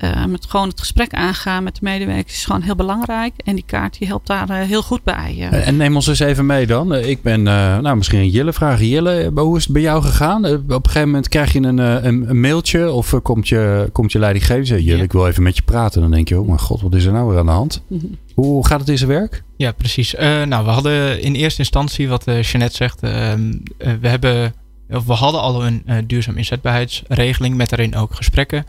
Uh, 0.04 0.26
met 0.26 0.46
gewoon 0.46 0.68
het 0.68 0.80
gesprek 0.80 1.14
aangaan 1.14 1.64
met 1.64 1.76
de 1.76 1.82
medewerkers 1.84 2.34
is 2.34 2.46
gewoon 2.46 2.62
heel 2.62 2.76
belangrijk. 2.76 3.34
En 3.44 3.56
die 3.56 3.64
kaart 3.68 3.98
die 3.98 4.08
helpt 4.08 4.28
daar 4.28 4.50
uh, 4.50 4.62
heel 4.62 4.82
goed 4.82 5.04
bij. 5.04 5.36
Uh. 5.38 5.68
En 5.68 5.78
neem 5.78 5.96
ons 5.96 6.08
eens 6.08 6.20
even 6.20 6.46
mee 6.46 6.68
dan. 6.68 6.96
Ik 6.96 7.22
ben, 7.22 7.44
nou 7.44 7.96
misschien 7.96 8.20
een 8.20 8.30
Jille 8.30 8.54
vraag. 8.54 8.82
Jille, 8.82 9.32
hoe 9.36 9.58
is 9.58 9.64
het 9.64 9.74
bij 9.74 9.82
jou 9.82 10.04
gegaan? 10.04 10.46
Op 10.46 10.70
een 10.70 10.80
gegeven 10.84 11.08
moment 11.08 11.28
krijg 11.28 11.54
je 11.54 11.60
een, 11.62 11.78
een, 11.78 12.30
een 12.30 12.40
mailtje 12.40 12.92
of 12.92 13.22
komt 13.22 13.48
je, 13.48 13.90
komt 13.92 14.12
je 14.12 14.20
leidinggever. 14.20 14.80
Jille, 14.80 14.98
ja. 14.98 15.04
ik 15.04 15.12
wil 15.12 15.28
even 15.28 15.44
met 15.44 15.56
je 15.56 15.62
praten. 15.62 16.02
Dan 16.02 16.12
denk 16.12 16.30
je, 16.30 16.40
oh 16.40 16.48
mijn 16.48 16.60
god, 16.60 16.82
wat 16.82 16.96
is 16.96 17.06
er 17.06 17.14
nou 17.14 17.30
weer 17.30 17.40
aan 17.40 17.46
de 17.46 17.52
hand? 17.52 17.84
Mhm. 17.88 18.06
Hoe 18.34 18.68
gaat 18.68 18.80
het 18.80 18.90
in 18.90 18.98
zijn 18.98 19.10
werk? 19.10 19.44
Ja, 19.58 19.72
precies. 19.72 20.14
nou, 20.46 20.66
we 20.66 20.72
hadden 20.72 21.22
in 21.22 21.34
eerste 21.34 21.60
instantie, 21.60 22.10
wat 22.10 22.24
Jeannette 22.26 22.76
zegt, 22.76 23.02
ehm, 23.02 23.52
we 23.78 24.08
hebben, 24.08 24.54
of 24.90 25.06
we 25.06 25.14
hadden 25.14 25.42
al 25.42 25.66
een 25.66 25.84
duurzaam 26.08 26.38
inzetbaarheidsregeling 26.38 27.56
met 27.56 27.70
daarin 27.70 27.96
ook 27.96 28.16
gesprekken. 28.16 28.66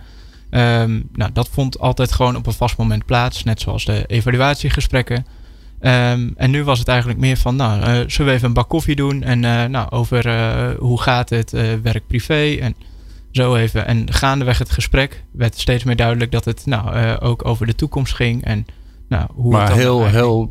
Um, 0.51 1.09
nou, 1.13 1.31
dat 1.33 1.49
vond 1.53 1.79
altijd 1.79 2.13
gewoon 2.13 2.37
op 2.37 2.47
een 2.47 2.53
vast 2.53 2.77
moment 2.77 3.05
plaats, 3.05 3.45
net 3.45 3.61
zoals 3.61 3.85
de 3.85 4.05
evaluatiegesprekken. 4.07 5.27
Um, 5.81 6.33
en 6.37 6.51
nu 6.51 6.65
was 6.65 6.79
het 6.79 6.89
eigenlijk 6.89 7.19
meer 7.19 7.37
van, 7.37 7.57
nou, 7.57 7.81
uh, 7.81 7.87
zullen 8.07 8.31
we 8.31 8.37
even 8.37 8.49
een 8.49 8.55
bak 8.55 8.69
koffie 8.69 8.97
doen 8.97 9.23
en 9.23 9.43
uh, 9.43 9.65
nou, 9.65 9.91
over 9.91 10.27
uh, 10.27 10.79
hoe 10.79 11.01
gaat 11.01 11.31
het, 11.31 11.51
werk 11.83 12.07
privé 12.07 12.57
en 12.61 12.75
zo 13.31 13.55
even. 13.55 13.87
En 13.87 14.13
gaandeweg 14.13 14.59
het 14.59 14.71
gesprek 14.71 15.25
werd 15.33 15.59
steeds 15.59 15.85
meer 15.85 15.97
duidelijk 15.97 16.33
dat 16.33 16.45
het 16.45 16.67
nou, 16.67 17.17
ook 17.19 17.45
over 17.47 17.67
de 17.67 17.75
toekomst 17.75 18.15
ging 18.15 18.45
en 18.45 18.67
nou, 19.09 19.27
hoe 19.35 19.53
maar 19.53 19.73
heel, 19.73 20.07
heel 20.07 20.51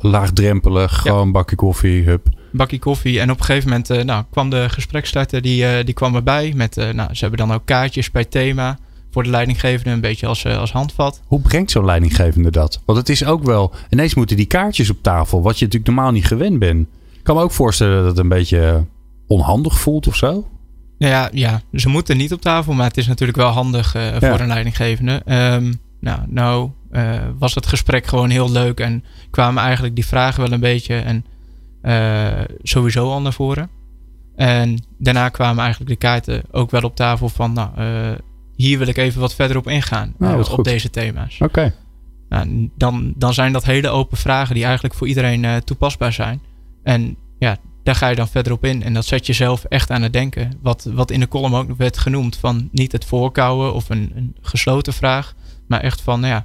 laagdrempelig, 0.00 0.90
ja. 0.90 1.10
gewoon 1.10 1.32
bakje 1.32 1.56
koffie, 1.56 2.04
hup. 2.04 2.28
Bakje 2.56 2.78
koffie. 2.78 3.20
En 3.20 3.30
op 3.30 3.38
een 3.38 3.44
gegeven 3.44 3.68
moment 3.68 3.90
uh, 3.90 4.02
nou, 4.02 4.24
kwam 4.30 4.50
de 4.50 4.68
gesprekstarter, 4.68 5.42
die, 5.42 5.62
uh, 5.62 5.84
die 5.84 5.94
kwam 5.94 6.14
erbij. 6.14 6.52
Met, 6.54 6.76
uh, 6.76 6.90
nou, 6.90 7.14
ze 7.14 7.20
hebben 7.20 7.46
dan 7.46 7.56
ook 7.56 7.64
kaartjes 7.64 8.10
bij 8.10 8.24
thema 8.24 8.78
voor 9.10 9.22
de 9.22 9.30
leidinggevende 9.30 9.90
een 9.90 10.00
beetje 10.00 10.26
als, 10.26 10.46
als 10.46 10.72
handvat. 10.72 11.22
Hoe 11.26 11.40
brengt 11.40 11.70
zo'n 11.70 11.84
leidinggevende 11.84 12.50
dat? 12.50 12.82
Want 12.86 12.98
het 12.98 13.08
is 13.08 13.24
ook 13.24 13.44
wel, 13.44 13.74
ineens 13.90 14.14
moeten 14.14 14.36
die 14.36 14.46
kaartjes 14.46 14.90
op 14.90 15.02
tafel, 15.02 15.42
wat 15.42 15.58
je 15.58 15.64
natuurlijk 15.64 15.94
normaal 15.94 16.12
niet 16.12 16.26
gewend 16.26 16.58
bent. 16.58 16.86
Ik 17.12 17.22
kan 17.22 17.36
me 17.36 17.42
ook 17.42 17.52
voorstellen 17.52 17.96
dat 17.96 18.06
het 18.06 18.18
een 18.18 18.28
beetje 18.28 18.84
onhandig 19.26 19.78
voelt 19.78 20.06
of 20.06 20.16
zo. 20.16 20.48
Ja, 20.98 21.28
ja, 21.32 21.60
ze 21.72 21.88
moeten 21.88 22.16
niet 22.16 22.32
op 22.32 22.40
tafel, 22.40 22.72
maar 22.72 22.86
het 22.86 22.96
is 22.96 23.06
natuurlijk 23.06 23.38
wel 23.38 23.50
handig 23.50 23.92
ja. 23.92 24.20
voor 24.20 24.40
een 24.40 24.46
leidinggevende. 24.46 25.22
Um, 25.54 25.80
nou, 26.00 26.20
nou 26.26 26.70
was 27.38 27.54
het 27.54 27.66
gesprek 27.66 28.06
gewoon 28.06 28.30
heel 28.30 28.50
leuk 28.50 28.80
en 28.80 29.04
kwamen 29.30 29.62
eigenlijk 29.62 29.94
die 29.94 30.06
vragen 30.06 30.42
wel 30.42 30.52
een 30.52 30.60
beetje 30.60 30.96
en 30.96 31.24
sowieso 32.62 33.10
al 33.10 33.20
naar 33.20 33.32
voren. 33.32 33.70
En 34.36 34.84
daarna 34.98 35.28
kwamen 35.28 35.62
eigenlijk 35.62 35.90
de 35.90 36.06
kaarten 36.06 36.42
ook 36.50 36.70
wel 36.70 36.82
op 36.82 36.96
tafel 36.96 37.28
van, 37.28 37.52
nou, 37.52 37.70
uh, 37.78 38.18
hier 38.56 38.78
wil 38.78 38.86
ik 38.86 38.96
even 38.96 39.20
wat 39.20 39.34
verder 39.34 39.56
op 39.56 39.68
ingaan 39.68 40.14
oh, 40.18 40.50
op 40.50 40.64
deze 40.64 40.90
thema's. 40.90 41.34
Oké. 41.34 41.44
Okay. 41.44 41.72
Nou, 42.28 42.70
dan, 42.76 43.12
dan 43.16 43.34
zijn 43.34 43.52
dat 43.52 43.64
hele 43.64 43.88
open 43.88 44.16
vragen 44.16 44.54
die 44.54 44.64
eigenlijk 44.64 44.94
voor 44.94 45.08
iedereen 45.08 45.64
toepasbaar 45.64 46.12
zijn. 46.12 46.42
En 46.82 47.16
ja, 47.38 47.56
daar 47.82 47.94
ga 47.94 48.08
je 48.08 48.16
dan 48.16 48.28
verder 48.28 48.52
op 48.52 48.64
in. 48.64 48.82
En 48.82 48.94
dat 48.94 49.04
zet 49.04 49.26
jezelf 49.26 49.64
echt 49.64 49.90
aan 49.90 50.02
het 50.02 50.12
denken. 50.12 50.52
Wat, 50.62 50.90
wat 50.92 51.10
in 51.10 51.20
de 51.20 51.28
column 51.28 51.54
ook 51.54 51.76
werd 51.76 51.98
genoemd 51.98 52.36
van 52.36 52.68
niet 52.72 52.92
het 52.92 53.04
voorkouwen 53.04 53.74
of 53.74 53.88
een, 53.90 54.12
een 54.14 54.36
gesloten 54.40 54.92
vraag. 54.92 55.34
Maar 55.68 55.80
echt 55.80 56.00
van, 56.00 56.20
nou 56.20 56.32
ja, 56.32 56.44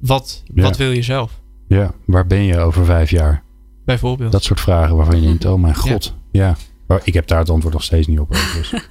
wat, 0.00 0.42
Ja. 0.54 0.62
wat 0.62 0.76
wil 0.76 0.90
je 0.90 1.02
zelf? 1.02 1.40
Ja, 1.68 1.92
waar 2.04 2.26
ben 2.26 2.42
je 2.42 2.58
over 2.58 2.84
vijf 2.84 3.10
jaar? 3.10 3.43
Bijvoorbeeld. 3.84 4.32
Dat 4.32 4.44
soort 4.44 4.60
vragen 4.60 4.96
waarvan 4.96 5.20
je 5.20 5.26
denkt, 5.26 5.44
oh 5.44 5.60
mijn 5.60 5.74
god. 5.76 6.14
Ja. 6.30 6.56
Maar 6.86 7.00
ik 7.04 7.14
heb 7.14 7.26
daar 7.26 7.38
het 7.38 7.50
antwoord 7.50 7.74
nog 7.74 7.82
steeds 7.84 8.06
niet 8.06 8.18
op. 8.18 8.28
Dus. 8.32 8.74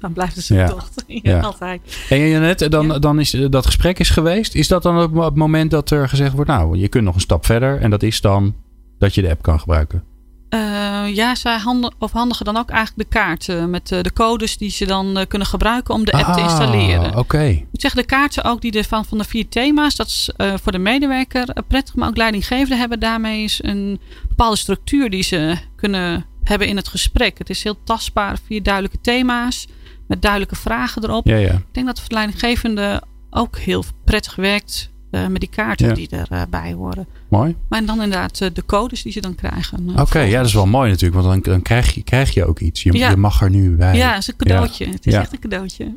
Dan 0.00 0.12
blijft 0.12 0.34
het 0.36 0.44
zo 0.44 0.54
Ja. 0.54 0.68
toch. 0.68 0.88
Ja, 1.06 1.20
Ja. 1.22 1.40
altijd. 1.40 1.80
En 2.08 2.28
Janet, 2.28 2.70
dan, 2.70 3.00
dan 3.00 3.20
is 3.20 3.30
dat 3.50 3.66
gesprek 3.66 3.98
is 3.98 4.10
geweest. 4.10 4.54
Is 4.54 4.68
dat 4.68 4.82
dan 4.82 5.02
op 5.02 5.24
het 5.24 5.34
moment 5.34 5.70
dat 5.70 5.90
er 5.90 6.08
gezegd 6.08 6.32
wordt, 6.34 6.50
nou, 6.50 6.76
je 6.78 6.88
kunt 6.88 7.04
nog 7.04 7.14
een 7.14 7.20
stap 7.20 7.46
verder. 7.46 7.80
En 7.80 7.90
dat 7.90 8.02
is 8.02 8.20
dan 8.20 8.54
dat 8.98 9.14
je 9.14 9.22
de 9.22 9.30
app 9.30 9.42
kan 9.42 9.60
gebruiken. 9.60 10.04
Eh, 10.50 11.14
ja, 11.14 11.34
zij 11.34 11.58
handen, 11.58 11.94
of 11.98 12.12
handigen 12.12 12.44
dan 12.44 12.56
ook 12.56 12.70
eigenlijk 12.70 13.10
de 13.10 13.18
kaarten 13.18 13.70
met 13.70 13.92
eh, 13.92 14.02
de 14.02 14.12
codes 14.12 14.56
die 14.56 14.70
ze 14.70 14.86
dan 14.86 15.18
eh, 15.18 15.26
kunnen 15.26 15.48
gebruiken 15.48 15.94
om 15.94 16.04
de 16.04 16.12
app 16.12 16.24
te 16.24 16.40
Ah, 16.40 16.42
installeren. 16.42 17.16
Oké. 17.16 17.44
Ik 17.44 17.80
zeg 17.80 17.94
de 17.94 18.04
kaarten 18.04 18.44
ook 18.44 18.60
die 18.60 18.72
er 18.72 18.84
van, 18.84 19.04
van 19.04 19.18
de 19.18 19.24
vier 19.24 19.48
thema's, 19.48 19.96
dat 19.96 20.06
is 20.06 20.30
voor 20.36 20.72
de 20.72 20.78
medewerker 20.78 21.48
prettig, 21.68 21.94
maar 21.94 22.08
ook 22.08 22.16
leidinggevenden 22.16 22.78
hebben 22.78 23.00
daarmee 23.00 23.40
eens 23.40 23.64
een 23.64 24.00
bepaalde 24.28 24.56
structuur 24.56 25.10
die 25.10 25.22
ze 25.22 25.56
kunnen 25.76 26.26
hebben 26.42 26.68
in 26.68 26.76
het 26.76 26.88
gesprek. 26.88 27.38
Het 27.38 27.50
is 27.50 27.62
heel 27.62 27.82
tastbaar, 27.84 28.38
vier 28.46 28.62
duidelijke 28.62 29.00
thema's 29.00 29.66
met 30.08 30.22
duidelijke 30.22 30.56
vragen 30.56 31.04
erop. 31.04 31.26
Ja, 31.26 31.36
ja. 31.36 31.52
Ik 31.52 31.64
denk 31.72 31.86
dat 31.86 31.98
voor 31.98 32.08
de 32.08 32.14
leidinggevende 32.14 33.02
ook 33.30 33.58
heel 33.58 33.84
prettig 34.04 34.34
werkt 34.34 34.90
eh, 35.10 35.26
met 35.26 35.40
die 35.40 35.50
kaarten 35.50 35.86
Ja. 35.88 35.94
die 35.94 36.08
erbij 36.28 36.72
horen. 36.72 37.06
Mooi. 37.28 37.56
Maar 37.68 37.84
dan 37.84 38.02
inderdaad 38.02 38.40
eh, 38.40 38.48
de 38.52 38.64
codes 38.66 39.02
die 39.02 39.12
ze 39.12 39.20
dan 39.20 39.34
krijgen. 39.34 39.88
eh, 39.94 40.00
Oké, 40.00 40.20
ja, 40.20 40.36
dat 40.38 40.46
is 40.46 40.54
wel 40.54 40.66
mooi 40.66 40.90
natuurlijk. 40.90 41.22
Want 41.22 41.44
dan, 41.44 41.52
dan 41.52 41.62
krijg, 41.62 41.94
je, 41.94 42.02
krijg 42.02 42.34
je 42.34 42.44
ook 42.44 42.60
iets. 42.60 42.82
Je, 42.82 42.92
Ja. 42.92 43.10
je 43.10 43.16
mag 43.16 43.42
er 43.42 43.50
nu 43.50 43.76
bij. 43.76 43.96
Ja, 43.96 44.10
het 44.12 44.18
is 44.22 44.28
een 44.28 44.36
cadeautje. 44.36 44.86
Het 44.88 45.06
is 45.06 45.12
Ja. 45.12 45.20
echt 45.20 45.32
een 45.32 45.38
cadeautje. 45.38 45.94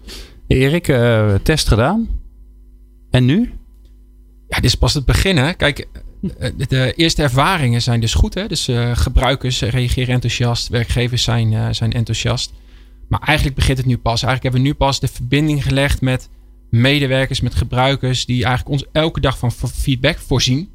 Erik, 0.48 0.88
eh, 0.88 1.34
test 1.44 1.68
gedaan. 1.68 2.08
En 3.12 3.26
nu? 3.26 3.52
Ja, 4.48 4.56
dit 4.56 4.66
is 4.66 4.76
pas 4.76 4.94
het 4.94 5.06
begin. 5.06 5.38
Hè? 5.38 5.54
Kijk, 5.54 5.88
de 6.68 6.94
eerste 6.96 7.22
ervaringen 7.24 7.82
zijn 7.82 8.00
dus 8.00 8.14
goed. 8.14 8.34
Hè? 8.34 8.48
Dus 8.48 8.68
eh, 8.68 8.92
gebruikers 8.94 9.62
reageren 9.62 10.14
enthousiast. 10.14 10.68
Werkgevers 10.68 11.24
zijn, 11.24 11.54
eh, 11.54 11.68
zijn 11.72 11.94
enthousiast. 11.94 12.54
Maar 13.08 13.20
eigenlijk 13.20 13.58
begint 13.58 13.78
het 13.78 13.88
nu 13.88 13.98
pas. 13.98 14.24
Eigenlijk 14.24 14.44
hebben 14.44 14.62
we 14.62 14.68
nu 14.68 14.74
pas 14.74 15.00
de 15.00 15.08
verbinding 15.08 15.64
gelegd 15.64 16.02
met 16.02 16.30
medewerkers, 16.74 17.42
met 17.42 17.56
gebruikers 17.56 18.26
die 18.26 18.46
eigenlijk 18.46 18.82
ons 18.82 18.86
elke 18.92 19.20
dag 19.20 19.38
van 19.38 19.52
feedback 19.52 20.18
voorzien. 20.18 20.70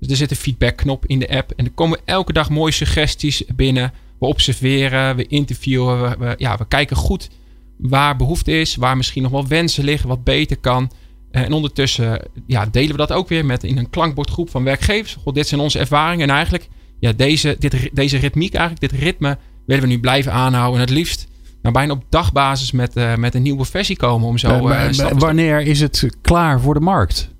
Dus 0.00 0.10
er 0.10 0.16
zit 0.16 0.30
een 0.30 0.36
feedbackknop 0.36 1.06
in 1.06 1.18
de 1.18 1.28
app 1.28 1.52
en 1.56 1.64
er 1.64 1.70
komen 1.70 1.98
elke 2.04 2.32
dag 2.32 2.50
mooie 2.50 2.72
suggesties 2.72 3.44
binnen. 3.56 3.92
We 4.18 4.26
observeren, 4.26 5.16
we 5.16 5.26
interviewen, 5.26 6.18
we, 6.18 6.34
ja, 6.36 6.56
we 6.56 6.68
kijken 6.68 6.96
goed 6.96 7.28
waar 7.76 8.16
behoefte 8.16 8.60
is, 8.60 8.76
waar 8.76 8.96
misschien 8.96 9.22
nog 9.22 9.32
wel 9.32 9.46
wensen 9.46 9.84
liggen, 9.84 10.08
wat 10.08 10.24
beter 10.24 10.56
kan. 10.56 10.90
En 11.30 11.52
ondertussen 11.52 12.28
ja, 12.46 12.66
delen 12.66 12.90
we 12.90 12.96
dat 12.96 13.12
ook 13.12 13.28
weer 13.28 13.44
met 13.44 13.64
in 13.64 13.78
een 13.78 13.90
klankbordgroep 13.90 14.50
van 14.50 14.64
werkgevers. 14.64 15.16
God, 15.22 15.34
dit 15.34 15.48
zijn 15.48 15.60
onze 15.60 15.78
ervaringen. 15.78 16.28
En 16.28 16.34
eigenlijk, 16.34 16.68
ja, 17.00 17.12
deze, 17.12 17.56
dit, 17.58 17.90
deze 17.92 18.16
ritmiek, 18.16 18.54
eigenlijk, 18.54 18.92
dit 18.92 19.00
ritme 19.00 19.38
willen 19.66 19.82
we 19.82 19.88
nu 19.88 20.00
blijven 20.00 20.32
aanhouden. 20.32 20.74
En 20.74 20.86
het 20.86 20.96
liefst 20.96 21.28
nou, 21.62 21.74
bijna 21.74 21.92
op 21.92 22.04
dagbasis 22.08 22.72
met, 22.72 22.96
uh, 22.96 23.14
met 23.14 23.34
een 23.34 23.42
nieuwe 23.42 23.64
versie 23.64 23.96
komen. 23.96 24.28
Om 24.28 24.38
zo, 24.38 24.68
uh, 24.68 24.88
wanneer 25.18 25.60
is 25.60 25.80
het 25.80 26.16
klaar 26.20 26.60
voor 26.60 26.74
de 26.74 26.80
markt? 26.80 27.30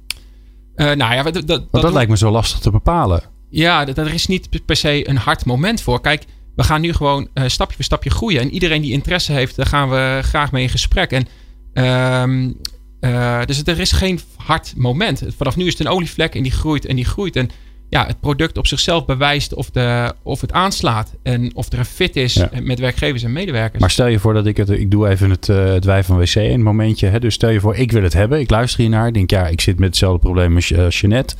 Nou 0.74 1.14
ja, 1.14 1.22
dat, 1.22 1.34
dat, 1.34 1.46
dat, 1.46 1.82
dat 1.82 1.92
lijkt 1.92 2.10
me 2.10 2.16
zo 2.16 2.30
lastig 2.30 2.58
te 2.58 2.70
bepalen. 2.70 3.22
Ja, 3.50 3.86
er 3.86 4.14
is 4.14 4.26
niet 4.26 4.64
per 4.64 4.76
se 4.76 5.08
een 5.08 5.16
hard 5.16 5.44
moment 5.44 5.80
voor. 5.80 6.00
Kijk, 6.00 6.24
we 6.56 6.62
gaan 6.62 6.80
nu 6.80 6.92
gewoon 6.92 7.28
stapje 7.46 7.74
voor 7.74 7.84
stapje 7.84 8.10
groeien. 8.10 8.40
En 8.40 8.50
iedereen 8.50 8.82
die 8.82 8.92
interesse 8.92 9.32
heeft, 9.32 9.56
daar 9.56 9.66
gaan 9.66 9.90
we 9.90 10.18
graag 10.22 10.52
mee 10.52 10.62
in 10.62 10.68
gesprek. 10.68 11.10
En 11.10 11.26
ehm, 11.72 12.52
uh, 13.00 13.44
dus 13.44 13.62
er 13.64 13.80
is 13.80 13.92
geen 13.92 14.20
hard 14.36 14.72
moment. 14.76 15.22
Vanaf 15.36 15.56
nu 15.56 15.66
is 15.66 15.72
het 15.78 15.86
een 15.86 15.92
olievlek 15.92 16.34
en 16.34 16.42
die 16.42 16.52
groeit 16.52 16.86
en 16.86 16.96
die 16.96 17.04
groeit. 17.04 17.36
En 17.36 17.50
ja, 17.90 18.06
het 18.06 18.20
product 18.20 18.58
op 18.58 18.66
zichzelf 18.66 19.04
bewijst 19.04 19.54
of, 19.54 19.70
de, 19.70 20.14
of 20.22 20.40
het 20.40 20.52
aanslaat. 20.52 21.14
En 21.22 21.54
of 21.54 21.72
er 21.72 21.78
een 21.78 21.84
fit 21.84 22.16
is 22.16 22.42
met 22.62 22.78
werkgevers 22.78 23.22
en 23.22 23.32
medewerkers. 23.32 23.80
Maar 23.80 23.90
stel 23.90 24.06
je 24.06 24.18
voor 24.18 24.34
dat 24.34 24.46
ik 24.46 24.56
het... 24.56 24.70
Ik 24.70 24.90
doe 24.90 25.08
even 25.08 25.30
het, 25.30 25.48
uh, 25.48 25.64
het 25.64 25.84
wij 25.84 26.04
van 26.04 26.18
WC 26.18 26.34
een 26.34 26.62
momentje. 26.62 27.06
Hè? 27.06 27.20
Dus 27.20 27.34
stel 27.34 27.50
je 27.50 27.60
voor, 27.60 27.76
ik 27.76 27.92
wil 27.92 28.02
het 28.02 28.12
hebben. 28.12 28.40
Ik 28.40 28.50
luister 28.50 28.80
hiernaar. 28.80 29.06
Ik 29.06 29.14
denk, 29.14 29.30
ja, 29.30 29.46
ik 29.46 29.60
zit 29.60 29.78
met 29.78 29.88
hetzelfde 29.88 30.18
probleem 30.18 30.54
als 30.54 30.70
uh, 30.70 30.90
Jeanette. 30.90 31.34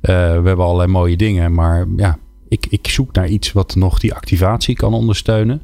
we 0.00 0.10
hebben 0.12 0.58
allerlei 0.58 0.88
mooie 0.88 1.16
dingen. 1.16 1.54
Maar 1.54 1.86
ja, 1.96 2.18
ik, 2.48 2.66
ik 2.68 2.88
zoek 2.88 3.12
naar 3.12 3.28
iets 3.28 3.52
wat 3.52 3.74
nog 3.74 3.98
die 3.98 4.14
activatie 4.14 4.76
kan 4.76 4.94
ondersteunen. 4.94 5.62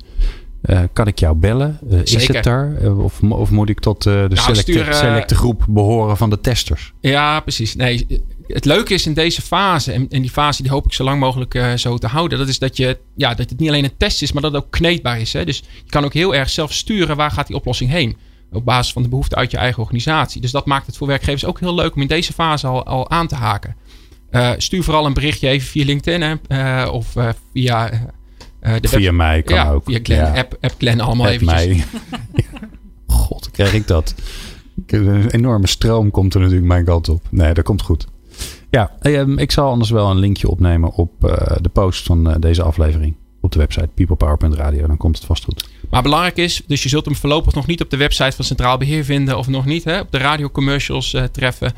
Uh, 0.63 0.81
kan 0.93 1.07
ik 1.07 1.19
jou 1.19 1.37
bellen? 1.37 1.79
Uh, 1.91 2.01
is 2.03 2.29
het 2.29 2.47
er? 2.47 2.79
Uh, 2.83 3.05
of, 3.05 3.23
of, 3.23 3.51
moet 3.51 3.69
ik 3.69 3.81
tot 3.81 4.03
de 4.03 4.11
nou, 4.11 4.35
selecte, 4.35 4.73
stuur, 4.73 4.95
selecte, 4.95 5.35
groep 5.35 5.65
behoren 5.69 6.17
van 6.17 6.31
de 6.31 6.41
testers? 6.41 6.93
Ja, 7.01 7.41
precies. 7.41 7.77
Nee, 7.77 8.07
het 8.49 8.65
leuke 8.65 8.95
is 8.95 9.07
in 9.07 9.15
deze 9.15 9.43
fase, 9.43 9.93
en, 9.93 10.07
en 10.09 10.21
die 10.21 10.31
fase 10.31 10.63
die 10.63 10.71
hoop 10.71 10.85
ik 10.85 10.93
zo 10.93 11.05
lang 11.05 11.21
mogelijk 11.21 11.73
zo 11.77 11.99
te 11.99 12.07
houden, 12.07 12.39
dat 12.39 12.49
is 12.49 12.59
dat, 12.59 12.77
je, 12.77 12.99
ja, 13.17 13.35
dat 13.35 13.51
het 13.51 13.59
niet 13.59 13.69
alleen 13.69 13.85
een 13.85 13.97
test 13.97 14.23
is, 14.23 14.33
maar 14.33 14.43
dat 14.43 14.53
het 14.53 14.63
ook 14.63 14.71
kneedbaar 14.71 15.21
is. 15.21 15.33
Hè? 15.33 15.45
Dus 15.45 15.59
je 15.59 15.91
kan 15.91 16.05
ook 16.05 16.15
heel 16.15 16.35
erg 16.35 16.51
zelf 16.51 16.73
sturen 16.73 17.17
waar 17.17 17.31
gaat 17.31 17.47
die 17.47 17.57
oplossing 17.57 17.91
heen. 17.91 18.17
Op 18.53 18.65
basis 18.65 18.93
van 18.93 19.03
de 19.03 19.09
behoefte 19.09 19.37
uit 19.37 19.51
je 19.51 19.57
eigen 19.57 19.83
organisatie. 19.83 20.41
Dus 20.41 20.51
dat 20.51 20.67
maakt 20.67 20.87
het 20.87 20.97
voor 20.97 21.07
werkgevers 21.07 21.45
ook 21.45 21.61
heel 21.61 21.75
leuk 21.75 21.95
om 21.95 22.03
in 22.03 22.09
deze 22.09 22.33
fase 22.33 22.67
al, 22.67 22.87
al 22.87 23.11
aan 23.11 23.27
te 23.27 23.35
haken. 23.35 23.77
stuur 24.57 24.83
vooral 24.83 25.07
een 25.07 25.15
berichtje 25.15 25.49
even 25.49 25.69
via 25.69 25.85
LinkedIn 25.85 26.39
hè, 26.49 26.87
of 26.87 27.15
via 27.53 27.91
uh, 28.63 28.75
via 28.83 29.13
mij 29.13 29.43
kan 29.43 29.57
ja, 29.57 29.71
ook. 29.71 29.85
Via 29.85 29.99
Glenn, 30.03 30.33
ja. 30.33 30.39
app, 30.39 30.57
app 30.61 30.75
Glenn 30.79 31.01
allemaal 31.01 31.27
app 31.27 31.41
eventjes. 31.41 31.85
God, 33.07 33.51
krijg 33.51 33.73
ik 33.73 33.87
dat. 33.87 34.15
Een 34.87 35.31
enorme 35.31 35.67
stroom 35.67 36.11
komt 36.11 36.35
er 36.35 36.41
natuurlijk 36.41 36.67
mijn 36.67 36.85
kant 36.85 37.09
op. 37.09 37.23
Nee, 37.31 37.55
dat 37.55 37.65
komt 37.65 37.83
goed. 37.83 38.07
Ja, 38.71 38.93
um, 39.03 39.39
ik 39.39 39.53
zal 39.53 39.71
anders 39.71 39.91
wel 39.91 40.11
een 40.11 40.19
linkje 40.19 40.49
opnemen 40.49 40.93
op 40.93 41.25
uh, 41.25 41.33
de 41.61 41.69
post 41.69 42.07
van 42.07 42.29
uh, 42.29 42.35
deze 42.39 42.63
aflevering. 42.63 43.15
Op 43.41 43.53
de 43.53 43.59
website 43.59 43.89
peoplepower.radio. 43.95 44.87
Dan 44.87 44.97
komt 44.97 45.17
het 45.17 45.25
vast 45.25 45.45
goed. 45.45 45.69
Maar 45.91 46.03
belangrijk 46.03 46.37
is, 46.37 46.63
dus 46.67 46.83
je 46.83 46.89
zult 46.89 47.05
hem 47.05 47.17
voorlopig 47.17 47.55
nog 47.55 47.67
niet 47.67 47.81
op 47.81 47.91
de 47.91 47.97
website 47.97 48.37
van 48.37 48.45
Centraal 48.45 48.79
Beheer 48.79 49.05
vinden. 49.05 49.39
Of 49.39 49.49
nog 49.49 49.65
niet 49.65 49.85
hè, 49.85 50.01
op 50.01 50.11
de 50.11 50.19
radiocommercials 50.19 51.15
uh, 51.15 51.23
treffen. 51.23 51.73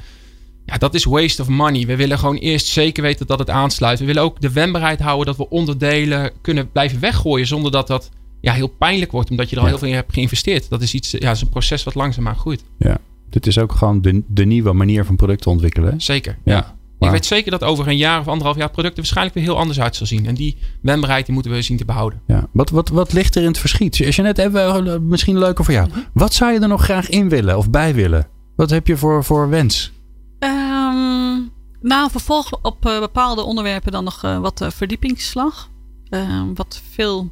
Ja, 0.66 0.76
dat 0.76 0.94
is 0.94 1.04
waste 1.04 1.42
of 1.42 1.48
money. 1.48 1.86
We 1.86 1.96
willen 1.96 2.18
gewoon 2.18 2.36
eerst 2.36 2.66
zeker 2.66 3.02
weten 3.02 3.26
dat 3.26 3.38
het 3.38 3.50
aansluit. 3.50 3.98
We 3.98 4.04
willen 4.04 4.22
ook 4.22 4.40
de 4.40 4.52
wendbaarheid 4.52 5.00
houden 5.00 5.26
dat 5.26 5.36
we 5.36 5.48
onderdelen 5.48 6.32
kunnen 6.40 6.70
blijven 6.70 7.00
weggooien 7.00 7.46
zonder 7.46 7.70
dat 7.70 7.86
dat 7.86 8.10
ja, 8.40 8.52
heel 8.52 8.68
pijnlijk 8.68 9.12
wordt, 9.12 9.30
omdat 9.30 9.50
je 9.50 9.56
er 9.56 9.62
al 9.62 9.68
heel 9.68 9.78
veel 9.78 9.88
in 9.88 9.94
hebt 9.94 10.12
geïnvesteerd. 10.12 10.68
Dat 10.68 10.82
is 10.82 10.94
iets, 10.94 11.10
ja, 11.10 11.30
is 11.30 11.40
een 11.40 11.48
proces 11.48 11.82
wat 11.82 11.94
langzaamaan 11.94 12.36
groeit. 12.36 12.64
Ja, 12.78 12.98
dit 13.30 13.46
is 13.46 13.58
ook 13.58 13.72
gewoon 13.72 14.02
de, 14.02 14.22
de 14.26 14.44
nieuwe 14.44 14.72
manier 14.72 15.04
van 15.04 15.16
producten 15.16 15.50
ontwikkelen. 15.50 16.00
Zeker. 16.00 16.38
Ja. 16.44 16.78
Ik 17.00 17.10
weet 17.10 17.26
zeker 17.26 17.50
dat 17.50 17.64
over 17.64 17.88
een 17.88 17.96
jaar 17.96 18.20
of 18.20 18.28
anderhalf 18.28 18.56
jaar 18.56 18.70
producten 18.70 18.98
waarschijnlijk 18.98 19.34
weer 19.36 19.44
heel 19.44 19.58
anders 19.58 19.80
uit 19.80 19.96
zal 19.96 20.06
zien. 20.06 20.26
En 20.26 20.34
die 20.34 20.56
wendbaarheid 20.82 21.24
die 21.24 21.34
moeten 21.34 21.52
we 21.52 21.62
zien 21.62 21.76
te 21.76 21.84
behouden. 21.84 22.20
Ja. 22.26 22.46
Wat, 22.52 22.70
wat, 22.70 22.88
wat 22.88 23.12
ligt 23.12 23.34
er 23.34 23.42
in 23.42 23.48
het 23.48 23.58
verschiet? 23.58 24.02
Als 24.06 24.16
je 24.16 24.22
net 24.22 24.38
even, 24.38 25.08
misschien 25.08 25.38
leuker 25.38 25.64
voor 25.64 25.74
jou. 25.74 25.88
Mhm. 25.88 25.98
Wat 26.12 26.34
zou 26.34 26.52
je 26.52 26.60
er 26.60 26.68
nog 26.68 26.84
graag 26.84 27.08
in 27.08 27.28
willen 27.28 27.58
of 27.58 27.70
bij 27.70 27.94
willen? 27.94 28.26
Wat 28.56 28.70
heb 28.70 28.86
je 28.86 28.96
voor, 28.96 29.24
voor 29.24 29.48
wens? 29.48 29.92
Um, 30.38 31.50
nou, 31.80 32.10
vervolg 32.10 32.58
op 32.62 32.86
uh, 32.86 32.98
bepaalde 32.98 33.42
onderwerpen 33.42 33.92
dan 33.92 34.04
nog 34.04 34.24
uh, 34.24 34.38
wat 34.38 34.60
uh, 34.60 34.70
verdiepingsslag. 34.70 35.68
Ehm, 36.08 36.54
wat 36.54 36.82
veel 36.90 37.30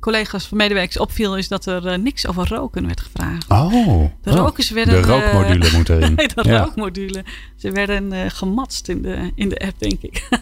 collega's 0.00 0.46
van 0.46 0.56
medewerkers 0.56 0.98
opviel, 0.98 1.36
is 1.36 1.48
dat 1.48 1.66
er 1.66 1.98
niks 1.98 2.26
over 2.26 2.48
roken 2.48 2.86
werd 2.86 3.00
gevraagd. 3.00 3.48
Oh, 3.48 4.04
de 4.22 4.30
rokers 4.30 4.70
werden. 4.70 5.02
De 5.02 5.08
rookmodule 5.08 5.70
moet 5.76 5.88
erin. 5.90 6.16
de 6.16 6.30
ja. 6.42 6.64
rookmodule. 6.64 7.24
Ze 7.56 7.70
werden 7.70 8.30
gematst 8.30 8.88
in 8.88 9.02
de, 9.02 9.32
in 9.34 9.48
de 9.48 9.58
app, 9.58 9.78
denk 9.78 10.02
ik. 10.02 10.28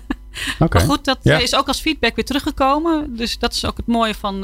Okay. 0.58 0.68
Maar 0.86 0.90
goed, 0.90 1.04
dat 1.04 1.18
is 1.26 1.54
ook 1.54 1.68
als 1.68 1.80
feedback 1.80 2.14
weer 2.14 2.24
teruggekomen. 2.24 3.16
Dus 3.16 3.38
dat 3.38 3.52
is 3.52 3.64
ook 3.64 3.76
het 3.76 3.86
mooie 3.86 4.14
van 4.14 4.40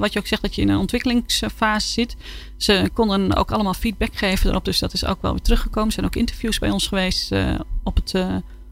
wat 0.00 0.12
je 0.12 0.18
ook 0.18 0.26
zegt, 0.26 0.42
dat 0.42 0.54
je 0.54 0.62
in 0.62 0.68
een 0.68 0.78
ontwikkelingsfase 0.78 1.88
zit. 1.88 2.16
Ze 2.56 2.90
konden 2.92 3.34
ook 3.34 3.50
allemaal 3.50 3.74
feedback 3.74 4.16
geven 4.16 4.50
erop. 4.50 4.64
Dus 4.64 4.78
dat 4.78 4.92
is 4.92 5.04
ook 5.04 5.22
wel 5.22 5.30
weer 5.32 5.42
teruggekomen. 5.42 5.88
Er 5.88 5.94
zijn 5.94 6.06
ook 6.06 6.16
interviews 6.16 6.58
bij 6.58 6.70
ons 6.70 6.86
geweest 6.86 7.32
op 7.82 7.96
het 7.96 8.14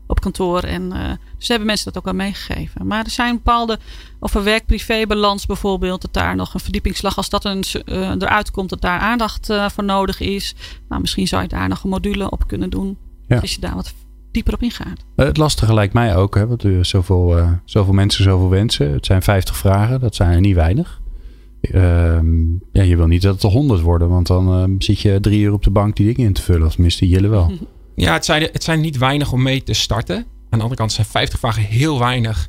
op 0.06 0.20
kantoor. 0.20 0.60
En, 0.60 0.92
dus 1.38 1.48
hebben 1.48 1.66
mensen 1.66 1.86
dat 1.86 1.96
ook 1.96 2.04
wel 2.04 2.14
meegegeven. 2.14 2.86
Maar 2.86 3.04
er 3.04 3.10
zijn 3.10 3.34
bepaalde, 3.34 3.78
over 4.20 4.44
werk-privé-balans 4.44 5.46
bijvoorbeeld, 5.46 6.02
dat 6.02 6.12
daar 6.12 6.36
nog 6.36 6.54
een 6.54 6.60
verdiepingsslag, 6.60 7.16
als 7.16 7.28
dat 7.28 7.44
een, 7.44 7.64
eruit 8.18 8.50
komt, 8.50 8.70
dat 8.70 8.80
daar 8.80 8.98
aandacht 8.98 9.52
voor 9.72 9.84
nodig 9.84 10.20
is. 10.20 10.54
Nou, 10.88 11.00
misschien 11.00 11.28
zou 11.28 11.42
je 11.42 11.48
daar 11.48 11.68
nog 11.68 11.84
een 11.84 11.90
module 11.90 12.30
op 12.30 12.46
kunnen 12.46 12.70
doen. 12.70 12.96
Ja. 13.26 13.38
Als 13.38 13.54
je 13.54 13.60
daar 13.60 13.74
wat 13.74 13.94
dieper 14.34 14.54
op 14.54 14.62
ingaat. 14.62 15.04
Het 15.16 15.36
lastige 15.36 15.74
lijkt 15.74 15.94
mij 15.94 16.16
ook, 16.16 16.34
hè, 16.34 16.46
want 16.46 16.62
er 16.62 16.84
zoveel, 16.84 17.38
uh, 17.38 17.52
zoveel 17.64 17.92
mensen, 17.92 18.24
zoveel 18.24 18.48
wensen. 18.48 18.92
Het 18.92 19.06
zijn 19.06 19.22
50 19.22 19.56
vragen, 19.56 20.00
dat 20.00 20.14
zijn 20.14 20.32
er 20.32 20.40
niet 20.40 20.54
weinig. 20.54 21.02
Uh, 21.60 22.18
ja, 22.72 22.82
je 22.82 22.96
wil 22.96 23.06
niet 23.06 23.22
dat 23.22 23.34
het 23.34 23.42
er 23.42 23.50
100 23.50 23.80
worden, 23.80 24.08
want 24.08 24.26
dan 24.26 24.60
uh, 24.60 24.74
zit 24.78 25.00
je 25.00 25.20
drie 25.20 25.40
uur 25.40 25.52
op 25.52 25.62
de 25.62 25.70
bank 25.70 25.96
die 25.96 26.06
dingen 26.06 26.26
in 26.26 26.32
te 26.32 26.42
vullen. 26.42 26.66
Of 26.66 26.72
tenminste, 26.72 27.08
jullie 27.08 27.28
wel. 27.28 27.52
Ja, 27.94 28.12
het 28.12 28.24
zijn, 28.24 28.42
het 28.42 28.64
zijn 28.64 28.80
niet 28.80 28.98
weinig 28.98 29.32
om 29.32 29.42
mee 29.42 29.62
te 29.62 29.72
starten. 29.72 30.16
Aan 30.16 30.58
de 30.58 30.64
andere 30.64 30.74
kant 30.74 30.92
zijn 30.92 31.06
50 31.06 31.38
vragen 31.38 31.62
heel 31.62 31.98
weinig. 31.98 32.48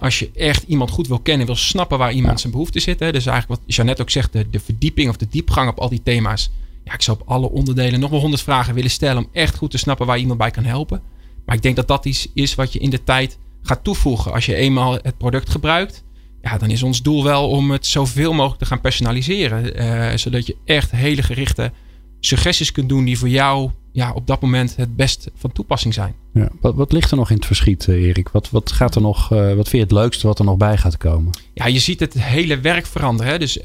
als 0.00 0.18
je 0.18 0.30
echt 0.34 0.62
iemand 0.62 0.90
goed 0.90 1.08
wil 1.08 1.20
kennen, 1.20 1.46
wil 1.46 1.56
snappen 1.56 1.98
waar 1.98 2.12
iemand 2.12 2.32
ja. 2.32 2.38
zijn 2.40 2.52
behoefte 2.52 2.80
zit. 2.80 3.00
Hè. 3.00 3.12
Dus 3.12 3.26
eigenlijk 3.26 3.60
wat 3.60 3.74
Jeannette 3.74 4.02
ook 4.02 4.10
zegt, 4.10 4.32
de, 4.32 4.50
de 4.50 4.60
verdieping 4.60 5.08
of 5.08 5.16
de 5.16 5.28
diepgang 5.30 5.70
op 5.70 5.78
al 5.78 5.88
die 5.88 6.02
thema's 6.02 6.50
ja, 6.84 6.92
ik 6.92 7.02
zou 7.02 7.18
op 7.20 7.28
alle 7.28 7.50
onderdelen 7.50 8.00
nog 8.00 8.10
wel 8.10 8.20
honderd 8.20 8.42
vragen 8.42 8.74
willen 8.74 8.90
stellen 8.90 9.24
om 9.24 9.30
echt 9.32 9.56
goed 9.56 9.70
te 9.70 9.78
snappen 9.78 10.06
waar 10.06 10.18
iemand 10.18 10.38
bij 10.38 10.50
kan 10.50 10.64
helpen. 10.64 11.02
Maar 11.46 11.56
ik 11.56 11.62
denk 11.62 11.76
dat 11.76 11.88
dat 11.88 12.04
iets 12.04 12.28
is 12.34 12.54
wat 12.54 12.72
je 12.72 12.78
in 12.78 12.90
de 12.90 13.04
tijd 13.04 13.38
gaat 13.62 13.84
toevoegen. 13.84 14.32
Als 14.32 14.46
je 14.46 14.54
eenmaal 14.54 14.92
het 14.92 15.18
product 15.18 15.50
gebruikt, 15.50 16.04
ja, 16.42 16.58
dan 16.58 16.70
is 16.70 16.82
ons 16.82 17.02
doel 17.02 17.24
wel 17.24 17.48
om 17.48 17.70
het 17.70 17.86
zoveel 17.86 18.32
mogelijk 18.32 18.60
te 18.60 18.66
gaan 18.66 18.80
personaliseren. 18.80 19.82
Uh, 19.82 20.16
zodat 20.16 20.46
je 20.46 20.56
echt 20.64 20.90
hele 20.90 21.22
gerichte 21.22 21.72
suggesties 22.20 22.72
kunt 22.72 22.88
doen 22.88 23.04
die 23.04 23.18
voor 23.18 23.28
jou 23.28 23.70
ja, 23.92 24.12
op 24.12 24.26
dat 24.26 24.40
moment 24.40 24.76
het 24.76 24.96
best 24.96 25.30
van 25.34 25.52
toepassing 25.52 25.94
zijn. 25.94 26.14
Ja, 26.32 26.48
wat, 26.60 26.74
wat 26.74 26.92
ligt 26.92 27.10
er 27.10 27.16
nog 27.16 27.30
in 27.30 27.36
het 27.36 27.46
verschiet, 27.46 27.88
eh, 27.88 27.94
Erik? 27.94 28.28
Wat, 28.28 28.50
wat, 28.50 28.72
gaat 28.72 28.94
er 28.94 29.00
nog, 29.00 29.32
uh, 29.32 29.38
wat 29.38 29.68
vind 29.68 29.70
je 29.70 29.78
het 29.78 29.92
leukste 29.92 30.26
wat 30.26 30.38
er 30.38 30.44
nog 30.44 30.56
bij 30.56 30.76
gaat 30.76 30.96
komen? 30.96 31.32
Ja, 31.54 31.66
je 31.66 31.78
ziet 31.78 32.00
het 32.00 32.14
hele 32.14 32.60
werk 32.60 32.86
veranderen. 32.86 33.32
Hè? 33.32 33.38
Dus 33.38 33.56
uh, 33.56 33.62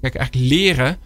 kijk, 0.00 0.14
eigenlijk 0.14 0.34
leren 0.34 0.98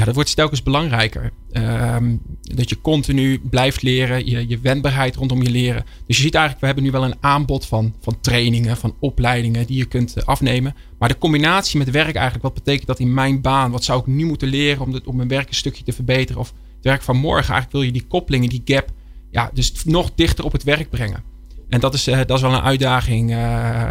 ja, 0.00 0.06
dat 0.06 0.14
wordt 0.14 0.34
telkens 0.34 0.62
belangrijker. 0.62 1.32
Um, 1.52 2.20
dat 2.40 2.68
je 2.68 2.80
continu 2.80 3.38
blijft 3.38 3.82
leren, 3.82 4.26
je, 4.26 4.48
je 4.48 4.58
wendbaarheid 4.58 5.16
rondom 5.16 5.42
je 5.42 5.50
leren. 5.50 5.84
Dus 6.06 6.16
je 6.16 6.22
ziet 6.22 6.34
eigenlijk, 6.34 6.60
we 6.60 6.66
hebben 6.66 6.84
nu 6.84 6.90
wel 6.90 7.04
een 7.04 7.16
aanbod 7.20 7.66
van, 7.66 7.94
van 8.00 8.20
trainingen, 8.20 8.76
van 8.76 8.94
opleidingen 8.98 9.66
die 9.66 9.76
je 9.76 9.84
kunt 9.84 10.16
eh, 10.16 10.24
afnemen. 10.24 10.74
Maar 10.98 11.08
de 11.08 11.18
combinatie 11.18 11.78
met 11.78 11.90
werk 11.90 12.14
eigenlijk, 12.14 12.44
wat 12.44 12.54
betekent 12.54 12.86
dat 12.86 12.98
in 12.98 13.14
mijn 13.14 13.40
baan? 13.40 13.70
Wat 13.70 13.84
zou 13.84 14.00
ik 14.00 14.06
nu 14.06 14.24
moeten 14.24 14.48
leren 14.48 14.82
om, 14.82 15.00
om 15.04 15.16
mijn 15.16 15.28
werk 15.28 15.48
een 15.48 15.54
stukje 15.54 15.84
te 15.84 15.92
verbeteren? 15.92 16.40
Of 16.40 16.52
werk 16.82 17.02
van 17.02 17.16
morgen, 17.16 17.52
eigenlijk 17.52 17.72
wil 17.72 17.82
je 17.82 17.92
die 17.92 18.06
koppelingen, 18.08 18.48
die 18.48 18.62
gap, 18.64 18.88
ja, 19.30 19.50
dus 19.52 19.84
nog 19.84 20.10
dichter 20.14 20.44
op 20.44 20.52
het 20.52 20.62
werk 20.62 20.90
brengen. 20.90 21.22
En 21.68 21.80
dat 21.80 21.94
is, 21.94 22.08
uh, 22.08 22.18
dat 22.26 22.36
is 22.36 22.42
wel 22.42 22.52
een 22.52 22.60
uitdaging 22.60 23.30
uh, 23.30 23.36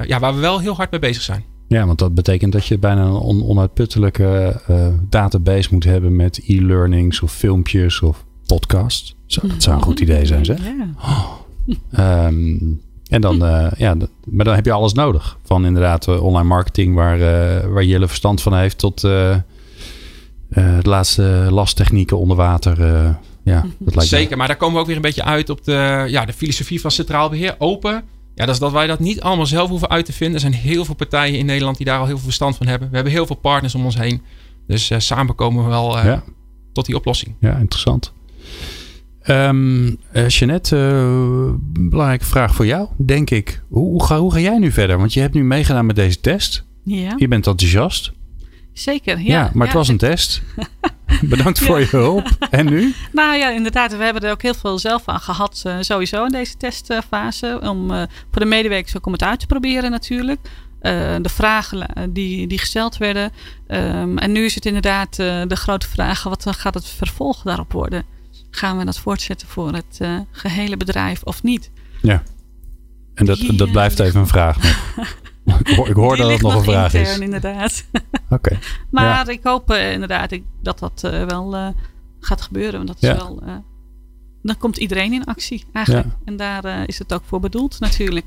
ja, 0.05 0.19
waar 0.19 0.33
we 0.33 0.39
wel 0.39 0.59
heel 0.59 0.75
hard 0.75 0.91
mee 0.91 0.99
bezig 0.99 1.21
zijn. 1.21 1.43
Ja, 1.67 1.85
want 1.85 1.99
dat 1.99 2.13
betekent 2.13 2.51
dat 2.51 2.65
je 2.65 2.77
bijna 2.77 3.01
een 3.01 3.11
on 3.11 3.43
onuitputtelijke 3.43 4.61
uh, 4.69 4.87
database 5.09 5.69
moet 5.71 5.83
hebben 5.83 6.15
met 6.15 6.41
e-learnings 6.47 7.21
of 7.21 7.31
filmpjes 7.31 8.01
of 8.01 8.25
podcasts. 8.45 9.15
Zo, 9.25 9.47
dat 9.47 9.63
zou 9.63 9.75
een 9.75 9.83
goed 9.83 9.99
idee 9.99 10.25
zijn, 10.25 10.45
zeg. 10.45 10.59
Oh. 10.97 11.31
Um, 12.25 12.81
en 13.09 13.21
dan, 13.21 13.43
uh, 13.45 13.71
ja, 13.77 13.95
maar 14.25 14.45
dan 14.45 14.55
heb 14.55 14.65
je 14.65 14.71
alles 14.71 14.93
nodig. 14.93 15.37
Van 15.43 15.65
inderdaad 15.65 16.07
uh, 16.07 16.23
online 16.23 16.47
marketing, 16.47 16.95
waar, 16.95 17.19
waar 17.71 17.83
Jelle 17.83 18.07
verstand 18.07 18.41
van 18.41 18.57
heeft, 18.57 18.77
tot 18.77 19.01
de 20.49 20.79
laatste 20.89 21.47
lasttechnieken 21.49 22.17
onder 22.17 22.37
water. 22.37 22.85
ja, 23.43 23.65
dat 23.79 23.95
lijkt 23.95 24.09
Zeker, 24.09 24.37
maar 24.37 24.47
daar 24.47 24.57
komen 24.57 24.75
we 24.75 24.81
ook 24.81 24.87
weer 24.87 24.95
een 24.95 25.01
beetje 25.01 25.23
uit 25.23 25.49
op 25.49 25.63
de, 25.63 26.05
ja, 26.07 26.25
de 26.25 26.33
filosofie 26.33 26.81
van 26.81 26.91
Centraal 26.91 27.29
Beheer. 27.29 27.55
Open. 27.57 28.03
Ja, 28.39 28.45
dat 28.45 28.53
is 28.53 28.59
dat 28.59 28.71
wij 28.71 28.87
dat 28.87 28.99
niet 28.99 29.21
allemaal 29.21 29.45
zelf 29.45 29.69
hoeven 29.69 29.89
uit 29.89 30.05
te 30.05 30.13
vinden. 30.13 30.35
Er 30.35 30.41
zijn 30.41 30.53
heel 30.53 30.85
veel 30.85 30.95
partijen 30.95 31.39
in 31.39 31.45
Nederland 31.45 31.77
die 31.77 31.85
daar 31.85 31.99
al 31.99 32.05
heel 32.05 32.15
veel 32.15 32.23
verstand 32.23 32.57
van 32.57 32.67
hebben. 32.67 32.89
We 32.89 32.95
hebben 32.95 33.13
heel 33.13 33.25
veel 33.25 33.35
partners 33.35 33.75
om 33.75 33.85
ons 33.85 33.97
heen. 33.97 34.21
Dus 34.67 34.89
uh, 34.89 34.99
samen 34.99 35.35
komen 35.35 35.63
we 35.63 35.69
wel 35.69 35.97
uh, 35.97 36.03
ja. 36.03 36.23
tot 36.73 36.85
die 36.85 36.95
oplossing. 36.95 37.35
Ja, 37.39 37.55
interessant. 37.57 38.13
Um, 39.27 39.97
uh, 40.13 40.27
Jeannette, 40.27 41.55
belangrijke 41.79 42.25
vraag 42.25 42.55
voor 42.55 42.65
jou, 42.65 42.87
denk 42.97 43.29
ik. 43.29 43.63
Hoe, 43.69 43.89
hoe, 43.89 44.03
ga, 44.03 44.19
hoe 44.19 44.31
ga 44.31 44.39
jij 44.39 44.57
nu 44.57 44.71
verder? 44.71 44.97
Want 44.97 45.13
je 45.13 45.19
hebt 45.19 45.33
nu 45.33 45.43
meegedaan 45.43 45.85
met 45.85 45.95
deze 45.95 46.19
test. 46.19 46.65
Ja. 46.83 47.13
Je 47.17 47.27
bent 47.27 47.47
enthousiast. 47.47 48.11
Zeker, 48.79 49.19
ja. 49.19 49.25
ja 49.25 49.51
maar 49.53 49.67
het 49.67 49.75
was 49.75 49.87
een 49.87 49.97
test. 49.97 50.41
Bedankt 51.21 51.59
voor 51.59 51.79
je 51.79 51.87
hulp. 51.89 52.29
En 52.49 52.65
nu? 52.65 52.93
Nou 53.11 53.35
ja, 53.35 53.49
inderdaad. 53.49 53.97
We 53.97 54.03
hebben 54.03 54.23
er 54.23 54.31
ook 54.31 54.41
heel 54.41 54.53
veel 54.53 54.79
zelf 54.79 55.07
aan 55.07 55.19
gehad. 55.19 55.63
Uh, 55.67 55.75
sowieso 55.79 56.25
in 56.25 56.31
deze 56.31 56.57
testfase. 56.57 57.59
Om 57.63 57.91
uh, 57.91 58.03
voor 58.31 58.41
de 58.41 58.47
medewerkers 58.47 58.97
ook 58.97 59.05
om 59.05 59.11
het 59.11 59.23
uit 59.23 59.39
te 59.39 59.45
proberen 59.45 59.91
natuurlijk. 59.91 60.39
Uh, 60.81 61.15
de 61.21 61.29
vragen 61.29 62.09
die, 62.13 62.47
die 62.47 62.59
gesteld 62.59 62.97
werden. 62.97 63.31
Um, 63.67 64.17
en 64.17 64.31
nu 64.31 64.45
is 64.45 64.55
het 64.55 64.65
inderdaad 64.65 65.15
de 65.15 65.55
grote 65.55 65.87
vraag. 65.87 66.23
Wat 66.23 66.45
gaat 66.49 66.73
het 66.73 66.87
vervolg 66.87 67.41
daarop 67.41 67.71
worden? 67.71 68.03
Gaan 68.51 68.77
we 68.77 68.85
dat 68.85 68.99
voortzetten 68.99 69.47
voor 69.47 69.73
het 69.73 69.99
gehele 70.31 70.77
bedrijf 70.77 71.23
of 71.23 71.43
niet? 71.43 71.71
Ja. 72.01 72.23
En 73.13 73.25
dat, 73.25 73.37
die, 73.37 73.55
dat 73.55 73.71
blijft 73.71 73.99
even 73.99 74.19
een 74.19 74.27
vraag. 74.27 74.57
ik 75.63 75.75
hoor, 75.75 75.87
ik 75.89 75.95
hoor 75.95 76.17
dat 76.17 76.31
het 76.31 76.41
nog 76.41 76.55
een 76.55 76.63
vraag 76.63 76.93
intern, 76.93 77.15
is. 77.15 77.19
inderdaad. 77.19 77.83
Oké. 78.29 78.33
Okay. 78.33 78.59
maar 78.89 79.03
ja. 79.03 79.27
ik 79.27 79.39
hoop 79.43 79.71
uh, 79.71 79.91
inderdaad 79.91 80.31
ik, 80.31 80.43
dat 80.61 80.79
dat 80.79 81.01
uh, 81.05 81.25
wel 81.25 81.55
uh, 81.55 81.67
gaat 82.19 82.41
gebeuren. 82.41 82.85
Want 82.85 82.87
dat 82.87 82.97
is 82.99 83.17
wel, 83.17 83.41
dan 84.41 84.57
komt 84.57 84.77
iedereen 84.77 85.13
in 85.13 85.25
actie 85.25 85.65
eigenlijk. 85.73 86.05
Ja. 86.05 86.17
En 86.25 86.37
daar 86.37 86.87
is 86.87 86.99
het 86.99 87.13
ook 87.13 87.23
voor 87.25 87.39
bedoeld 87.39 87.79
natuurlijk. 87.79 88.25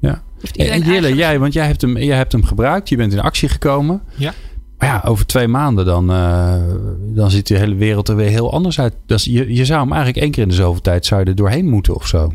ja. 0.00 0.22
Heeft 0.40 0.56
En 0.56 0.64
iedereen 0.64 0.94
Jelle, 0.94 1.14
jij, 1.14 1.38
want 1.38 1.52
jij 1.52 1.66
hebt, 1.66 1.80
hem, 1.80 1.98
jij 1.98 2.16
hebt 2.16 2.32
hem 2.32 2.44
gebruikt. 2.44 2.88
Je 2.88 2.96
bent 2.96 3.12
in 3.12 3.20
actie 3.20 3.48
gekomen. 3.48 4.02
Ja. 4.16 4.32
Maar 4.80 4.88
ja, 4.88 5.02
over 5.04 5.26
twee 5.26 5.48
maanden 5.48 5.84
dan, 5.84 6.10
eh, 6.10 6.54
dan 7.00 7.30
ziet 7.30 7.46
de 7.46 7.58
hele 7.58 7.74
wereld 7.74 8.08
er 8.08 8.16
weer 8.16 8.28
heel 8.28 8.52
anders 8.52 8.80
uit. 8.80 8.94
Dat 9.06 9.18
is, 9.18 9.24
je, 9.24 9.54
je 9.54 9.64
zou 9.64 9.80
hem 9.80 9.92
eigenlijk 9.92 10.22
één 10.22 10.30
keer 10.30 10.42
in 10.42 10.48
de 10.48 10.54
zoveel 10.54 10.80
tijd 10.80 11.06
zou 11.06 11.20
je 11.20 11.26
er 11.26 11.34
doorheen 11.34 11.68
moeten 11.68 11.94
of 11.94 12.06
zo. 12.06 12.32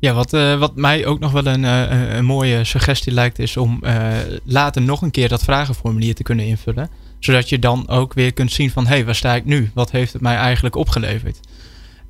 Ja, 0.00 0.12
wat, 0.12 0.32
uh, 0.32 0.58
wat 0.58 0.76
mij 0.76 1.06
ook 1.06 1.18
nog 1.18 1.32
wel 1.32 1.46
een, 1.46 1.62
uh, 1.62 2.16
een 2.16 2.24
mooie 2.24 2.64
suggestie 2.64 3.12
lijkt, 3.12 3.38
is 3.38 3.56
om 3.56 3.80
uh, 3.82 4.06
later 4.44 4.82
nog 4.82 5.02
een 5.02 5.10
keer 5.10 5.28
dat 5.28 5.44
vragenformulier 5.44 6.14
te 6.14 6.22
kunnen 6.22 6.46
invullen. 6.46 6.90
Zodat 7.18 7.48
je 7.48 7.58
dan 7.58 7.88
ook 7.88 8.14
weer 8.14 8.32
kunt 8.32 8.52
zien 8.52 8.70
van, 8.70 8.86
hé, 8.86 8.94
hey, 8.94 9.04
waar 9.04 9.14
sta 9.14 9.34
ik 9.34 9.44
nu? 9.44 9.70
Wat 9.74 9.90
heeft 9.90 10.12
het 10.12 10.22
mij 10.22 10.36
eigenlijk 10.36 10.76
opgeleverd? 10.76 11.40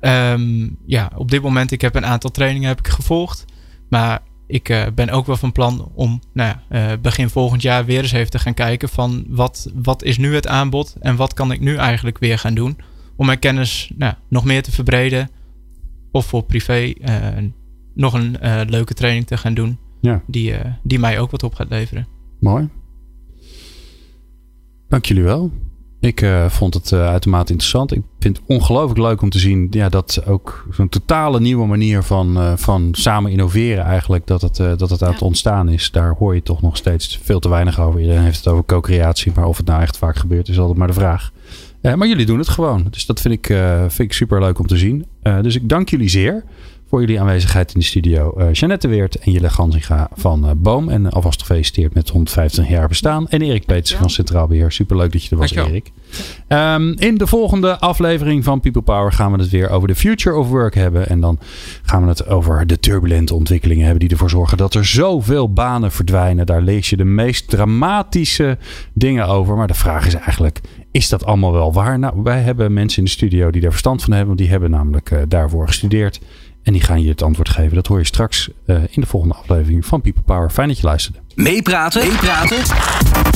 Um, 0.01 0.77
ja, 0.85 1.11
op 1.15 1.31
dit 1.31 1.41
moment, 1.41 1.71
ik 1.71 1.81
heb 1.81 1.95
een 1.95 2.05
aantal 2.05 2.29
trainingen 2.29 2.67
heb 2.67 2.79
ik 2.79 2.87
gevolgd. 2.87 3.45
Maar 3.89 4.21
ik 4.47 4.91
ben 4.95 5.09
ook 5.09 5.25
wel 5.25 5.37
van 5.37 5.51
plan 5.51 5.91
om 5.93 6.21
nou 6.33 6.55
ja, 6.69 6.97
begin 6.97 7.29
volgend 7.29 7.61
jaar 7.61 7.85
weer 7.85 8.01
eens 8.01 8.11
even 8.11 8.31
te 8.31 8.39
gaan 8.39 8.53
kijken 8.53 8.89
van 8.89 9.25
wat, 9.27 9.71
wat 9.73 10.03
is 10.03 10.17
nu 10.17 10.35
het 10.35 10.47
aanbod 10.47 10.95
en 10.99 11.15
wat 11.15 11.33
kan 11.33 11.51
ik 11.51 11.59
nu 11.59 11.75
eigenlijk 11.75 12.17
weer 12.17 12.39
gaan 12.39 12.53
doen 12.53 12.77
om 13.15 13.25
mijn 13.25 13.39
kennis 13.39 13.91
nou, 13.95 14.13
nog 14.29 14.43
meer 14.43 14.63
te 14.63 14.71
verbreden 14.71 15.29
of 16.11 16.25
voor 16.25 16.43
privé 16.43 16.93
nog 17.97 18.13
een 18.13 18.37
leuke 18.69 18.93
training 18.93 19.27
te 19.27 19.37
gaan 19.37 19.53
doen 19.53 19.77
ja. 20.01 20.21
die, 20.25 20.53
die 20.83 20.99
mij 20.99 21.19
ook 21.19 21.31
wat 21.31 21.43
op 21.43 21.53
gaat 21.53 21.69
leveren. 21.69 22.07
Mooi. 22.39 22.69
Dank 24.87 25.05
jullie 25.05 25.23
wel. 25.23 25.51
Ik 25.99 26.21
uh, 26.21 26.49
vond 26.49 26.73
het 26.73 26.91
uh, 26.91 27.07
uitermate 27.07 27.51
interessant. 27.51 27.91
Ik 27.91 28.01
vind 28.19 28.37
het 28.37 28.45
ongelooflijk 28.47 28.99
leuk 28.99 29.21
om 29.21 29.29
te 29.29 29.39
zien 29.39 29.67
ja, 29.71 29.89
dat 29.89 30.25
ook 30.25 30.67
zo'n 30.71 30.89
totale 30.89 31.39
nieuwe 31.39 31.65
manier 31.65 32.03
van, 32.03 32.37
uh, 32.37 32.53
van 32.55 32.89
samen 32.91 33.31
innoveren 33.31 33.83
eigenlijk, 33.83 34.27
dat 34.27 34.41
het, 34.41 34.55
dat 34.55 34.89
het 34.89 35.03
aan 35.03 35.11
het 35.11 35.21
ontstaan 35.21 35.69
is. 35.69 35.91
Daar 35.91 36.15
hoor 36.19 36.35
je 36.35 36.41
toch 36.41 36.61
nog 36.61 36.77
steeds 36.77 37.19
veel 37.23 37.39
te 37.39 37.49
weinig 37.49 37.79
over. 37.79 37.99
Iedereen 37.99 38.23
heeft 38.23 38.37
het 38.37 38.47
over 38.47 38.65
co-creatie, 38.65 39.31
maar 39.35 39.45
of 39.45 39.57
het 39.57 39.65
nou 39.65 39.81
echt 39.81 39.97
vaak 39.97 40.15
gebeurt 40.15 40.47
is 40.47 40.59
altijd 40.59 40.77
maar 40.77 40.87
de 40.87 40.93
vraag. 40.93 41.31
maar 41.81 42.07
jullie 42.07 42.25
doen 42.25 42.39
het 42.39 42.49
gewoon. 42.49 42.87
Dus 42.89 43.05
dat 43.05 43.21
vind 43.21 43.33
ik, 43.33 43.45
vind 43.87 43.99
ik 43.99 44.13
super 44.13 44.41
leuk 44.41 44.59
om 44.59 44.67
te 44.67 44.77
zien. 44.77 45.05
dus 45.41 45.55
ik 45.55 45.69
dank 45.69 45.89
jullie 45.89 46.09
zeer 46.09 46.43
voor 46.89 46.99
jullie 46.99 47.19
aanwezigheid 47.19 47.73
in 47.73 47.79
de 47.79 47.85
studio. 47.85 48.33
Uh, 48.37 48.51
Jeannette 48.51 48.87
Weert 48.87 49.15
en 49.15 49.31
Jelle 49.31 49.49
Gansinga 49.49 50.09
van 50.13 50.45
uh, 50.45 50.51
Boom. 50.57 50.89
En 50.89 51.09
alvast 51.09 51.39
gefeliciteerd 51.39 51.93
met 51.93 52.09
150 52.09 52.69
jaar 52.69 52.87
bestaan. 52.87 53.27
En 53.27 53.41
Erik 53.41 53.65
Peters 53.65 53.95
van 53.95 54.09
Centraal 54.09 54.47
Beheer. 54.47 54.71
Superleuk 54.71 55.11
dat 55.11 55.23
je 55.23 55.29
er 55.29 55.37
was, 55.37 55.51
Dankjewel. 55.51 55.81
Erik. 55.81 55.91
Um, 56.47 56.93
in 56.97 57.17
de 57.17 57.27
volgende 57.27 57.79
aflevering 57.79 58.43
van 58.43 58.59
People 58.59 58.81
Power 58.81 59.11
gaan 59.11 59.31
we 59.31 59.37
het 59.37 59.49
weer 59.49 59.69
over 59.69 59.87
de 59.87 59.95
future 59.95 60.35
of 60.35 60.47
work 60.49 60.75
hebben. 60.75 61.09
En 61.09 61.19
dan 61.19 61.39
gaan 61.83 62.01
we 62.01 62.07
het 62.07 62.27
over 62.27 62.67
de 62.67 62.79
turbulente 62.79 63.33
ontwikkelingen 63.33 63.83
hebben 63.83 63.99
die 63.99 64.09
ervoor 64.09 64.29
zorgen 64.29 64.57
dat 64.57 64.73
er 64.73 64.85
zoveel 64.85 65.53
banen 65.53 65.91
verdwijnen. 65.91 66.45
Daar 66.45 66.61
lees 66.61 66.89
je 66.89 66.97
de 66.97 67.05
meest 67.05 67.49
dramatische 67.49 68.57
dingen 68.93 69.27
over. 69.27 69.55
Maar 69.55 69.67
de 69.67 69.73
vraag 69.73 70.07
is 70.07 70.13
eigenlijk, 70.13 70.61
is 70.91 71.09
dat 71.09 71.25
allemaal 71.25 71.51
wel 71.51 71.73
waar? 71.73 71.99
Nou, 71.99 72.23
wij 72.23 72.41
hebben 72.41 72.73
mensen 72.73 72.97
in 72.97 73.03
de 73.03 73.09
studio 73.09 73.51
die 73.51 73.61
daar 73.61 73.71
verstand 73.71 74.03
van 74.03 74.13
hebben. 74.13 74.35
Die 74.35 74.49
hebben 74.49 74.69
namelijk 74.69 75.25
daarvoor 75.27 75.67
gestudeerd. 75.67 76.19
En 76.67 76.73
die 76.73 76.81
gaan 76.81 77.01
je 77.01 77.09
het 77.09 77.21
antwoord 77.21 77.49
geven. 77.49 77.75
Dat 77.75 77.87
hoor 77.87 77.97
je 77.97 78.05
straks 78.05 78.49
uh, 78.65 78.75
in 78.75 79.01
de 79.01 79.05
volgende 79.05 79.35
aflevering 79.35 79.85
van 79.85 80.01
People 80.01 80.23
Power. 80.23 80.49
Fijn 80.49 80.67
dat 80.67 80.77
je 80.77 80.85
luisterde. 80.85 81.19
Meepraten, 81.35 82.07
meepraten 82.07 82.57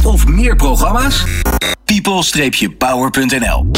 of 0.03 0.27
meer 0.27 0.55
programma's? 0.55 1.23
people-power.nl 1.85 3.71